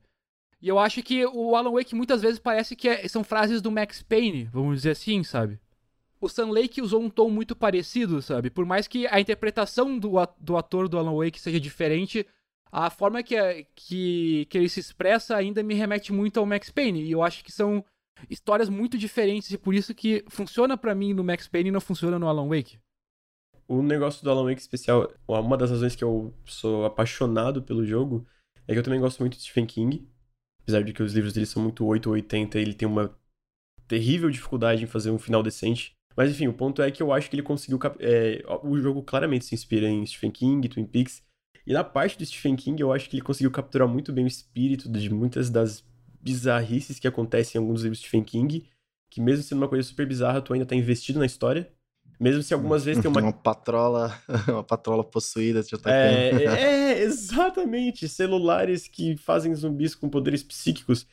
[0.61, 3.71] E eu acho que o Alan Wake muitas vezes parece que é- são frases do
[3.71, 5.59] Max Payne, vamos dizer assim, sabe?
[6.21, 8.49] O Sam Lake usou um tom muito parecido, sabe?
[8.51, 12.27] Por mais que a interpretação do, do ator do Alan Wake seja diferente,
[12.73, 16.71] a forma que, é- que, que ele se expressa ainda me remete muito ao Max
[16.71, 17.03] Payne.
[17.05, 17.85] E eu acho que são
[18.31, 21.81] histórias muito diferentes e por isso que funciona pra mim no Max Payne e não
[21.83, 22.79] funciona no Alan Wake.
[23.69, 28.27] O negócio do Alan Wake especial, uma das razões que eu sou apaixonado pelo jogo
[28.67, 30.09] é que eu também gosto muito de Stephen King.
[30.63, 33.17] Apesar de que os livros dele são muito 8 ou 80, ele tem uma
[33.89, 35.97] terrível dificuldade em fazer um final decente.
[36.17, 37.79] Mas enfim, o ponto é que eu acho que ele conseguiu.
[38.01, 41.23] é, o jogo claramente se inspira em Stephen King, Twin Peaks.
[41.67, 44.29] E na parte do Stephen King, eu acho que ele conseguiu capturar muito bem o
[44.29, 45.85] espírito de muitas das
[46.21, 48.69] bizarrices que acontecem em alguns livros de Stephen King.
[49.11, 51.71] Que mesmo sendo uma coisa super bizarra, tu ainda tá investido na história.
[52.19, 54.17] Mesmo se algumas vezes tem uma Uma patrola,
[54.49, 55.93] uma patrola possuída te atacando.
[55.93, 58.09] é, é, exatamente.
[58.09, 61.07] Celulares que fazem zumbis com poderes psíquicos.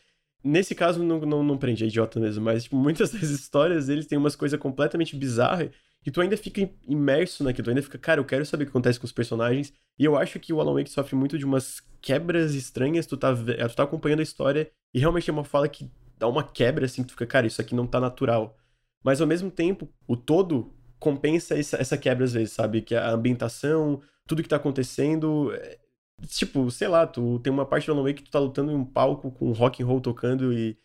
[0.44, 2.44] Nesse caso, não, não, não prende, é idiota mesmo.
[2.44, 5.70] Mas, tipo, muitas das histórias, eles têm umas coisas completamente bizarras.
[6.06, 7.66] E tu ainda fica im- imerso naquilo.
[7.66, 9.74] Tu ainda fica, cara, eu quero saber o que acontece com os personagens.
[9.98, 13.06] E eu acho que o Alan Wake sofre muito de umas quebras estranhas.
[13.06, 15.90] Tu tá, ve- tu tá acompanhando a história e realmente é uma fala que
[16.20, 18.58] dá uma quebra, assim, que tu fica, cara, isso aqui não tá natural.
[19.04, 20.74] Mas, ao mesmo tempo, o todo
[21.04, 22.82] compensa essa, essa quebra às vezes, sabe?
[22.82, 25.54] Que a ambientação, tudo que tá acontecendo.
[25.54, 25.80] é-
[26.28, 28.76] Tipo, sei lá, tu tem uma parte do Alan Wake que tu tá lutando em
[28.76, 30.78] um palco com rock and roll tocando e.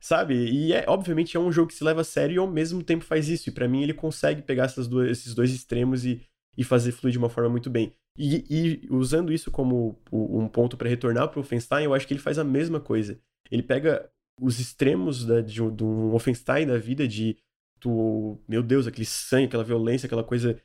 [0.00, 0.34] Sabe?
[0.34, 3.04] E é, obviamente, é um jogo que se leva a sério e ao mesmo tempo
[3.04, 3.48] faz isso.
[3.48, 6.20] E pra mim ele consegue pegar essas duas, esses dois extremos e,
[6.58, 7.94] e fazer fluir de uma forma muito bem.
[8.18, 12.20] E, e usando isso como um ponto pra retornar pro Offenstein, eu acho que ele
[12.20, 13.18] faz a mesma coisa.
[13.50, 17.36] Ele pega os extremos da, de, de um Offenstein da vida, de
[17.84, 20.58] tu, meu Deus, aquele sangue, aquela violência, aquela coisa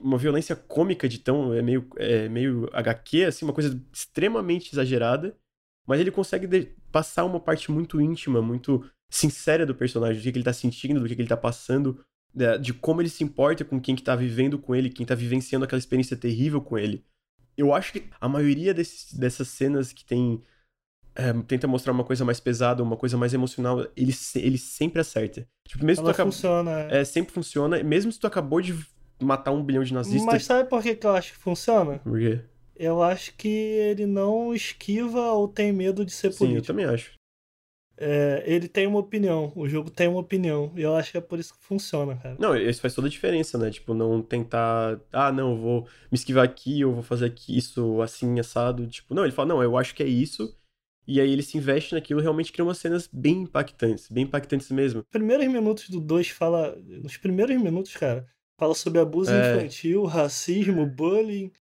[0.00, 5.36] uma violência cômica de tão é meio é meio HQ assim, uma coisa extremamente exagerada,
[5.86, 10.32] mas ele consegue de- passar uma parte muito íntima, muito sincera do personagem, do que,
[10.32, 13.22] que ele tá sentindo, do que, que ele tá passando, da- de como ele se
[13.22, 16.76] importa com quem que tá vivendo com ele, quem tá vivenciando aquela experiência terrível com
[16.78, 17.04] ele.
[17.56, 20.42] Eu acho que a maioria desses, dessas cenas que tem
[21.16, 25.46] é, tenta mostrar uma coisa mais pesada, uma coisa mais emocional, ele, ele sempre acerta.
[25.66, 26.30] Tipo, mesmo Ela tu acaba...
[26.30, 26.70] funciona.
[26.90, 28.78] É, sempre funciona, mesmo se tu acabou de
[29.20, 30.24] matar um bilhão de nazistas.
[30.24, 31.98] Mas sabe por que, que eu acho que funciona?
[31.98, 32.40] Por quê?
[32.76, 36.62] Eu acho que ele não esquiva ou tem medo de ser Sim, político.
[36.62, 37.16] eu também acho.
[37.98, 40.70] É, ele tem uma opinião, o jogo tem uma opinião.
[40.76, 42.36] E eu acho que é por isso que funciona, cara.
[42.38, 43.70] Não, isso faz toda a diferença, né?
[43.70, 45.00] Tipo, não tentar.
[45.10, 48.86] Ah, não, eu vou me esquivar aqui, eu vou fazer aqui isso assim, assado.
[48.86, 50.54] Tipo, não, ele fala, não, eu acho que é isso.
[51.06, 55.00] E aí ele se investe naquilo realmente cria umas cenas bem impactantes, bem impactantes mesmo.
[55.00, 56.76] Os primeiros minutos do 2 fala.
[56.84, 58.26] Nos primeiros minutos, cara,
[58.58, 59.56] fala sobre abuso É.
[59.56, 61.52] infantil, racismo, bullying.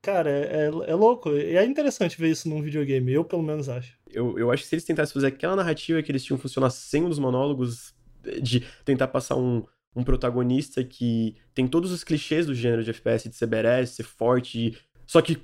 [0.00, 1.30] Cara, é, é, é louco.
[1.30, 3.98] E é interessante ver isso num videogame, eu pelo menos acho.
[4.10, 7.04] Eu, eu acho que se eles tentassem fazer aquela narrativa que eles tinham funcionar sem
[7.04, 7.94] os monólogos,
[8.40, 9.64] de tentar passar um,
[9.94, 14.04] um protagonista que tem todos os clichês do gênero de FPS, de ser badass, ser
[14.04, 15.38] forte, só que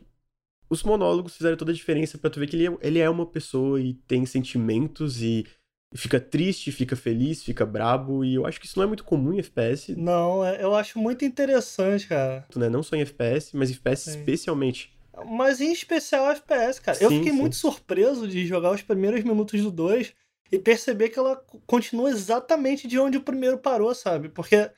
[0.68, 3.26] os monólogos fizeram toda a diferença pra tu ver que ele é, ele é uma
[3.26, 5.46] pessoa e tem sentimentos e,
[5.94, 9.32] fica triste, fica feliz, fica brabo, e eu acho que isso não é muito comum
[9.32, 12.44] em FPS, Não, é- eu acho muito interessante, cara.
[12.56, 12.68] né?
[12.68, 14.18] Não só em FPS, mas em FPS Sim.
[14.18, 14.92] especialmente.
[15.26, 16.98] Mas em especial FPS, cara.
[17.00, 17.38] eu Sim, fiquei sim.
[17.38, 20.12] muito surpreso de jogar os primeiros minutos do 2
[20.50, 21.36] e perceber que ela
[21.66, 24.28] continua exatamente de onde o primeiro parou, sabe?
[24.28, 24.68] Porque.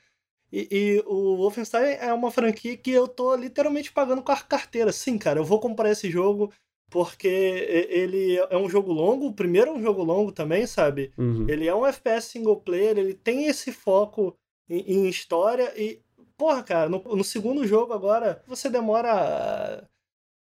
[0.51, 4.91] E, e o Wolfenstein é uma franquia que eu tô literalmente pagando com a carteira.
[4.91, 6.51] Sim, cara, eu vou comprar esse jogo
[6.89, 9.27] porque ele é um jogo longo.
[9.27, 11.11] O primeiro é um jogo longo também, sabe?
[11.17, 11.45] Uhum.
[11.49, 14.35] Ele é um FPS single player, ele tem esse foco
[14.69, 15.99] em, em história e,
[16.37, 19.85] porra, cara, no, no segundo jogo agora, você demora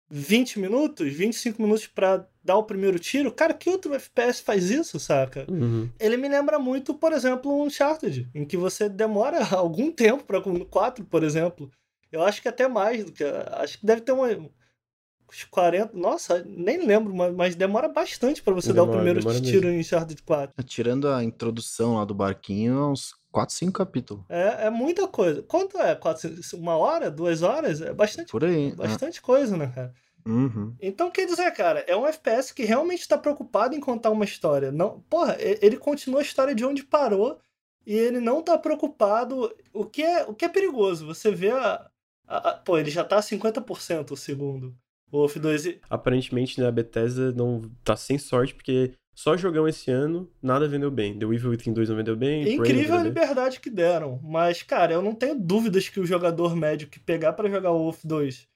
[0.09, 3.31] 20 minutos, 25 minutos pra dar o primeiro tiro.
[3.31, 5.45] Cara, que outro FPS faz isso, saca?
[5.49, 5.89] Uhum.
[5.99, 10.41] Ele me lembra muito, por exemplo, um Uncharted, em que você demora algum tempo para
[10.41, 11.71] 4, por exemplo.
[12.11, 13.23] Eu acho que até mais do que.
[13.23, 15.95] Acho que deve ter uma, uns 40.
[15.95, 19.69] Nossa, nem lembro, mas, mas demora bastante pra você dar o Demora, primeiro demora tiro
[19.69, 20.63] em Uncharted 4.
[20.63, 24.23] Tirando a introdução lá do barquinho, é uns 4, 5 capítulos.
[24.29, 25.41] É, é muita coisa.
[25.43, 25.95] Quanto é?
[25.95, 27.09] Quatro, uma hora?
[27.11, 27.81] Duas horas?
[27.81, 28.73] É bastante, Por aí.
[28.75, 29.93] bastante coisa, né, cara?
[30.27, 30.75] Uhum.
[30.81, 34.71] Então, quer dizer, cara, é um FPS que realmente está preocupado em contar uma história.
[34.71, 37.39] Não, porra, ele continua a história de onde parou
[37.85, 39.53] e ele não tá preocupado.
[39.73, 41.05] O que é, o que é perigoso?
[41.07, 41.89] Você vê a,
[42.27, 44.75] a- a- Pô, ele já tá a 50% o segundo.
[45.11, 45.65] O Wolf 2.
[45.65, 50.65] e- Aparentemente, né, a Bethesda não tá sem sorte, porque só jogão esse ano, nada
[50.65, 51.19] vendeu bem.
[51.19, 53.03] The Evil Within 2 não vendeu bem, É incrível a vendeu bem.
[53.03, 54.17] liberdade que deram.
[54.23, 57.79] Mas, cara, eu não tenho dúvidas que o jogador médio que pegar pra jogar o
[57.79, 58.47] Wolf 2,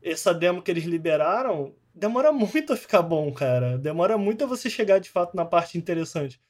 [0.00, 3.76] essa demo que eles liberaram, demora muito a ficar bom, cara.
[3.76, 6.40] Demora muito a você chegar de fato na parte interessante.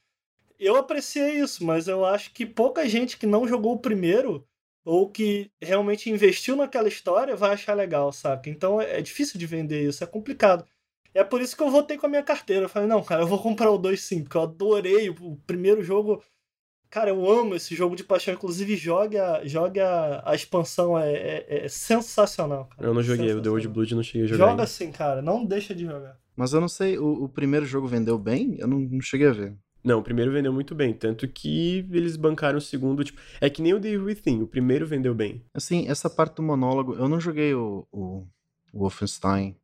[0.59, 4.47] Eu apreciei isso, mas eu acho que pouca gente que não jogou o primeiro
[4.85, 8.47] ou que realmente investiu naquela história vai achar legal, saca?
[8.47, 10.63] Então é difícil de vender isso, é complicado.
[11.15, 12.65] É por isso que eu voltei com a minha carteira.
[12.65, 15.81] Eu falei, não, cara, eu vou comprar o 2 sim, porque eu adorei o primeiro
[15.81, 16.21] jogo.
[16.89, 18.33] Cara, eu amo esse jogo de paixão.
[18.33, 20.99] Inclusive, jogue a, jogue a, a expansão.
[20.99, 22.87] É, é- é sensacional, cara.
[22.89, 23.67] Eu não joguei, o The Old.
[23.69, 24.37] Blood não cheguei a jogar.
[24.39, 24.63] Joga ainda.
[24.63, 25.21] assim, cara.
[25.21, 26.17] Não deixa de jogar.
[26.35, 28.55] Mas eu não sei, o, o primeiro jogo vendeu bem?
[28.59, 29.55] Eu não, não cheguei a ver.
[29.83, 33.61] Não, o primeiro vendeu muito bem, tanto que eles bancaram o segundo, tipo, é que
[33.61, 35.43] nem o The Within, o primeiro vendeu bem.
[35.53, 38.25] Assim, essa parte do monólogo, eu não joguei o, o,
[38.73, 39.55] o Wolfenstein.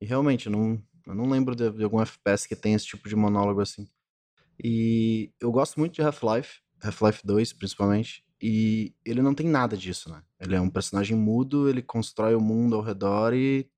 [0.00, 3.08] E realmente, eu não, eu não lembro de, de algum FPS que tenha esse tipo
[3.08, 3.88] de monólogo assim.
[4.62, 8.24] E eu gosto muito de Half-Life, Half-Life 2 principalmente.
[8.42, 10.22] E ele não tem nada disso, né?
[10.38, 13.68] Ele é um personagem mudo, ele constrói o mundo ao redor e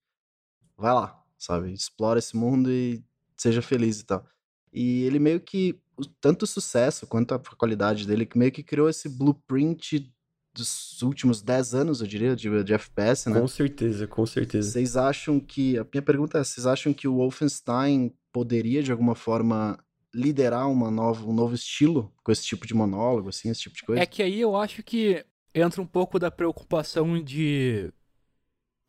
[0.77, 1.73] vai lá, sabe?
[1.73, 3.05] Explora esse mundo e
[3.37, 4.25] seja feliz e tal.
[4.73, 5.81] E ele meio que,
[6.21, 10.13] tanto o sucesso quanto a qualidade dele, que meio que criou esse blueprint
[10.55, 13.41] dos últimos 10 anos, eu diria, de, de FPS, né?
[13.41, 14.71] Com certeza, com certeza.
[14.71, 15.79] Vocês acham que.
[15.79, 19.79] A minha pergunta é: vocês acham que o Wolfenstein poderia, de alguma forma,
[20.15, 23.83] liderar uma nova, um novo estilo com esse tipo de monólogo, assim, esse tipo de
[23.83, 24.03] coisa?
[24.03, 25.25] É que aí eu acho que
[25.55, 27.91] entra um pouco da preocupação de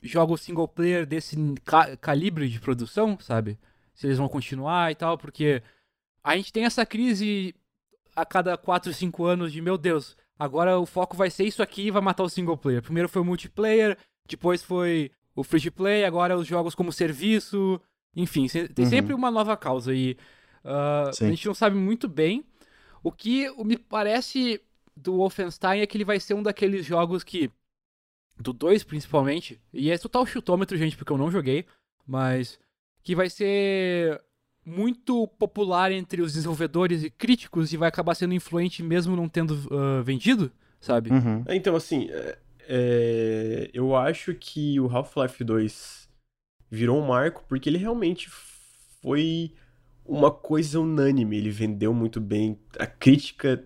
[0.01, 3.57] jogos single player desse ca- calibre de produção, sabe?
[3.93, 5.61] Se eles vão continuar e tal, porque
[6.24, 7.55] a gente tem essa crise
[8.16, 11.88] a cada 4, 5 anos de, meu Deus, agora o foco vai ser isso aqui
[11.88, 12.82] e vai matar o single player.
[12.82, 17.80] Primeiro foi o multiplayer, depois foi o free to play, agora os jogos como serviço,
[18.16, 18.89] enfim, tem Uhum.
[18.89, 20.18] sempre uma nova causa e
[20.64, 22.44] ah, a gente não sabe muito bem.
[23.02, 24.62] O que me parece
[24.96, 27.50] do Wolfenstein é que ele vai ser um daqueles jogos que.
[28.39, 29.60] Do 2 principalmente.
[29.72, 31.66] E é total chutômetro, gente, porque eu não joguei.
[32.08, 32.60] Mas.
[33.04, 34.22] Que vai ser
[34.66, 39.57] muito popular entre os desenvolvedores e críticos e vai acabar sendo influente mesmo não tendo
[39.72, 41.11] ah, vendido, sabe?
[41.11, 41.43] Uhum.
[41.45, 42.38] É, Então, assim, é-
[42.68, 46.09] é, eu acho que o Half-Life 2
[46.72, 48.30] virou um marco porque ele realmente
[49.01, 49.53] foi
[50.05, 51.38] uma coisa unânime.
[51.38, 52.57] Ele vendeu muito bem.
[52.80, 53.64] A crítica,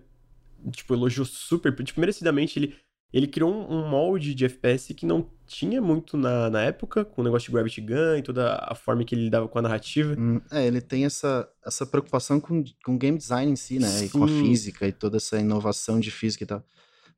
[0.70, 1.74] tipo, elogiou super.
[1.84, 2.76] Tipo, merecidamente ele,
[3.12, 7.22] ele criou um, um molde de FPS que não tinha muito na, na época, com
[7.22, 10.14] o negócio de Gravity Gun e toda a forma que ele lidava com a narrativa.
[10.18, 13.88] Hum, é, ele tem essa, essa preocupação com, com game design em si, né?
[13.88, 14.04] Sim.
[14.04, 16.62] E com a física e toda essa inovação de física e tal.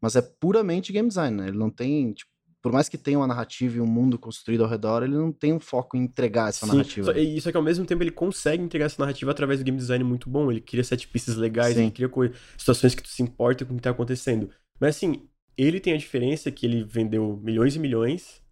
[0.01, 1.49] Mas é puramente game design, né?
[1.49, 2.30] Ele não tem, tipo,
[2.62, 5.53] por mais que tenha uma narrativa e um mundo construído ao redor, ele não tem
[5.53, 7.07] um foco em entregar essa Sim, narrativa.
[7.07, 9.64] Só, e isso é que ao mesmo tempo ele consegue entregar essa narrativa através do
[9.64, 10.51] game design muito bom.
[10.51, 11.82] Ele cria sete pistas legais, Sim.
[11.82, 14.51] ele cria situações que tu se importa com o que tá acontecendo.
[14.78, 15.26] Mas assim,
[15.63, 18.43] ele tem a diferença que ele vendeu milhões e milhões.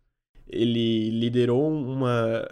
[0.46, 2.46] Ele liderou uma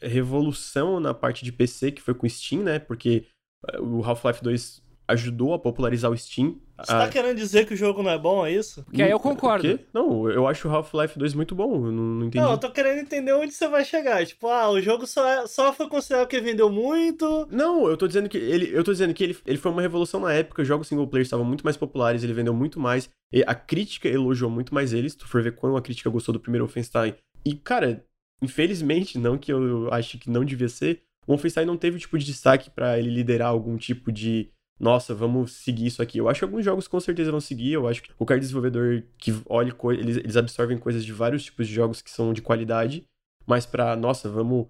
[0.00, 2.78] revolução na parte de PC que foi com Steam, né?
[2.78, 3.26] Porque
[3.68, 4.82] eh, o Half-Life 2
[5.12, 6.56] ajudou a popularizar o Steam.
[6.78, 8.82] Você tá querendo dizer que o jogo não é bom, é isso?
[8.82, 9.78] Porque aí eu concordo.
[9.94, 12.44] Não, eu acho o Half-Life 2 muito bom, eu não, não entendi.
[12.44, 14.26] Não, eu tô querendo entender onde você vai chegar.
[14.26, 17.46] Tipo, ah, o jogo só, é, só foi considerado que vendeu muito.
[17.50, 20.18] Não, eu tô dizendo que ele, eu tô dizendo que ele, ele foi uma revolução
[20.20, 23.08] na época, os jogos single player estavam muito mais populares, ele vendeu muito mais,
[23.46, 26.66] a crítica elogiou muito mais eles, tu for ver quando a crítica gostou do primeiro
[26.66, 27.14] Wolfenstein.
[27.44, 28.04] E, cara,
[28.42, 32.18] infelizmente, não que eu acho que não devia ser, o Wolfenstein não teve o tipo
[32.18, 34.50] de destaque para ele liderar algum tipo de
[34.82, 36.18] nossa, vamos seguir isso aqui.
[36.18, 37.74] Eu acho que alguns jogos com certeza vão seguir.
[37.74, 41.72] Eu acho que qualquer desenvolvedor que olhe, eles, eles absorvem coisas de vários tipos de
[41.72, 43.06] jogos que são de qualidade.
[43.46, 44.66] Mas pra, nossa, vamos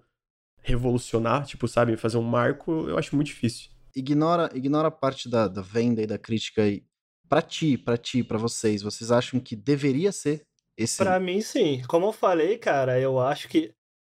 [0.61, 3.71] revolucionar, tipo, sabe, fazer um marco, eu acho muito difícil.
[3.95, 6.83] Ignora, ignora a parte da, da venda e da crítica aí.
[7.27, 10.45] Pra ti, pra ti, pra vocês, vocês acham que deveria ser
[10.77, 10.99] esse.
[10.99, 11.81] Pra mim, sim.
[11.87, 13.73] Como eu falei, cara, eu acho que.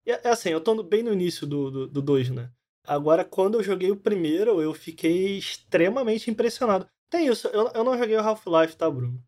[0.06, 2.50] É, é assim, eu tô bem no início do 2, do, do né?
[2.86, 6.86] Agora, quando eu joguei o primeiro, eu fiquei extremamente impressionado.
[7.10, 9.22] Tem isso, eu, eu não joguei o Half-Life, tá, Bruno?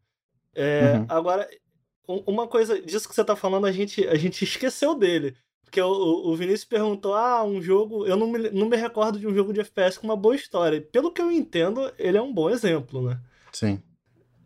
[0.54, 1.06] É, uhum.
[1.08, 1.48] Agora,
[2.06, 5.36] uma coisa disso que você tá falando, a gente, a gente esqueceu dele.
[5.64, 8.06] Porque o, o Vinícius perguntou: ah, um jogo.
[8.06, 10.80] Eu não me, não me recordo de um jogo de FPS com uma boa história.
[10.80, 13.20] Pelo que eu entendo, ele é um bom exemplo, né?
[13.52, 13.82] Sim.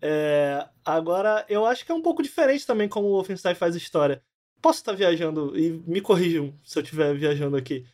[0.01, 4.21] É, agora, eu acho que é um pouco diferente também como o Wolfenstein faz história.
[4.61, 7.87] Posso estar viajando, e me corrijam se eu estiver viajando aqui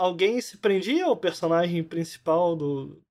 [0.00, 3.02] alguém se prendia ao personagem principal do,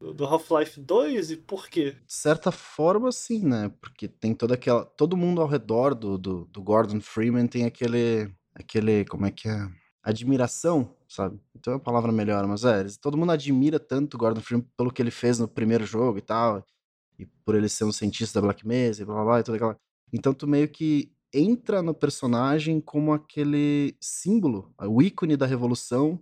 [0.00, 1.90] do Half-Life 2 e por quê?
[2.06, 3.70] De certa forma, sim, né?
[3.80, 4.84] Porque tem toda aquela.
[4.84, 8.32] Todo mundo ao redor do, do, do, Gordon Freeman tem aquele.
[8.54, 9.04] aquele.
[9.04, 9.68] como é que é?
[10.02, 11.38] Admiração, sabe?
[11.54, 14.90] Então é a palavra melhor, mas é, todo mundo admira tanto o Gordon Freeman pelo
[14.90, 16.64] que ele fez no primeiro jogo e tal.
[17.18, 19.56] E por ele ser um cientista da Black Mesa e blá blá blá e toda
[19.56, 19.76] aquela.
[20.12, 26.18] Então tu meio que entra no personagem como aquele símbolo, o ícone da revolução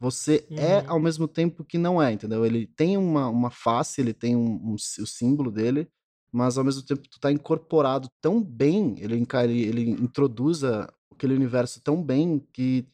[0.00, 0.60] você é uhum.
[0.60, 2.46] é ao mesmo tempo que não é, entendeu?
[2.46, 5.88] Ele tem uma, uma face, ele tem um, um, o símbolo dele,
[6.30, 11.80] mas ao mesmo tempo tu tá incorporado tão bem, ele, ele, ele introduz aquele universo
[11.80, 12.86] tão bem que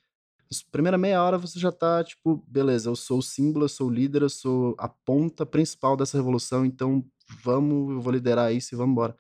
[0.71, 3.93] primeira meia hora você já tá tipo, beleza, eu sou o símbolo, eu sou o
[3.93, 7.05] líder, eu sou a ponta principal dessa revolução, então
[7.43, 9.17] vamos, eu vou liderar isso e vamos embora.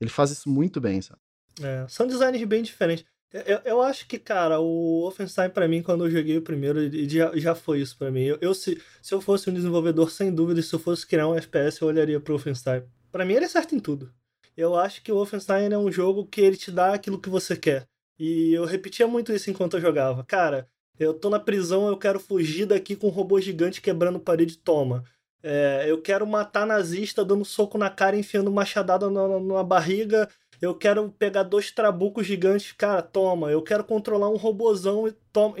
[0.00, 1.20] Ele faz isso muito bem, sabe?
[1.60, 3.04] É, são designs bem diferentes.
[3.32, 7.30] Eu, eu acho que, cara, o Wolfenstein, para mim, quando eu joguei o primeiro, já,
[7.36, 8.24] já foi isso para mim.
[8.24, 11.36] Eu, eu, se, se eu fosse um desenvolvedor, sem dúvida, se eu fosse criar um
[11.36, 12.82] FPS, eu olharia pro Wolfenstein.
[13.12, 14.12] Para mim, ele é certo em tudo.
[14.56, 17.56] Eu acho que o Wolfenstein é um jogo que ele te dá aquilo que você
[17.56, 17.86] quer.
[18.18, 20.24] E eu repetia muito isso enquanto eu jogava.
[20.24, 20.66] Cara,
[20.98, 25.04] eu tô na prisão, eu quero fugir daqui com um robô gigante quebrando parede, toma.
[25.42, 30.28] É, eu quero matar nazista dando soco na cara, enfiando machadada na, na barriga
[30.60, 33.50] eu quero pegar dois trabucos gigantes, cara, toma.
[33.50, 35.56] Eu quero controlar um robozão e toma.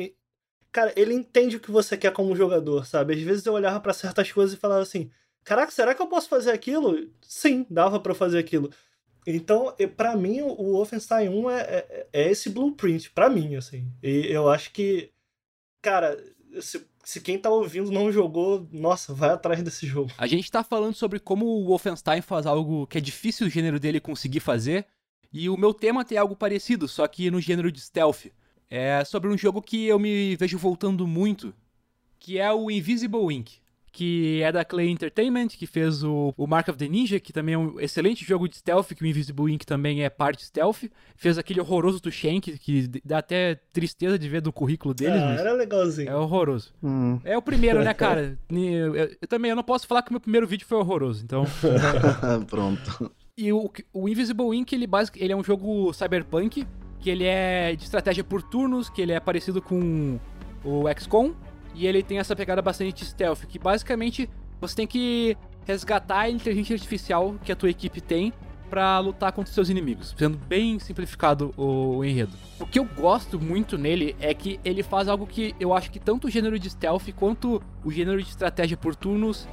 [0.72, 3.14] Cara, ele entende o que você quer como jogador, sabe?
[3.14, 5.10] Às vezes eu olhava para certas coisas e falava assim:
[5.42, 7.10] caraca, será que eu posso fazer aquilo?
[7.22, 8.70] Sim, dava para fazer aquilo.
[9.26, 13.86] Então, para mim, o Wolfenstein 1 é, é, é esse blueprint, para mim, assim.
[14.02, 15.12] E eu acho que,
[15.82, 16.18] cara,
[16.60, 20.12] se se quem tá ouvindo não jogou, nossa, vai atrás desse jogo.
[20.16, 23.80] A gente tá falando sobre como o Wolfenstein faz algo que é difícil o gênero
[23.80, 24.86] dele conseguir fazer,
[25.32, 28.26] e o meu tema tem algo parecido, só que no gênero de stealth.
[28.68, 31.52] É sobre um jogo que eu me vejo voltando muito,
[32.20, 33.60] que é o Invisible Ink
[33.92, 37.54] que é da Clay Entertainment, que fez o, o Mark of the Ninja, que também
[37.54, 40.84] é um excelente jogo de stealth, que o Invisible Ink também é parte stealth.
[41.16, 45.20] Fez aquele horroroso do Shank, que dá até tristeza de ver do currículo deles.
[45.20, 46.08] Ah, era legalzinho.
[46.08, 46.72] É horroroso.
[46.82, 47.18] Hum.
[47.24, 48.38] É o primeiro, né, cara?
[48.48, 51.24] Eu, eu, eu, também eu não posso falar que o meu primeiro vídeo foi horroroso,
[51.24, 51.44] então...
[52.48, 53.12] Pronto.
[53.36, 56.66] E o, o Invisible Ink, ele, basic, ele é um jogo cyberpunk,
[57.00, 60.18] que ele é de estratégia por turnos, que ele é parecido com
[60.64, 61.34] o XCOM,
[61.74, 64.28] e ele tem essa pegada bastante stealth, que basicamente
[64.60, 68.32] você tem que resgatar a inteligência artificial que a tua equipe tem
[68.68, 72.32] pra lutar contra os seus inimigos, sendo bem simplificado o, o enredo.
[72.60, 75.98] O que eu gosto muito nele é que ele faz algo que eu acho que
[75.98, 79.48] tanto o gênero de stealth quanto o gênero de estratégia por turnos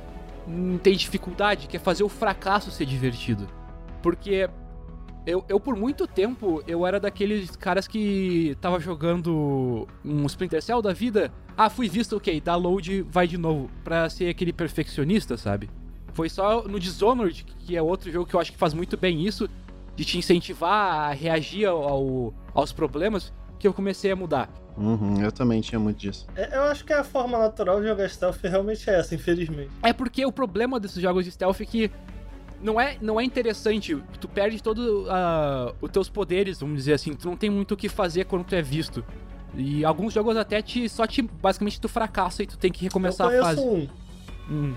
[0.48, 3.50] hum, tem dificuldade, que é fazer o fracasso ser divertido.
[4.04, 4.48] Porque
[5.28, 10.82] eu, eu, por muito tempo, eu era daqueles caras que tava jogando um Splinter Cell
[10.82, 11.34] da vida.
[11.58, 13.70] Ah, fui visto, ok, dá load, vai de novo.
[13.84, 15.70] Pra ser aquele perfeccionista, sabe?
[16.14, 19.28] Foi só no Dishonored, que é outro jogo que eu acho que faz muito bem
[19.28, 19.50] isso,
[19.98, 24.50] de te incentivar a reagir ao, aos problemas, que eu comecei a mudar.
[24.78, 26.26] Uhum, eu também tinha muito disso.
[26.38, 29.72] É, eu acho que a forma natural de jogar stealth realmente é essa, infelizmente.
[29.84, 31.92] É porque o problema desses jogos de stealth é que
[32.62, 34.02] não é, não é interessante.
[34.20, 37.14] Tu perde todos uh, os teus poderes, vamos dizer assim.
[37.14, 39.04] Tu não tem muito o que fazer quando tu é visto.
[39.56, 41.22] E alguns jogos até te, só te.
[41.22, 43.62] Basicamente tu fracassa e tu tem que recomeçar eu a fase.
[43.62, 43.88] Um.
[44.50, 44.74] Hum.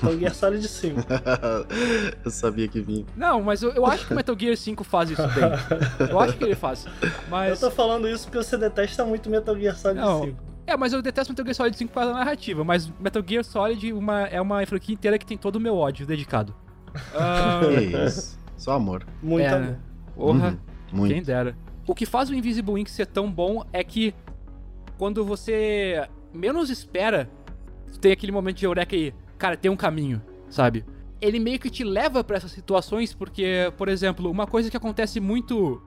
[0.00, 1.00] Metal Gear Solid 5.
[2.24, 3.04] eu sabia que vinha.
[3.16, 6.08] Não, mas eu, eu acho que o Metal Gear 5 faz isso bem.
[6.08, 6.86] Eu acho que ele faz.
[7.28, 7.60] Mas...
[7.60, 10.24] Eu tô falando isso porque você detesta muito Metal Gear Solid não.
[10.24, 10.38] 5.
[10.68, 13.92] É, mas eu detesto Metal Gear Solid 5 para a narrativa, mas Metal Gear Solid
[13.92, 16.54] uma, é uma franquia inteira que tem todo o meu ódio dedicado.
[17.14, 18.06] Uh...
[18.06, 18.38] isso.
[18.56, 19.06] Só amor.
[19.22, 19.78] Muito é, amor.
[20.14, 20.58] Porra, Uhum,
[20.92, 21.12] muito.
[21.12, 21.56] quem dera.
[21.86, 24.14] O que faz o Invisible Ink ser tão bom é que
[24.98, 27.30] quando você menos espera,
[28.00, 30.84] tem aquele momento de eureka aí, cara, tem um caminho, sabe?
[31.20, 35.20] Ele meio que te leva pra essas situações porque, por exemplo, uma coisa que acontece
[35.20, 35.80] muito,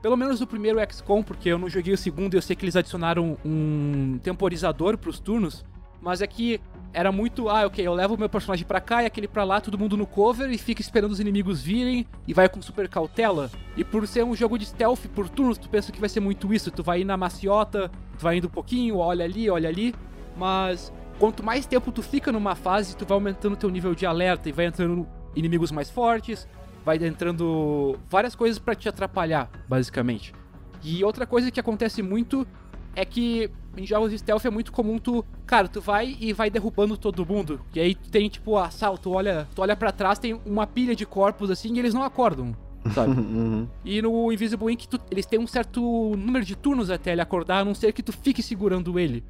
[0.00, 2.64] pelo menos no primeiro XCOM, porque eu não joguei o segundo e eu sei que
[2.64, 5.64] eles adicionaram um temporizador pros turnos,
[6.00, 6.60] mas é que
[6.92, 9.60] era muito, ah, ok, eu levo o meu personagem pra cá e aquele pra lá,
[9.60, 13.50] todo mundo no cover e fica esperando os inimigos virem e vai com super cautela.
[13.76, 16.52] E por ser um jogo de stealth por turnos, tu pensa que vai ser muito
[16.52, 19.94] isso, tu vai ir na maciota, tu vai indo um pouquinho, olha ali, olha ali,
[20.36, 24.48] mas quanto mais tempo tu fica numa fase, tu vai aumentando teu nível de alerta
[24.48, 26.46] e vai entrando inimigos mais fortes,
[26.84, 30.34] vai entrando várias coisas para te atrapalhar, basicamente.
[30.82, 32.46] E outra coisa que acontece muito
[32.94, 36.50] é que em jogos de stealth é muito comum tu, cara, tu vai e vai
[36.50, 37.60] derrubando todo mundo.
[37.74, 40.94] E aí tu tem tipo assalto, tu olha, tu olha para trás, tem uma pilha
[40.94, 42.54] de corpos assim e eles não acordam.
[42.94, 43.12] Sabe?
[43.22, 43.68] Uhum.
[43.84, 45.80] E no Invisible Ink, tu, eles têm um certo
[46.16, 49.24] número de turnos até ele acordar, a não ser que tu fique segurando ele.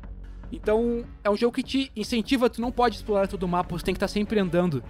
[0.50, 3.84] Então, é um jogo que te incentiva, tu não pode explorar todo o mapa, você
[3.84, 4.82] tem que estar sempre andando.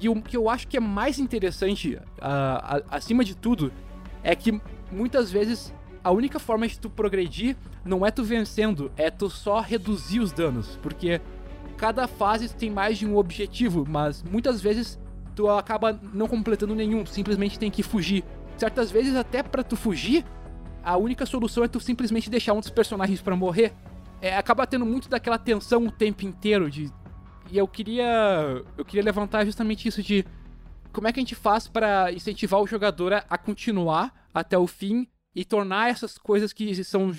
[0.00, 3.72] E o que eu acho que é mais interessante, uh, acima de tudo,
[4.22, 4.60] é que
[4.90, 5.72] muitas vezes
[6.04, 10.32] a única forma de tu progredir não é tu vencendo, é tu só reduzir os
[10.32, 10.78] danos.
[10.82, 11.18] Porque
[11.78, 14.98] cada fase tem mais de um objetivo, mas muitas vezes
[15.34, 18.22] tu acaba não completando nenhum, simplesmente tem que fugir.
[18.58, 20.24] Certas vezes, até para tu fugir,
[20.84, 23.72] a única solução é tu simplesmente deixar um dos personagens para morrer.
[24.20, 26.92] É, acaba tendo muito daquela tensão o tempo inteiro de
[27.50, 30.24] e eu queria eu queria levantar justamente isso de
[30.92, 34.66] como é que a gente faz para incentivar o jogador a, a continuar até o
[34.66, 37.12] fim e tornar essas coisas que são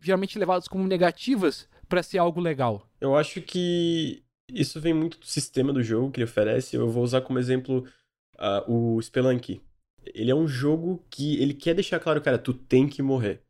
[0.00, 2.88] geralmente levadas como negativas para ser algo legal.
[3.00, 6.76] Eu acho que isso vem muito do sistema do jogo que ele oferece.
[6.76, 7.86] Eu vou usar como exemplo
[8.38, 9.60] uh, o Spelunky.
[10.14, 13.42] Ele é um jogo que ele quer deixar claro, cara, tu tem que morrer.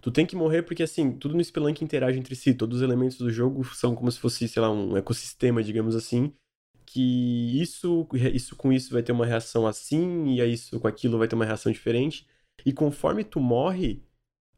[0.00, 2.54] Tu tem que morrer porque, assim, tudo no Spelunk interage entre si.
[2.54, 6.32] Todos os elementos do jogo são como se fosse, sei lá, um ecossistema, digamos assim.
[6.86, 11.26] Que isso, isso com isso vai ter uma reação assim, e isso com aquilo vai
[11.26, 12.26] ter uma reação diferente.
[12.64, 14.02] E conforme tu morre,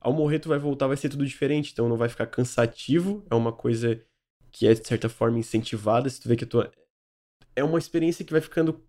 [0.00, 1.72] ao morrer tu vai voltar, vai ser tudo diferente.
[1.72, 3.24] Então não vai ficar cansativo.
[3.30, 4.00] É uma coisa
[4.50, 6.08] que é, de certa forma, incentivada.
[6.08, 6.58] Se tu vê que tu.
[7.54, 8.82] É uma experiência que vai ficando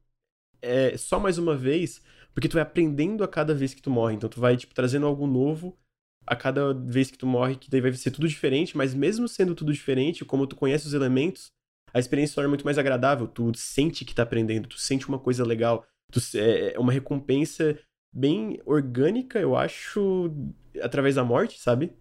[0.62, 2.02] é, só mais uma vez,
[2.34, 4.16] porque tu vai aprendendo a cada vez que tu morre.
[4.16, 5.78] Então tu vai, tipo, trazendo algo novo
[6.26, 9.56] a cada vez que tu morre, que daí vai ser tudo diferente, mas mesmo sendo
[9.56, 11.52] tudo diferente, como tu conhece os elementos,
[11.94, 13.28] a experiência torna muito mais agradável.
[13.28, 15.86] Tu sente que tá aprendendo, tu sente uma coisa legal.
[16.12, 17.78] Tu, é, é uma recompensa
[18.12, 20.32] bem orgânica, eu acho,
[20.82, 21.94] através da morte, sabe?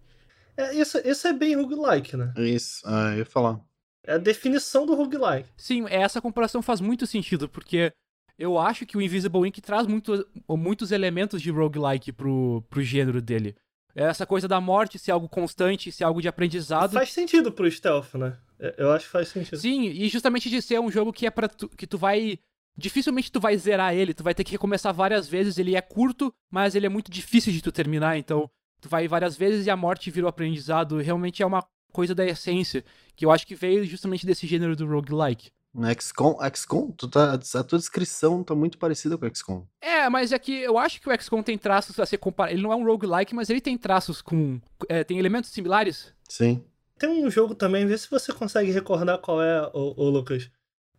[0.57, 2.33] É, isso, isso é bem roguelike, né?
[2.37, 3.59] Isso, ah, eu ia falar.
[4.03, 5.49] É a definição do roguelike.
[5.55, 7.93] Sim, essa comparação faz muito sentido, porque
[8.37, 13.21] eu acho que o Invisible Ink traz muito, muitos elementos de roguelike pro, pro gênero
[13.21, 13.55] dele.
[13.93, 16.93] Essa coisa da morte ser algo constante, ser algo de aprendizado.
[16.93, 18.37] Faz sentido pro stealth, né?
[18.77, 19.57] Eu acho que faz sentido.
[19.57, 22.39] Sim, e justamente de ser um jogo que é para que tu vai
[22.77, 26.33] dificilmente tu vai zerar ele, tu vai ter que recomeçar várias vezes, ele é curto,
[26.49, 28.49] mas ele é muito difícil de tu terminar, então
[28.79, 32.25] tu vai várias vezes e a morte vira o aprendizado, realmente é uma coisa da
[32.25, 32.83] essência,
[33.15, 35.51] que eu acho que veio justamente desse gênero do roguelike.
[35.73, 39.65] No XCOM, XCOM tu tá, a tua descrição tá muito parecida com o XCOM.
[39.79, 42.55] É, mas é que eu acho que o XCOM tem traços a ser comparado.
[42.55, 44.59] Ele não é um roguelike, mas ele tem traços com.
[44.89, 46.13] É, tem elementos similares.
[46.27, 46.61] Sim.
[46.99, 50.51] Tem um jogo também, vê se você consegue recordar qual é, o, Lucas.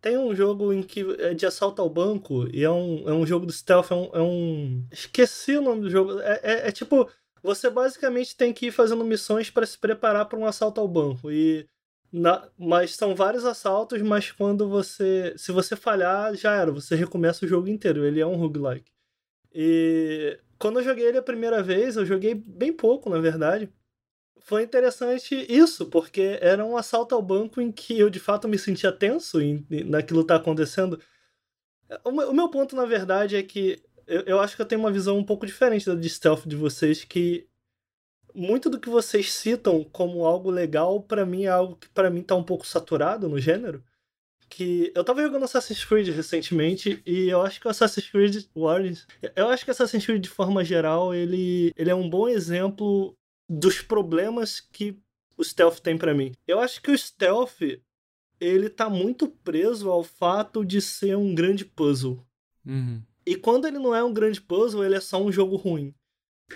[0.02, 3.24] Tem um jogo em que é de assalto ao banco e é um, é um
[3.24, 4.84] jogo do stealth, é um, é um...
[4.90, 6.18] Esqueci o nome do jogo.
[6.18, 7.08] É, é, é tipo,
[7.40, 11.30] você basicamente tem que ir fazendo missões para se preparar para um assalto ao banco.
[11.30, 11.68] E
[12.12, 15.34] na, mas são vários assaltos, mas quando você.
[15.36, 16.72] Se você falhar, já era.
[16.72, 18.04] Você recomeça o jogo inteiro.
[18.04, 18.90] Ele é um roguelike.
[19.54, 23.70] E quando eu joguei ele a primeira vez, eu joguei bem pouco, na verdade
[24.44, 28.58] foi interessante isso, porque era um assalto ao banco em que eu de fato me
[28.58, 31.00] sentia tenso em, naquilo tá acontecendo.
[32.04, 34.80] O meu, o meu ponto, na verdade, é que eu, eu, acho que eu tenho
[34.80, 37.46] uma visão um pouco diferente da de stealth de vocês, que
[38.34, 42.22] muito do que vocês citam como algo legal, para mim é algo que para mim
[42.22, 43.84] tá um pouco saturado no gênero.
[44.48, 49.06] Que eu tava jogando Assassin's Creed recentemente e eu acho que o Assassin's Creed Origins,
[49.34, 53.16] eu acho que Assassin's Creed de forma geral, ele, ele é um bom exemplo
[53.52, 54.98] dos problemas que
[55.36, 56.32] o stealth tem para mim.
[56.46, 57.60] Eu acho que o stealth
[58.40, 62.24] ele tá muito preso ao fato de ser um grande puzzle.
[62.66, 63.02] Uhum.
[63.24, 65.94] E quando ele não é um grande puzzle, ele é só um jogo ruim.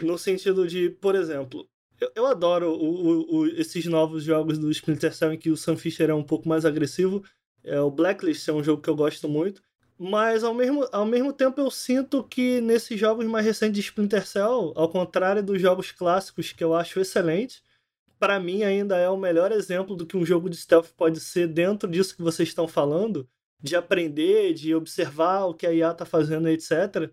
[0.00, 1.68] No sentido de, por exemplo,
[2.00, 5.56] eu, eu adoro o, o, o, esses novos jogos do Splinter Cell em que o
[5.56, 7.22] Sam Fisher é um pouco mais agressivo.
[7.62, 9.62] É, o Blacklist é um jogo que eu gosto muito.
[9.98, 14.26] Mas ao mesmo, ao mesmo tempo eu sinto que nesses jogos mais recentes de Splinter
[14.26, 17.62] Cell, ao contrário dos jogos clássicos que eu acho excelentes,
[18.18, 21.48] para mim ainda é o melhor exemplo do que um jogo de stealth pode ser
[21.48, 23.26] dentro disso que vocês estão falando,
[23.62, 27.10] de aprender, de observar o que a IA tá fazendo, etc.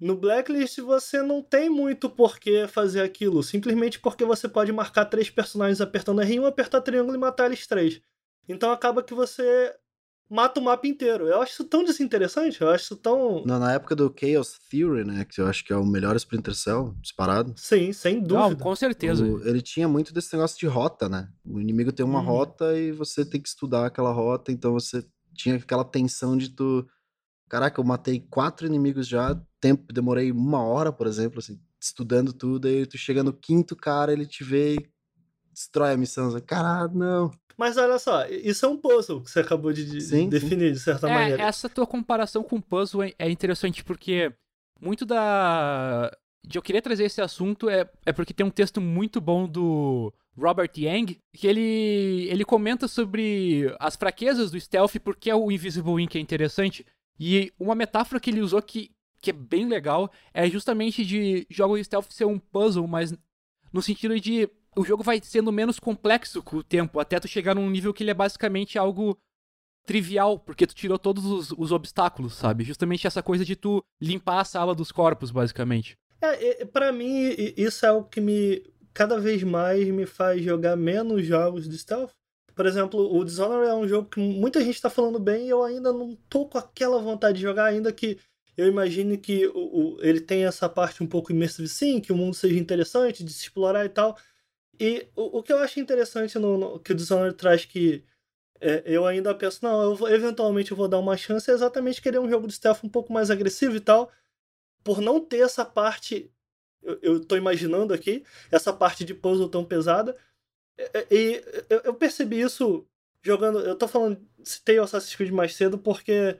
[0.00, 5.04] No Blacklist você não tem muito por que fazer aquilo, simplesmente porque você pode marcar
[5.06, 8.00] três personagens apertando R1, apertar triângulo e matar eles três.
[8.48, 9.74] Então acaba que você
[10.28, 11.26] mata o mapa inteiro.
[11.26, 13.44] Eu acho isso tão desinteressante, eu acho isso tão.
[13.44, 15.24] Na, na época do Chaos Theory, né?
[15.24, 17.54] Que eu acho que é o melhor Splinter Cell disparado.
[17.56, 18.50] Sim, sem dúvida.
[18.50, 19.24] Não, com certeza.
[19.24, 21.28] O, ele tinha muito desse negócio de rota, né?
[21.44, 22.24] O inimigo tem uma hum.
[22.24, 25.04] rota e você tem que estudar aquela rota, então você
[25.34, 26.86] tinha aquela tensão de tu.
[27.48, 32.66] Caraca, eu matei quatro inimigos já, tempo, demorei uma hora, por exemplo, assim, estudando tudo,
[32.66, 34.90] aí tu chega no quinto cara, ele te vê e
[35.52, 36.28] destrói a missão.
[36.40, 37.30] Caralho, não.
[37.56, 40.72] Mas olha só, isso é um puzzle que você acabou de sim, definir, sim.
[40.72, 41.42] de certa é, maneira.
[41.42, 44.32] Essa tua comparação com puzzle é, é interessante porque
[44.80, 46.10] muito da.
[46.46, 50.12] De eu querer trazer esse assunto é, é porque tem um texto muito bom do
[50.38, 56.00] Robert Yang, que ele, ele comenta sobre as fraquezas do stealth, porque é o Invisible
[56.00, 56.86] Ink é interessante.
[57.18, 61.78] E uma metáfora que ele usou que, que é bem legal é justamente de jogos
[61.78, 63.12] de stealth ser um puzzle, mas
[63.72, 67.54] no sentido de o jogo vai sendo menos complexo com o tempo, até tu chegar
[67.54, 69.18] num nível que ele é basicamente algo
[69.86, 72.64] trivial, porque tu tirou todos os, os obstáculos, sabe?
[72.64, 75.96] Justamente essa coisa de tu limpar a sala dos corpos, basicamente.
[76.20, 78.62] É, para mim, isso é o que me
[78.92, 82.12] cada vez mais me faz jogar menos jogos de stealth.
[82.54, 85.62] Por exemplo, o Dishonored é um jogo que muita gente tá falando bem e eu
[85.62, 88.18] ainda não tô com aquela vontade de jogar, ainda que
[88.56, 89.52] eu imagino que o,
[89.96, 93.30] o, ele tem essa parte um pouco immersive sim, que o mundo seja interessante de
[93.30, 94.16] se explorar e tal.
[94.78, 98.04] E o, o que eu acho interessante no, no que o Dishonored traz que
[98.60, 102.00] é, eu ainda penso, não, eu vou, eventualmente eu vou dar uma chance, é exatamente
[102.00, 104.10] querer um jogo de stealth um pouco mais agressivo e tal,
[104.82, 106.30] por não ter essa parte,
[106.82, 110.16] eu, eu tô imaginando aqui, essa parte de puzzle tão pesada,
[111.10, 112.86] e, eu, eu percebi isso
[113.22, 116.38] jogando, eu tô falando, citei o Assassin's Creed mais cedo porque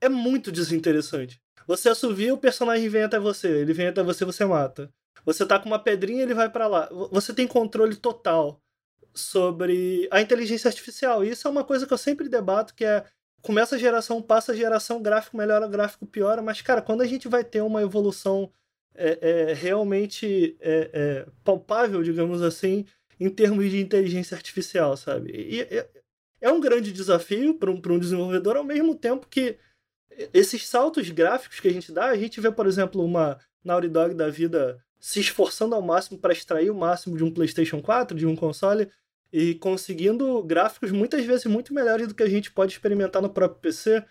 [0.00, 1.40] é muito desinteressante.
[1.66, 4.92] Você assovia, o personagem vem até você, ele vem até você, você mata.
[5.24, 6.88] Você tá com uma pedrinha, ele vai para lá.
[7.10, 8.60] Você tem controle total
[9.14, 11.24] sobre a inteligência artificial.
[11.24, 13.04] E isso é uma coisa que eu sempre debato, que é
[13.42, 17.26] começa a geração, passa a geração, gráfico melhora, gráfico piora, mas, cara, quando a gente
[17.26, 18.50] vai ter uma evolução
[18.94, 22.86] é, é, realmente é, é palpável, digamos assim,
[23.18, 25.32] em termos de inteligência artificial, sabe?
[25.32, 29.58] E, é, um grande desafio para um, um desenvolvedor, ao mesmo tempo que
[30.32, 34.14] esses saltos gráficos que a gente dá, a gente vê, por exemplo, uma Naughty Dog
[34.14, 38.24] da vida se esforçando ao máximo para extrair o máximo de um PlayStation 4, de
[38.24, 38.88] um console,
[39.32, 43.60] e conseguindo gráficos muitas vezes muito melhores do que a gente pode experimentar no próprio
[43.60, 44.04] PC.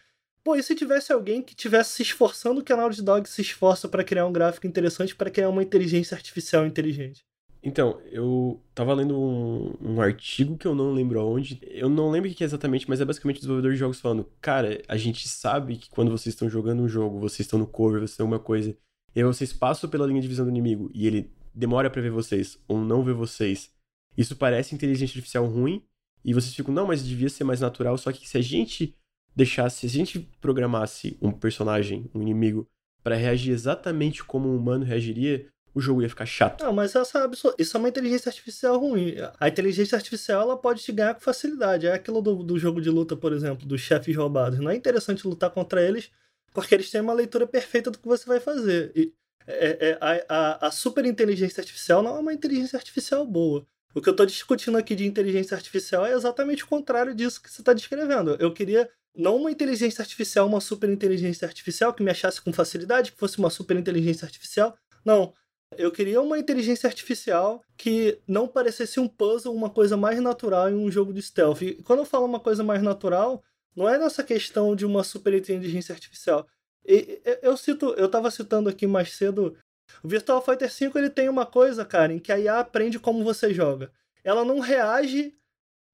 [0.43, 3.87] Pô, e se tivesse alguém que tivesse se esforçando que a Naughty Dog se esforça
[3.87, 7.23] para criar um gráfico interessante, para criar uma inteligência artificial inteligente?
[7.63, 11.57] Então, eu tava lendo um, um, artigo que eu não lembro aonde.
[11.61, 14.27] Eu não lembro o que é exatamente, mas é basicamente o desenvolvedor de jogos falando:
[14.41, 17.99] Cara, a gente sabe que quando vocês estão jogando um jogo, vocês estão no cover,
[17.99, 18.75] vocês estão uma coisa,
[19.15, 22.57] e vocês passam pela linha de visão do inimigo e ele demora para ver vocês
[22.67, 23.71] ou não ver vocês.
[24.17, 25.83] Isso parece inteligência artificial ruim
[26.23, 27.97] e vocês ficam, não, mas devia ser mais natural.
[27.97, 28.95] Só que se a gente
[29.35, 32.67] deixasse, se a gente programasse um personagem, um inimigo,
[33.03, 36.63] para reagir exatamente como um humano reagiria, o jogo ia ficar chato.
[36.63, 39.15] Não, mas essa, isso é uma inteligência artificial ruim.
[39.39, 41.87] A inteligência artificial ela pode te ganhar com facilidade.
[41.87, 44.59] É aquilo do, do jogo de luta, por exemplo, dos chefes roubados.
[44.59, 46.11] Não é interessante lutar contra eles
[46.53, 48.91] porque eles têm uma leitura perfeita do que você vai fazer.
[48.95, 49.13] E
[49.47, 49.97] é, é,
[50.29, 53.65] a, a, super inteligência artificial não é uma inteligência artificial boa.
[53.93, 57.51] O que eu estou discutindo aqui de inteligência artificial é exatamente o contrário disso que
[57.51, 58.37] você está descrevendo.
[58.39, 63.11] Eu queria não uma inteligência artificial, uma super inteligência artificial que me achasse com facilidade,
[63.11, 64.75] que fosse uma super inteligência artificial.
[65.03, 65.33] Não.
[65.77, 70.75] Eu queria uma inteligência artificial que não parecesse um puzzle, uma coisa mais natural em
[70.75, 71.61] um jogo de stealth.
[71.61, 73.41] E quando eu falo uma coisa mais natural,
[73.75, 76.47] não é nessa questão de uma super inteligência artificial.
[76.85, 79.55] E, eu cito, eu estava citando aqui mais cedo,
[80.03, 83.23] o Virtual Fighter V ele tem uma coisa, cara, em que a IA aprende como
[83.23, 83.91] você joga.
[84.23, 85.35] Ela não reage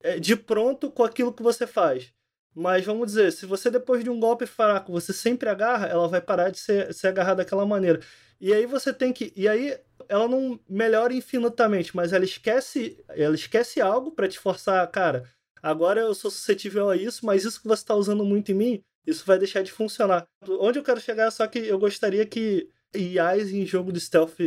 [0.02, 2.14] é, de pronto com aquilo que você faz.
[2.56, 6.20] Mas vamos dizer, se você depois de um golpe fraco, você sempre agarra, ela vai
[6.20, 8.00] parar de ser, ser agarrada daquela maneira.
[8.40, 9.32] E aí você tem que.
[9.36, 9.78] E aí
[10.10, 15.24] ela não melhora infinitamente, mas ela esquece, ela esquece algo para te forçar, cara.
[15.68, 18.84] Agora eu sou suscetível a isso, mas isso que você está usando muito em mim,
[19.06, 20.26] isso vai deixar de funcionar.
[20.48, 24.40] Onde eu quero chegar, só que eu gostaria que IAs em jogo de stealth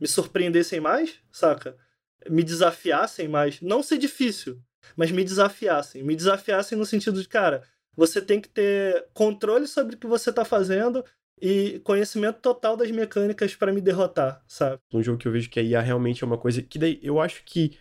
[0.00, 1.76] me surpreendessem mais, saca?
[2.28, 3.60] Me desafiassem mais.
[3.60, 4.60] Não ser difícil,
[4.96, 6.02] mas me desafiassem.
[6.02, 7.62] Me desafiassem no sentido de, cara,
[7.96, 11.04] você tem que ter controle sobre o que você está fazendo
[11.40, 14.80] e conhecimento total das mecânicas para me derrotar, sabe?
[14.92, 17.20] Um jogo que eu vejo que a IA realmente é uma coisa que daí eu
[17.20, 17.78] acho que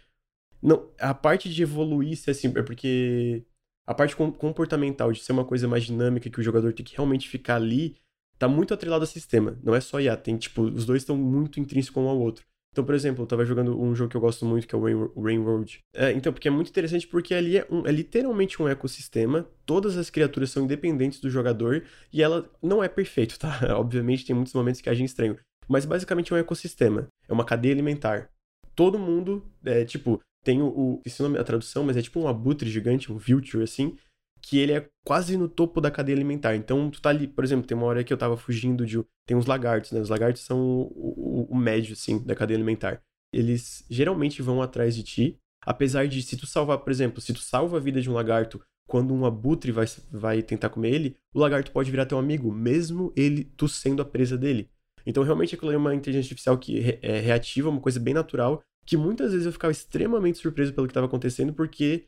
[0.65, 3.45] não, a parte de evoluir se assim, é porque
[3.85, 7.29] a parte comportamental de ser uma coisa mais dinâmica que o jogador tem que realmente
[7.29, 7.95] ficar ali
[8.37, 9.57] tá muito atrelado ao sistema.
[9.63, 12.43] Não é só IA, tem tipo, os dois estão muito intrínsecos um ao outro.
[12.71, 14.83] Então, por exemplo, eu tava jogando um jogo que eu gosto muito, que é o
[14.83, 15.79] Rain, Rainworld.
[15.93, 19.95] É, então, porque é muito interessante porque ali é, um, é literalmente um ecossistema, todas
[19.95, 23.77] as criaturas são independentes do jogador e ela não é perfeito, tá?
[23.77, 25.37] Obviamente tem muitos momentos que agem estranho,
[25.69, 28.29] mas basicamente é um ecossistema, é uma cadeia alimentar.
[28.75, 32.19] Todo mundo, é, tipo, tem o, o esse nome é a tradução, mas é tipo
[32.19, 33.97] um abutre gigante, um vulture assim,
[34.41, 36.55] que ele é quase no topo da cadeia alimentar.
[36.55, 39.03] Então, tu tá ali, por exemplo, tem uma hora que eu tava fugindo de.
[39.25, 39.99] Tem uns lagartos, né?
[39.99, 43.01] Os lagartos são o, o, o médio, assim, da cadeia alimentar.
[43.33, 47.39] Eles geralmente vão atrás de ti, apesar de, se tu salvar, por exemplo, se tu
[47.39, 51.39] salva a vida de um lagarto quando um abutre vai, vai tentar comer ele, o
[51.39, 54.69] lagarto pode virar teu amigo, mesmo ele, tu sendo a presa dele.
[55.07, 58.95] Então, realmente, aquilo é uma inteligência artificial que é reativa, uma coisa bem natural, que
[58.95, 62.07] muitas vezes eu ficava extremamente surpreso pelo que estava acontecendo, porque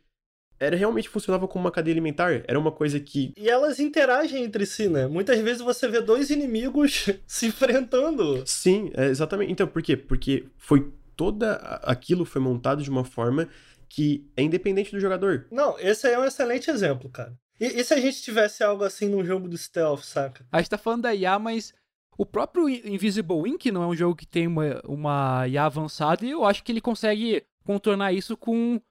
[0.59, 2.43] era realmente funcionava como uma cadeia alimentar.
[2.47, 3.34] Era uma coisa que.
[3.38, 5.07] E elas interagem entre si, né?
[5.07, 8.43] Muitas vezes você vê dois inimigos se enfrentando.
[8.45, 9.51] Sim, é exatamente.
[9.51, 9.95] Então, por quê?
[9.95, 13.49] Porque foi toda aquilo foi montado de uma forma
[13.89, 15.47] que é independente do jogador.
[15.51, 17.34] Não, esse aí é um excelente exemplo, cara.
[17.59, 20.45] E, e se a gente tivesse algo assim num jogo do stealth, saca?
[20.51, 21.73] A gente tá falando da IA, mas
[22.18, 26.32] o próprio Invisible Ink não é um jogo que tem uma, uma IA avançada e
[26.32, 28.82] eu acho que ele consegue contornar isso com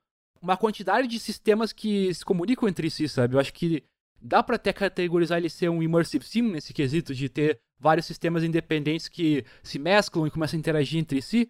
[0.41, 3.35] uma quantidade de sistemas que se comunicam entre si, sabe?
[3.35, 3.83] Eu acho que
[4.23, 8.45] dá para até categorizar ele ser um immersive sim nesse quesito de ter vários sistemas
[8.45, 11.49] independentes que se mesclam e começam a interagir entre si.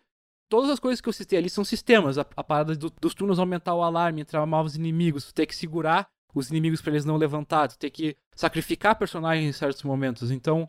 [0.49, 2.17] Todas as coisas que eu citei ali são sistemas.
[2.17, 6.09] A, a parada do, dos turnos aumentar o alarme, entrar novos inimigos, ter que segurar
[6.35, 10.31] os inimigos para eles não levantar, ter que sacrificar personagens em certos momentos.
[10.31, 10.69] Então,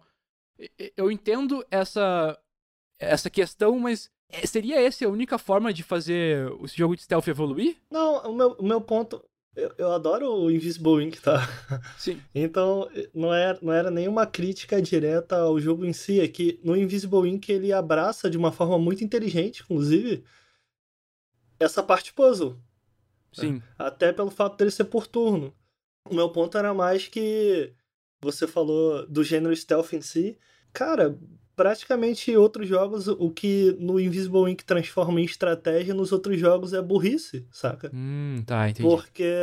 [0.96, 2.38] eu entendo essa
[3.00, 7.28] essa questão, mas é, seria essa a única forma de fazer o jogo de stealth
[7.28, 7.78] evoluir?
[7.90, 9.24] Não, o meu, o meu ponto.
[9.56, 11.40] Eu, eu adoro o Invisible Ink, tá?
[11.98, 12.22] Sim.
[12.36, 16.20] então, não era, não era nenhuma crítica direta ao jogo em si.
[16.20, 20.24] É que no Invisible Ink ele abraça de uma forma muito inteligente, inclusive,
[21.60, 22.58] essa parte puzzle.
[23.32, 23.62] Sim.
[23.78, 25.54] Até pelo fato dele ser por turno.
[26.10, 27.74] O meu ponto era mais que
[28.22, 30.38] você falou do gênero stealth em si.
[30.74, 31.18] Cara,
[31.56, 36.82] praticamente outros jogos, o que no Invisible Ink transforma em estratégia, nos outros jogos é
[36.82, 37.92] burrice, saca?
[37.94, 38.88] Hum, tá, entendi.
[38.88, 39.34] Porque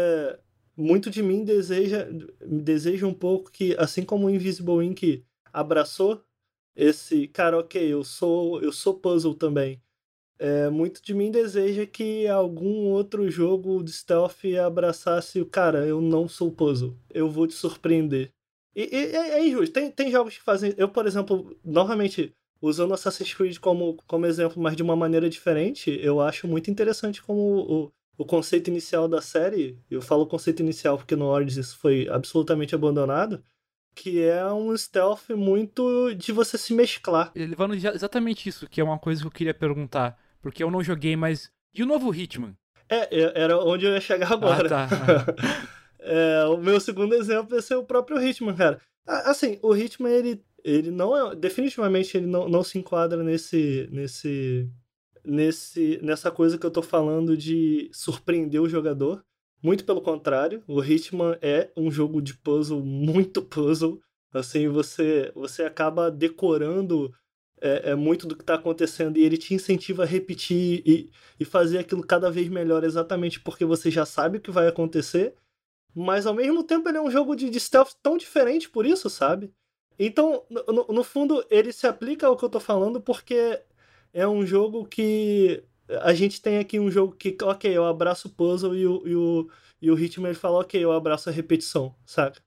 [0.77, 2.09] muito de mim deseja,
[2.41, 6.23] deseja um pouco que, assim como o Invisible Ink abraçou
[6.77, 9.81] esse, cara, ok, eu sou, eu sou puzzle também.
[10.39, 16.01] É, muito de mim deseja que algum outro jogo de stealth abraçasse o cara, eu
[16.01, 18.33] não sou puzzle, eu vou te surpreender.
[18.75, 19.73] E, e é, é injusto.
[19.73, 20.75] Tem, tem jogos que fazem.
[20.77, 25.99] Eu, por exemplo, novamente, usando Assassin's Creed como, como exemplo, mas de uma maneira diferente,
[26.03, 29.79] eu acho muito interessante como o, o conceito inicial da série.
[29.91, 33.43] Eu falo conceito inicial porque no Origins isso foi absolutamente abandonado.
[33.97, 37.31] Que é um stealth muito de você se mesclar.
[37.37, 40.19] Levando exatamente isso, que é uma coisa que eu queria perguntar.
[40.43, 41.49] Porque eu não joguei, mas.
[41.73, 42.57] E o novo Hitman?
[42.89, 44.67] É, é era onde eu ia chegar agora.
[44.67, 45.27] Ah, tá.
[46.05, 48.81] É, o meu segundo exemplo é ser o próprio Hitman, cara.
[49.07, 51.35] Assim, o Hitman, ele, ele não é.
[51.35, 53.89] Definitivamente ele não, não se enquadra nesse.
[53.91, 54.71] nesse.
[55.25, 55.99] nesse.
[56.03, 59.25] nessa coisa que eu tô falando de surpreender o jogador.
[59.63, 63.99] Muito pelo contrário, o Hitman é um jogo de puzzle muito puzzle.
[64.31, 67.11] Assim, você, você acaba decorando
[67.63, 71.11] é, é muito do que está acontecendo e ele te incentiva a repetir e,
[71.41, 75.35] e fazer aquilo cada vez melhor, exatamente porque você já sabe o que vai acontecer.
[75.95, 79.09] Mas ao mesmo tempo ele é um jogo de, de stealth tão diferente por isso,
[79.09, 79.53] sabe?
[79.99, 83.61] Então, no, no, fundo, ele se aplica ao que eu tô falando porque
[84.13, 85.63] é um jogo que.
[86.01, 89.15] A gente tem aqui um jogo que, ok, eu abraço o puzzle e o, e
[89.15, 89.51] o,
[89.83, 92.43] e o Hitman ele fala, ok, eu abraço a repetição, saca?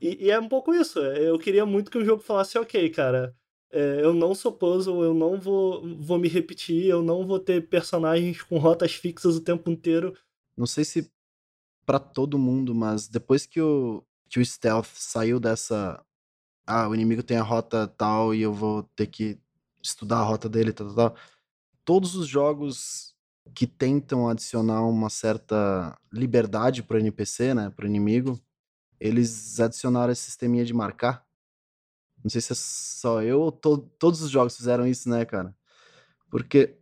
[0.00, 0.98] E, e, é um pouco isso.
[1.00, 3.34] Eu queria muito que o jogo falasse, ok, cara,
[3.70, 7.66] é, eu não sou puzzle, eu não vou, vou me repetir, eu não vou ter
[7.68, 10.14] personagens com rotas fixas o tempo inteiro.
[10.56, 11.10] Não sei se
[11.86, 16.02] para todo mundo, mas depois que o, que o stealth saiu dessa.
[16.66, 19.38] Ah, o inimigo tem a rota tal e eu vou ter que
[19.82, 21.16] estudar a rota dele, tal, tal, tal.
[21.84, 23.14] Todos os jogos
[23.54, 28.40] que tentam adicionar uma certa liberdade pro NPC, né, pro inimigo,
[28.98, 31.24] eles adicionaram esse sisteminha de marcar.
[32.22, 35.54] Não sei se é só eu ou to todos os jogos fizeram isso, né, cara?
[36.30, 36.76] Porque.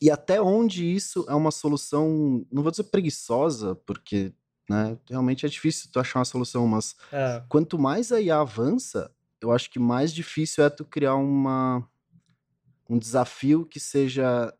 [0.00, 4.32] E até onde isso é uma solução, não vou dizer preguiçosa, porque
[4.68, 7.44] né, realmente é difícil tu achar uma solução, mas é.
[7.48, 11.86] quanto mais a IA avança, eu acho que mais difícil é tu criar uma,
[12.88, 14.54] um desafio que seja,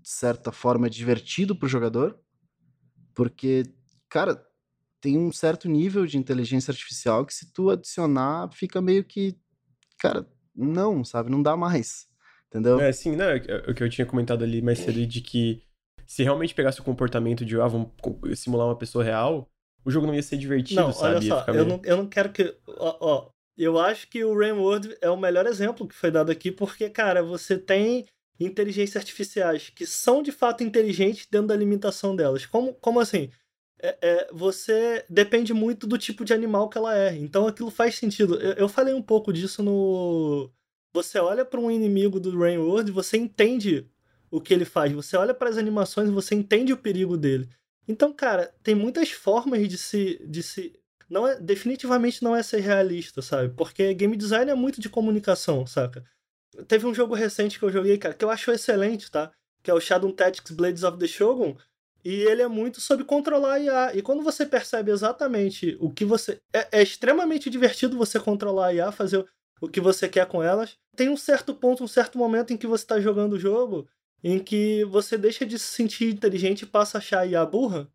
[0.00, 2.18] de certa forma, divertido pro jogador,
[3.14, 3.64] porque,
[4.08, 4.46] cara,
[5.00, 9.36] tem um certo nível de inteligência artificial que se tu adicionar, fica meio que,
[9.98, 11.30] cara, não, sabe?
[11.30, 12.07] Não dá mais.
[12.48, 12.80] Entendeu?
[12.80, 15.62] É, sim, não, é, é o que eu tinha comentado ali mais cedo de que
[16.06, 17.90] se realmente pegasse o comportamento de, ah, vamos
[18.36, 19.48] simular uma pessoa real,
[19.84, 21.16] o jogo não ia ser divertido, não, sabe?
[21.16, 22.54] Olha só, eu, não, eu não quero que.
[22.66, 26.50] Ó, ó, eu acho que o Rainworld é o melhor exemplo que foi dado aqui,
[26.50, 28.06] porque, cara, você tem
[28.40, 32.46] inteligências artificiais que são de fato inteligentes dentro da limitação delas.
[32.46, 33.30] Como, como assim?
[33.80, 37.14] é, é, você depende muito do tipo de animal que ela é.
[37.16, 38.40] Então aquilo faz sentido.
[38.40, 40.50] Eu, eu falei um pouco disso no.
[40.92, 43.86] Você olha para um inimigo do Rain World você entende
[44.30, 44.92] o que ele faz.
[44.92, 47.48] Você olha para as animações você entende o perigo dele.
[47.86, 50.20] Então, cara, tem muitas formas de se.
[50.26, 50.78] De se
[51.08, 53.54] não é, definitivamente não é ser realista, sabe?
[53.54, 56.04] Porque game design é muito de comunicação, saca?
[56.66, 59.32] Teve um jogo recente que eu joguei, cara, que eu acho excelente, tá?
[59.62, 61.56] Que é o Shadow Tactics Blades of the Shogun
[62.04, 63.96] e ele é muito sobre controlar a IA.
[63.96, 66.40] E quando você percebe exatamente o que você.
[66.52, 69.26] É, é extremamente divertido você controlar a IA, fazer
[69.60, 70.76] o que você quer com elas.
[70.96, 73.88] Tem um certo ponto, um certo momento em que você está jogando o jogo
[74.22, 77.88] em que você deixa de se sentir inteligente e passa a achar a IA burra,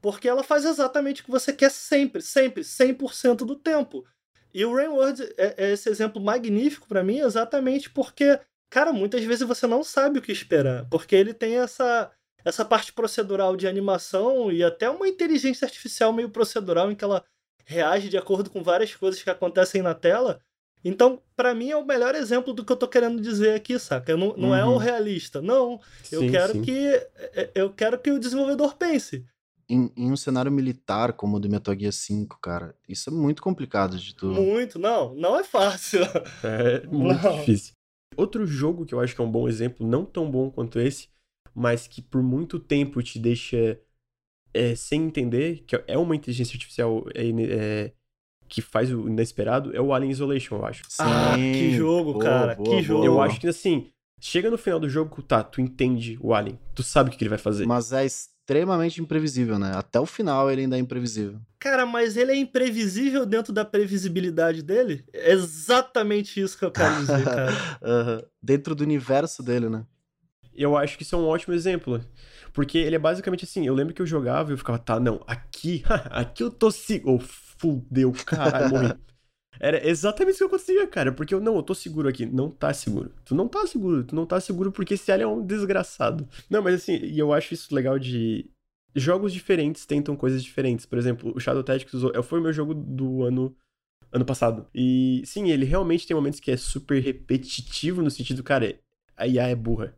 [0.00, 4.04] porque ela faz exatamente o que você quer sempre, sempre, 100% do tempo.
[4.52, 8.38] E o Rainward é, é esse exemplo magnífico para mim, exatamente porque,
[8.70, 12.10] cara, muitas vezes você não sabe o que esperar, porque ele tem essa
[12.44, 17.24] essa parte procedural de animação e até uma inteligência artificial meio procedural em que ela
[17.64, 20.38] reage de acordo com várias coisas que acontecem na tela.
[20.84, 24.14] Então, para mim, é o melhor exemplo do que eu tô querendo dizer aqui, saca?
[24.16, 24.54] Não, não uhum.
[24.54, 25.40] é o realista.
[25.40, 25.80] Não.
[26.02, 26.62] Sim, eu quero sim.
[26.62, 26.86] que.
[27.16, 29.24] É, eu quero que o desenvolvedor pense.
[29.66, 33.42] Em, em, um cenário militar como o do Metal Gear 5, cara, isso é muito
[33.42, 34.34] complicado de tudo.
[34.34, 36.00] Muito, não, não é fácil.
[36.44, 37.38] É muito não.
[37.38, 37.72] difícil.
[38.14, 41.08] Outro jogo que eu acho que é um bom exemplo, não tão bom quanto esse,
[41.54, 43.80] mas que por muito tempo te deixa
[44.52, 47.92] é, sem entender, que é uma inteligência artificial é, é,
[48.54, 50.84] que faz o inesperado, é o Alien Isolation, eu acho.
[50.88, 51.02] Sim.
[51.04, 53.04] Ah, que jogo, boa, cara, boa, que jogo.
[53.04, 53.88] Eu acho que assim,
[54.20, 57.30] chega no final do jogo, tá, tu entende o Alien, tu sabe o que ele
[57.30, 57.66] vai fazer.
[57.66, 59.72] Mas é extremamente imprevisível, né?
[59.74, 61.40] Até o final ele ainda é imprevisível.
[61.58, 65.04] Cara, mas ele é imprevisível dentro da previsibilidade dele?
[65.12, 67.52] É exatamente isso que eu quero dizer, cara.
[67.82, 68.22] uhum.
[68.40, 69.84] Dentro do universo dele, né?
[70.56, 72.00] eu acho que isso é um ótimo exemplo.
[72.52, 75.20] Porque ele é basicamente assim, eu lembro que eu jogava e eu ficava, tá, não,
[75.26, 76.68] aqui, aqui eu tô.
[77.04, 77.18] Oh,
[77.58, 78.94] fudeu, caralho, morri.
[79.60, 81.12] Era exatamente isso que acontecia, cara.
[81.12, 82.26] Porque eu, não, eu tô seguro aqui.
[82.26, 83.12] Não tá seguro.
[83.24, 84.04] Tu não tá seguro.
[84.04, 86.28] Tu não tá seguro porque esse alien é um desgraçado.
[86.50, 88.50] Não, mas assim, e eu acho isso legal de.
[88.96, 90.86] Jogos diferentes tentam coisas diferentes.
[90.86, 93.56] Por exemplo, o Shadow Tactics foi o meu jogo do ano
[94.12, 94.66] ano passado.
[94.72, 98.78] E sim, ele realmente tem momentos que é super repetitivo no sentido, cara,
[99.16, 99.96] a IA é burra.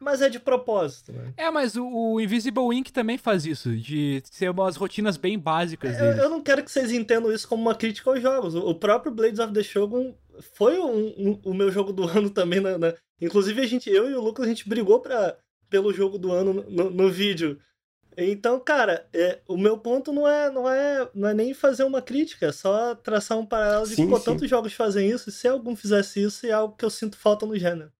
[0.00, 1.34] Mas é de propósito, né?
[1.36, 5.98] É, mas o, o Invisible Ink também faz isso, de ser umas rotinas bem básicas
[5.98, 8.54] eu, eu, não quero que vocês entendam isso como uma crítica aos jogos.
[8.54, 10.14] O, próprio Blades of the Shogun
[10.54, 12.60] foi um, um, o meu jogo do ano também.
[12.60, 12.94] Na, na...
[13.20, 15.36] Inclusive, a gente, eu e o Lucas, a gente brigou pra,
[15.68, 17.58] pelo jogo do ano no, no vídeo.
[18.16, 22.02] Então, cara, é, o meu ponto não é, não, é, não é nem fazer uma
[22.02, 24.24] crítica, é só traçar um paralelo de Sim, que pô, sim.
[24.24, 27.46] tantos jogos fazem isso, e se algum fizesse isso, é algo que eu sinto falta
[27.46, 27.90] no gênero.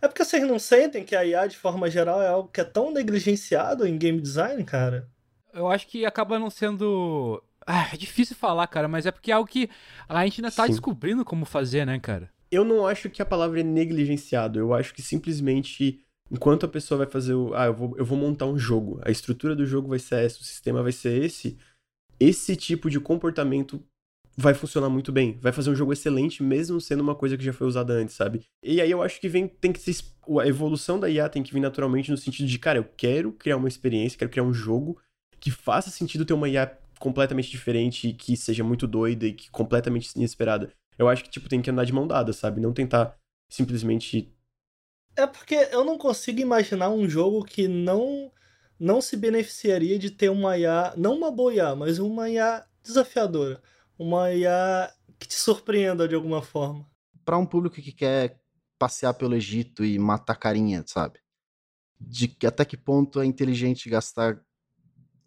[0.00, 2.64] É porque vocês não sentem que a IA, de forma geral, é algo que é
[2.64, 5.08] tão negligenciado em game design, cara?
[5.52, 7.42] Eu acho que acaba não sendo.
[7.66, 9.68] Ah, é difícil falar, cara, mas é porque é algo que
[10.08, 10.70] a gente ainda tá Sim.
[10.70, 12.30] descobrindo como fazer, né, cara?
[12.50, 14.58] Eu não acho que a palavra é negligenciado.
[14.58, 16.00] Eu acho que simplesmente,
[16.30, 17.52] enquanto a pessoa vai fazer o.
[17.54, 19.00] Ah, eu vou, eu vou montar um jogo.
[19.04, 21.58] A estrutura do jogo vai ser essa, o sistema vai ser esse.
[22.20, 23.84] Esse tipo de comportamento
[24.40, 25.36] vai funcionar muito bem.
[25.42, 28.44] Vai fazer um jogo excelente, mesmo sendo uma coisa que já foi usada antes, sabe?
[28.62, 29.48] E aí eu acho que vem.
[29.48, 30.04] Tem que ser.
[30.40, 33.56] A evolução da IA tem que vir naturalmente no sentido de, cara, eu quero criar
[33.56, 35.00] uma experiência, quero criar um jogo
[35.40, 36.66] que faça sentido ter uma IA
[37.00, 40.70] completamente diferente, que seja muito doida e que completamente inesperada.
[40.96, 42.60] Eu acho que, tipo, tem que andar de mão dada, sabe?
[42.60, 43.16] Não tentar
[43.50, 44.32] simplesmente.
[45.16, 48.30] É porque eu não consigo imaginar um jogo que não
[48.78, 53.60] não se beneficiaria de ter uma IA, não uma boa IA, mas uma IA desafiadora.
[53.98, 56.86] Uma IA que te surpreenda de alguma forma.
[57.24, 58.40] Pra um público que quer
[58.78, 61.18] passear pelo Egito e matar carinha, sabe?
[62.00, 64.40] De que até que ponto é inteligente gastar,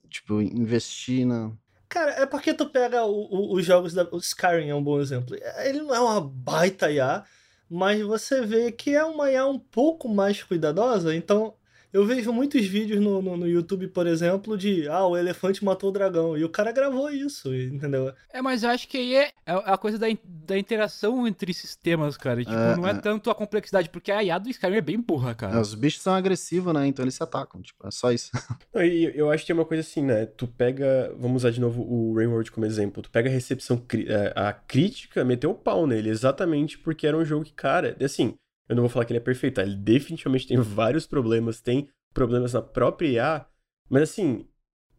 [0.10, 1.52] tipo, investir na.
[1.90, 4.08] Cara, é porque tu pega o- o- os jogos da.
[4.12, 5.36] O Skyrim é um bom exemplo.
[5.66, 7.26] Ele não é uma baita IA,
[7.70, 11.14] mas você vê que é uma IA um pouco mais cuidadosa.
[11.14, 11.54] Então,
[11.94, 15.90] eu vejo muitos vídeos no, no, no YouTube, por exemplo, de ah, o elefante matou
[15.90, 16.38] o dragão.
[16.38, 18.14] E o cara gravou isso, entendeu?
[18.34, 21.54] É, mas eu acho que aí é, é a coisa da, in- da interação entre
[21.54, 22.40] sistemas, cara.
[22.44, 22.94] Tipo, É, não é é.
[22.94, 25.60] tanto a complexidade, porque a IA do Skyrim é bem burra, É, cara.
[25.60, 26.88] os bichos são agressivos, né?
[26.88, 27.62] Então eles se atacam.
[27.62, 28.32] Tipo, é só isso.
[28.74, 30.26] Não, e eu acho que tem uma coisa assim, né?
[30.26, 31.14] Tu pega.
[31.18, 33.02] Vamos usar de novo o Rainworld como exemplo.
[33.04, 33.82] Tu pega a recepção.
[34.08, 38.34] é, A crítica meteu o pau nele, exatamente porque era um jogo que, cara, assim.
[38.70, 39.64] Eu não vou falar que ele é perfeito, tá?
[39.64, 43.46] Ele definitivamente tem vários problemas, tem problemas na própria IA,
[43.90, 44.48] mas assim,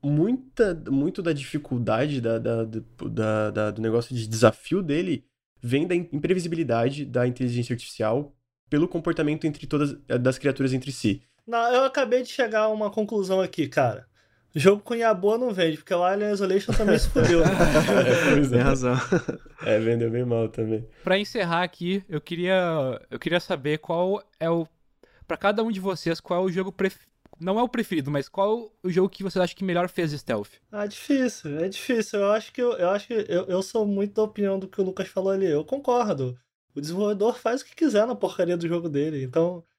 [0.03, 5.25] muita, muito da dificuldade da, da, da- da- do negócio de desafio dele
[5.61, 8.35] vem da imprevisibilidade da inteligência artificial
[8.69, 11.23] pelo comportamento entre todas das criaturas entre si.
[11.47, 14.07] Não, eu acabei de chegar a uma conclusão aqui, cara.
[14.55, 17.41] Jogo com IA boa não vende, porque o Alien Isolation também se fudeu.
[17.47, 18.63] É, pois Tem é.
[18.63, 18.95] razão.
[19.65, 20.87] É, vendeu bem mal também.
[21.03, 24.67] Pra encerrar aqui, eu queria eu queria saber qual é o
[25.27, 26.97] Pra cada um de vocês, qual é o jogo pref...
[27.41, 30.51] não é o preferido, mas qual o jogo que você acha que melhor fez stealth?
[30.71, 32.21] Ah, difícil, é difícil.
[32.21, 34.79] Eu acho que eu, eu acho que eu, eu sou muito da opinião do que
[34.79, 35.47] o Lucas falou ali.
[35.47, 36.39] Eu concordo.
[36.75, 39.23] O desenvolvedor faz o que quiser na porcaria do jogo dele.
[39.23, 39.72] Então, é,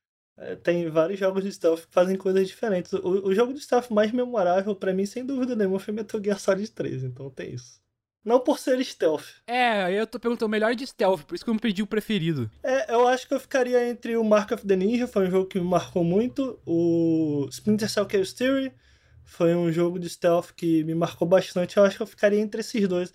[0.63, 2.93] tem vários jogos de stealth que fazem coisas diferentes.
[2.93, 6.39] O, o jogo de stealth mais memorável pra mim, sem dúvida nenhuma, foi Metal Gear
[6.39, 7.03] Solid 3.
[7.03, 7.81] Então tem isso.
[8.23, 9.25] Não por ser stealth.
[9.45, 11.87] É, eu tô perguntando o melhor de stealth, por isso que eu me pedi o
[11.87, 12.49] preferido.
[12.63, 15.45] É, eu acho que eu ficaria entre o Mark of the Ninja, foi um jogo
[15.45, 16.57] que me marcou muito.
[16.65, 18.71] O Splinter Cell Chaos Theory
[19.25, 21.75] foi um jogo de stealth que me marcou bastante.
[21.75, 23.13] Eu acho que eu ficaria entre esses dois.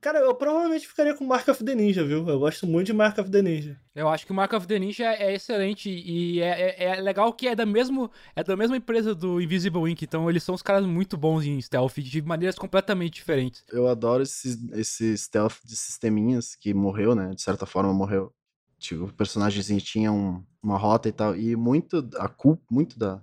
[0.00, 2.26] Cara, eu provavelmente ficaria com Mark of the Ninja, viu?
[2.28, 3.78] Eu gosto muito de Mark of the Ninja.
[3.94, 7.32] Eu acho que o Mark of the Ninja é excelente e é, é- é legal
[7.32, 10.62] que é da, mesmo, é da mesma empresa do Invisible Ink, então eles são os
[10.62, 13.62] caras muito bons em stealth, de maneiras completamente diferentes.
[13.70, 17.30] Eu adoro esse, esse stealth de sisteminhas que morreu, né?
[17.34, 18.32] De certa forma morreu.
[18.78, 21.36] Tipo, o personagemzinho tinha um- uma rota e tal.
[21.36, 23.22] E muito, a culpa, muito da.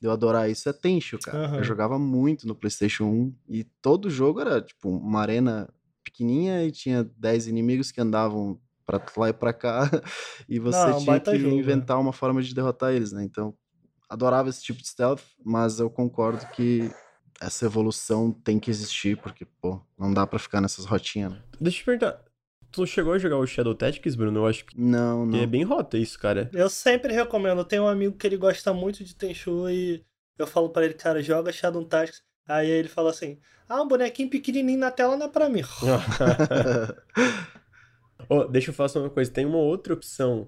[0.00, 1.44] De eu adorar isso é Tenchu, cara.
[1.44, 1.56] Aham.
[1.58, 5.68] Eu jogava muito no PlayStation 1 e todo jogo era, tipo, uma arena
[6.10, 9.88] pequenininha e tinha 10 inimigos que andavam pra lá e pra cá.
[10.48, 11.60] E você Não, é tinha que jogo, né?
[11.60, 13.22] inventar uma forma de derrotar eles, né?
[13.24, 13.54] Então,
[14.08, 16.90] adorava esse tipo de stealth, mas eu concordo que
[17.40, 21.42] essa evolução tem que existir, porque, pô, não dá pra ficar nessas rotinhas, né?
[21.60, 22.24] Deixa eu te perguntar.
[22.72, 24.40] Tu chegou a jogar o Shadow Tactics, Bruno?
[24.40, 25.38] Eu acho que Não, não.
[25.38, 26.50] é bem rota isso, cara.
[26.52, 27.58] Eu sempre recomendo.
[27.58, 30.04] Eu tenho um amigo que ele gosta muito de Tenchu e
[30.38, 32.22] eu falo pra ele, cara, joga Shadow Tactics.
[32.50, 35.62] Aí ele fala assim: Ah, um bonequinho pequenininho na tela não é pra mim.
[38.28, 39.30] Ó, deixa eu falar só uma coisa.
[39.30, 40.46] Tem uma outra opção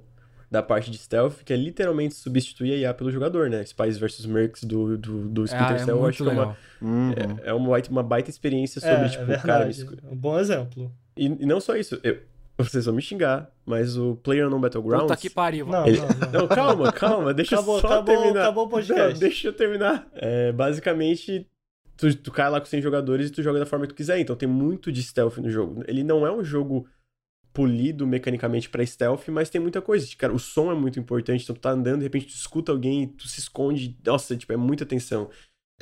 [0.50, 3.64] da parte de stealth que é literalmente substituir a IA pelo jogador, né?
[3.64, 5.96] Spies vs Mercs do, do, do Splinter Ah, é Cell.
[5.96, 6.56] Eu muito acho que é uma, legal.
[6.82, 7.12] Uhum.
[7.44, 9.70] é, é uma, baita- uma baita experiência sobre, é, tipo, é cara.
[9.70, 10.92] É um bom exemplo.
[11.16, 12.18] E, e não só isso, eu-
[12.58, 15.06] vocês vão me xingar, mas o PlayerUnknown Battlegrounds.
[15.06, 15.66] Puta que pariu.
[15.66, 16.40] Não, Ele- não, não.
[16.42, 18.42] Não, calma, calma, deixa Acabou, eu só acabou, terminar.
[18.42, 19.12] acabou o podcast.
[19.14, 20.06] Não, deixa eu terminar.
[20.14, 21.46] É, basicamente,
[21.96, 24.18] tu, tu cai lá com 100 jogadores e tu joga da forma que tu quiser.
[24.18, 25.82] Então tem muito de stealth no jogo.
[25.86, 26.88] Ele não é um jogo
[27.52, 30.06] polido mecanicamente pra stealth, mas tem muita coisa.
[30.16, 31.44] Cara, o som é muito importante.
[31.44, 33.96] Então tu tá andando, de repente tu escuta alguém, tu se esconde.
[34.04, 35.30] Nossa, tipo, é muita tensão.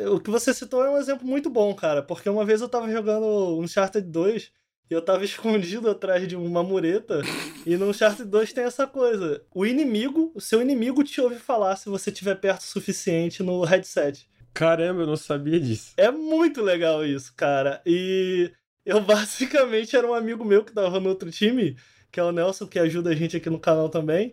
[0.00, 2.90] O que você citou é um exemplo muito bom, cara, porque uma vez eu tava
[2.90, 4.50] jogando Uncharted 2
[4.90, 7.20] e eu tava escondido atrás de uma mureta
[7.66, 9.44] e no Uncharted 2 tem essa coisa.
[9.54, 13.62] O inimigo, o seu inimigo te ouve falar se você estiver perto o suficiente no
[13.62, 14.26] headset.
[14.52, 15.92] Caramba, eu não sabia disso.
[15.96, 17.80] É muito legal isso, cara.
[17.86, 18.52] E
[18.84, 21.76] eu basicamente era um amigo meu que tava no outro time,
[22.10, 24.32] que é o Nelson, que ajuda a gente aqui no canal também.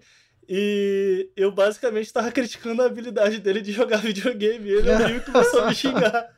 [0.49, 4.69] E eu basicamente tava criticando a habilidade dele de jogar videogame.
[4.69, 6.35] Ele ouviu e começou a me xingar.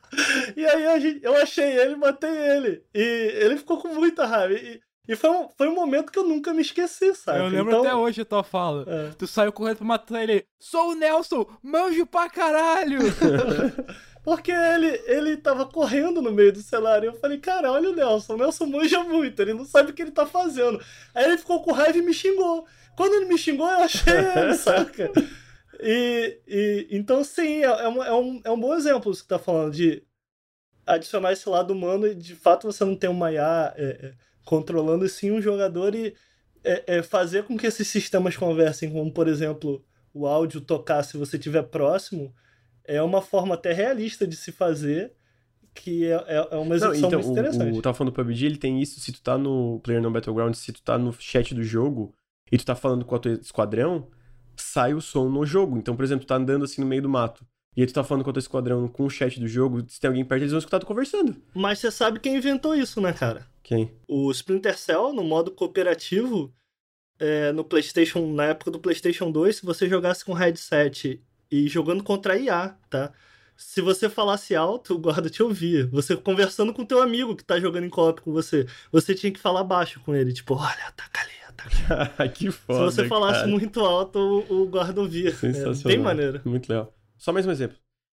[0.56, 2.82] E aí gente, eu achei ele e matei ele.
[2.92, 3.00] E
[3.38, 4.54] ele ficou com muita raiva.
[4.54, 7.40] E, e foi, um, foi um momento que eu nunca me esqueci, sabe?
[7.40, 8.84] Eu lembro então, até hoje a tua fala.
[8.86, 9.10] É.
[9.18, 10.46] Tu saiu correndo pra matar ele.
[10.58, 13.00] Sou o Nelson, manjo pra caralho!
[14.22, 17.06] Porque ele, ele tava correndo no meio do cenário.
[17.06, 18.34] E eu falei, cara, olha o Nelson.
[18.34, 20.80] O Nelson manja muito, ele não sabe o que ele tá fazendo.
[21.14, 22.66] Aí ele ficou com raiva e me xingou.
[22.96, 25.10] Quando ele me xingou, eu achei ele, saca?
[25.80, 29.28] E, e, então, sim, é, é, um, é, um, é um bom exemplo isso que
[29.28, 30.02] tá falando, de
[30.86, 34.14] adicionar esse lado humano e de fato você não tem uma IA é, é,
[34.44, 36.14] controlando, sim um jogador e
[36.64, 41.16] é, é, fazer com que esses sistemas conversem, como por exemplo o áudio tocar se
[41.16, 42.34] você estiver próximo,
[42.84, 45.12] é uma forma até realista de se fazer
[45.74, 47.74] que é, é, é uma execução não, então, muito interessante.
[47.74, 50.10] O, o, tava falando do PUBG, ele tem isso, se tu tá no Player No
[50.10, 52.14] Battleground, se tu tá no chat do jogo
[52.50, 54.08] e tu tá falando com o teu esquadrão,
[54.56, 55.78] sai o som no jogo.
[55.78, 57.46] Então, por exemplo, tu tá andando assim no meio do mato.
[57.76, 60.00] E aí tu tá falando com o teu esquadrão com o chat do jogo, se
[60.00, 61.36] tem alguém perto, eles vão escutar tu conversando.
[61.54, 63.46] Mas você sabe quem inventou isso, né, cara?
[63.62, 63.92] Quem?
[64.08, 66.52] O Splinter Cell, no modo cooperativo,
[67.18, 72.02] é, no PlayStation, na época do PlayStation 2, se você jogasse com headset e jogando
[72.02, 73.12] contra a IA, tá?
[73.56, 75.86] Se você falasse alto, o guarda te ouvia.
[75.92, 79.38] Você conversando com teu amigo que tá jogando em co-op com você, você tinha que
[79.38, 82.32] falar baixo com ele, tipo, olha, ataca ali, ataca ali.
[82.34, 83.50] que foda, Se você falasse cara.
[83.50, 85.32] muito alto, o, o guarda ouvia.
[85.34, 85.82] Sensacional.
[85.84, 86.40] É bem maneiro.
[86.44, 86.92] Muito legal.
[87.20, 87.76] Só mais um exemplo.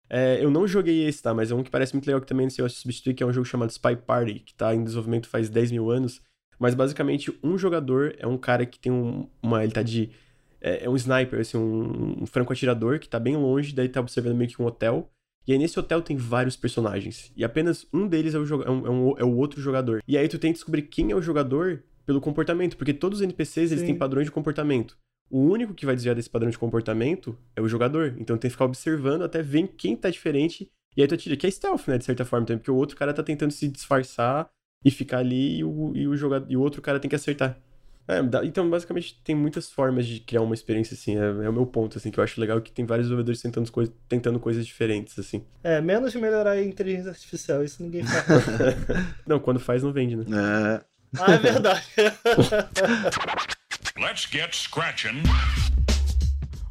[0.08, 1.34] É, eu não joguei esse, tá?
[1.34, 3.34] Mas é um que parece muito legal que também se eu substituir, que é um
[3.34, 6.22] jogo chamado Spy Party, que tá em desenvolvimento faz 10 mil anos.
[6.60, 9.64] Mas basicamente, um jogador é um cara que tem um, uma.
[9.64, 10.12] Ele tá de.
[10.62, 14.36] É, é um sniper, assim, um, um franco-atirador que tá bem longe, daí tá observando
[14.36, 15.10] meio que um hotel.
[15.48, 17.32] E aí nesse hotel tem vários personagens.
[17.36, 20.04] E apenas um deles é o, é um, é, um, é o outro jogador.
[20.08, 23.24] E aí tu tem que descobrir quem é o jogador pelo comportamento, porque todos os
[23.24, 24.96] NPCs eles têm padrões de comportamento.
[25.32, 28.16] O único que vai desviar desse padrão de comportamento é o jogador.
[28.20, 30.70] Então tem que ficar observando até ver quem tá diferente.
[30.96, 32.98] E aí tu atira, que é stealth, né, de certa forma também, porque o outro
[32.98, 34.50] cara tá tentando se disfarçar
[34.84, 37.58] e ficar ali e o, e o, jogador, e o outro cara tem que acertar.
[38.08, 41.18] É, então, basicamente, tem muitas formas de criar uma experiência assim.
[41.18, 43.72] É, é o meu ponto, assim, que eu acho legal que tem vários desenvolvedores tentando,
[43.72, 45.46] coi- tentando coisas diferentes, assim.
[45.64, 48.26] É, menos melhorar a inteligência artificial, isso ninguém faz.
[49.26, 50.26] Não, quando faz, não vende, né?
[50.28, 50.82] É,
[51.18, 51.88] ah, é verdade.
[54.02, 55.22] Let's get scratching.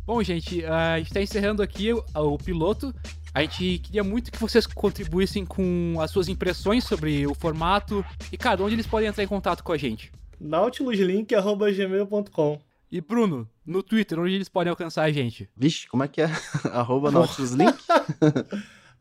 [0.05, 2.93] Bom, gente, a gente tá encerrando aqui o, o piloto.
[3.32, 8.36] A gente queria muito que vocês contribuíssem com as suas impressões sobre o formato e,
[8.36, 10.11] cara, onde eles podem entrar em contato com a gente.
[10.40, 15.48] nautiluslink.gmail.com E, Bruno, no Twitter, onde eles podem alcançar a gente.
[15.57, 16.31] vixe, como é que é?
[16.73, 17.78] Arroba Nautilus Link?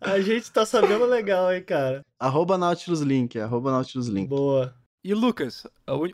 [0.02, 2.06] A gente tá sabendo legal, hein, cara.
[2.18, 4.30] Arroba Nautilus Link, arroba Nautilus Link.
[4.30, 4.74] Boa.
[5.04, 5.66] E, Lucas,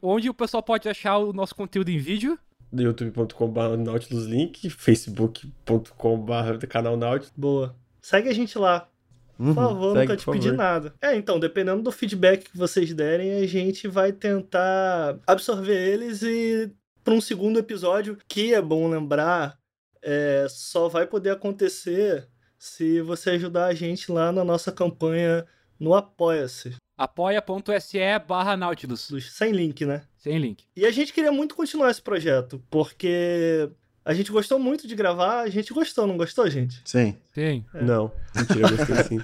[0.03, 2.37] onde- o pessoal pode achar o nosso conteúdo em vídeo?
[2.71, 7.31] youtube.com.br nautiluslink, facebook.com.br canal Nautilus.
[7.35, 7.75] Boa.
[8.01, 8.89] Segue a gente lá.
[9.37, 9.53] Por Uhum.
[9.55, 10.57] favor, segue, nunca te por pedi favor.
[10.57, 10.93] nada.
[11.01, 16.71] É, então, dependendo do feedback que vocês derem, a gente vai tentar absorver eles e
[17.03, 19.57] para um segundo episódio, que é bom lembrar,
[20.01, 25.45] é, só vai poder acontecer se você ajudar a gente lá na nossa campanha
[25.79, 26.75] no Apoia-se.
[26.97, 27.97] apoia.se
[28.27, 29.09] barra Nautilus.
[29.31, 30.03] Sem link, né?
[30.17, 30.63] Sem link.
[30.75, 33.69] E a gente queria muito continuar esse projeto, porque
[34.03, 36.81] a gente gostou muito de gravar, a gente gostou, não gostou, gente?
[36.85, 37.17] Sim.
[37.33, 37.65] Sim.
[37.73, 39.19] Não, mentira, eu gostei sim.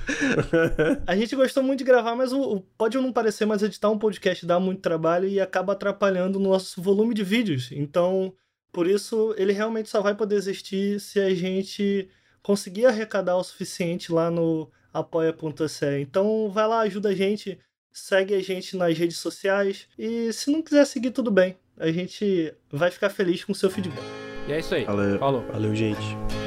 [1.07, 3.98] A gente gostou muito de gravar, mas o, o- pode não parecer, mas editar um
[3.99, 7.69] podcast dá muito trabalho e acaba atrapalhando o nosso volume de vídeos.
[7.72, 8.34] Então,
[8.72, 12.10] por isso, ele realmente só vai poder existir se a gente
[12.41, 15.99] conseguir arrecadar o suficiente lá no apoia.se.
[15.99, 17.59] Então, vai lá, ajuda a gente,
[17.91, 21.57] segue a gente nas redes sociais e se não quiser seguir, tudo bem.
[21.77, 24.03] A gente vai ficar feliz com o seu feedback.
[24.47, 24.85] E é isso aí.
[24.85, 25.19] Valeu.
[25.19, 25.41] Falou.
[25.51, 26.01] Valeu, gente.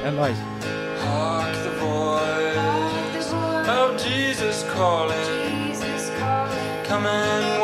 [0.05, 0.37] É nóis.
[1.03, 3.33] Hark the voice
[3.69, 5.35] of Jesus calling.
[6.87, 7.54] Come and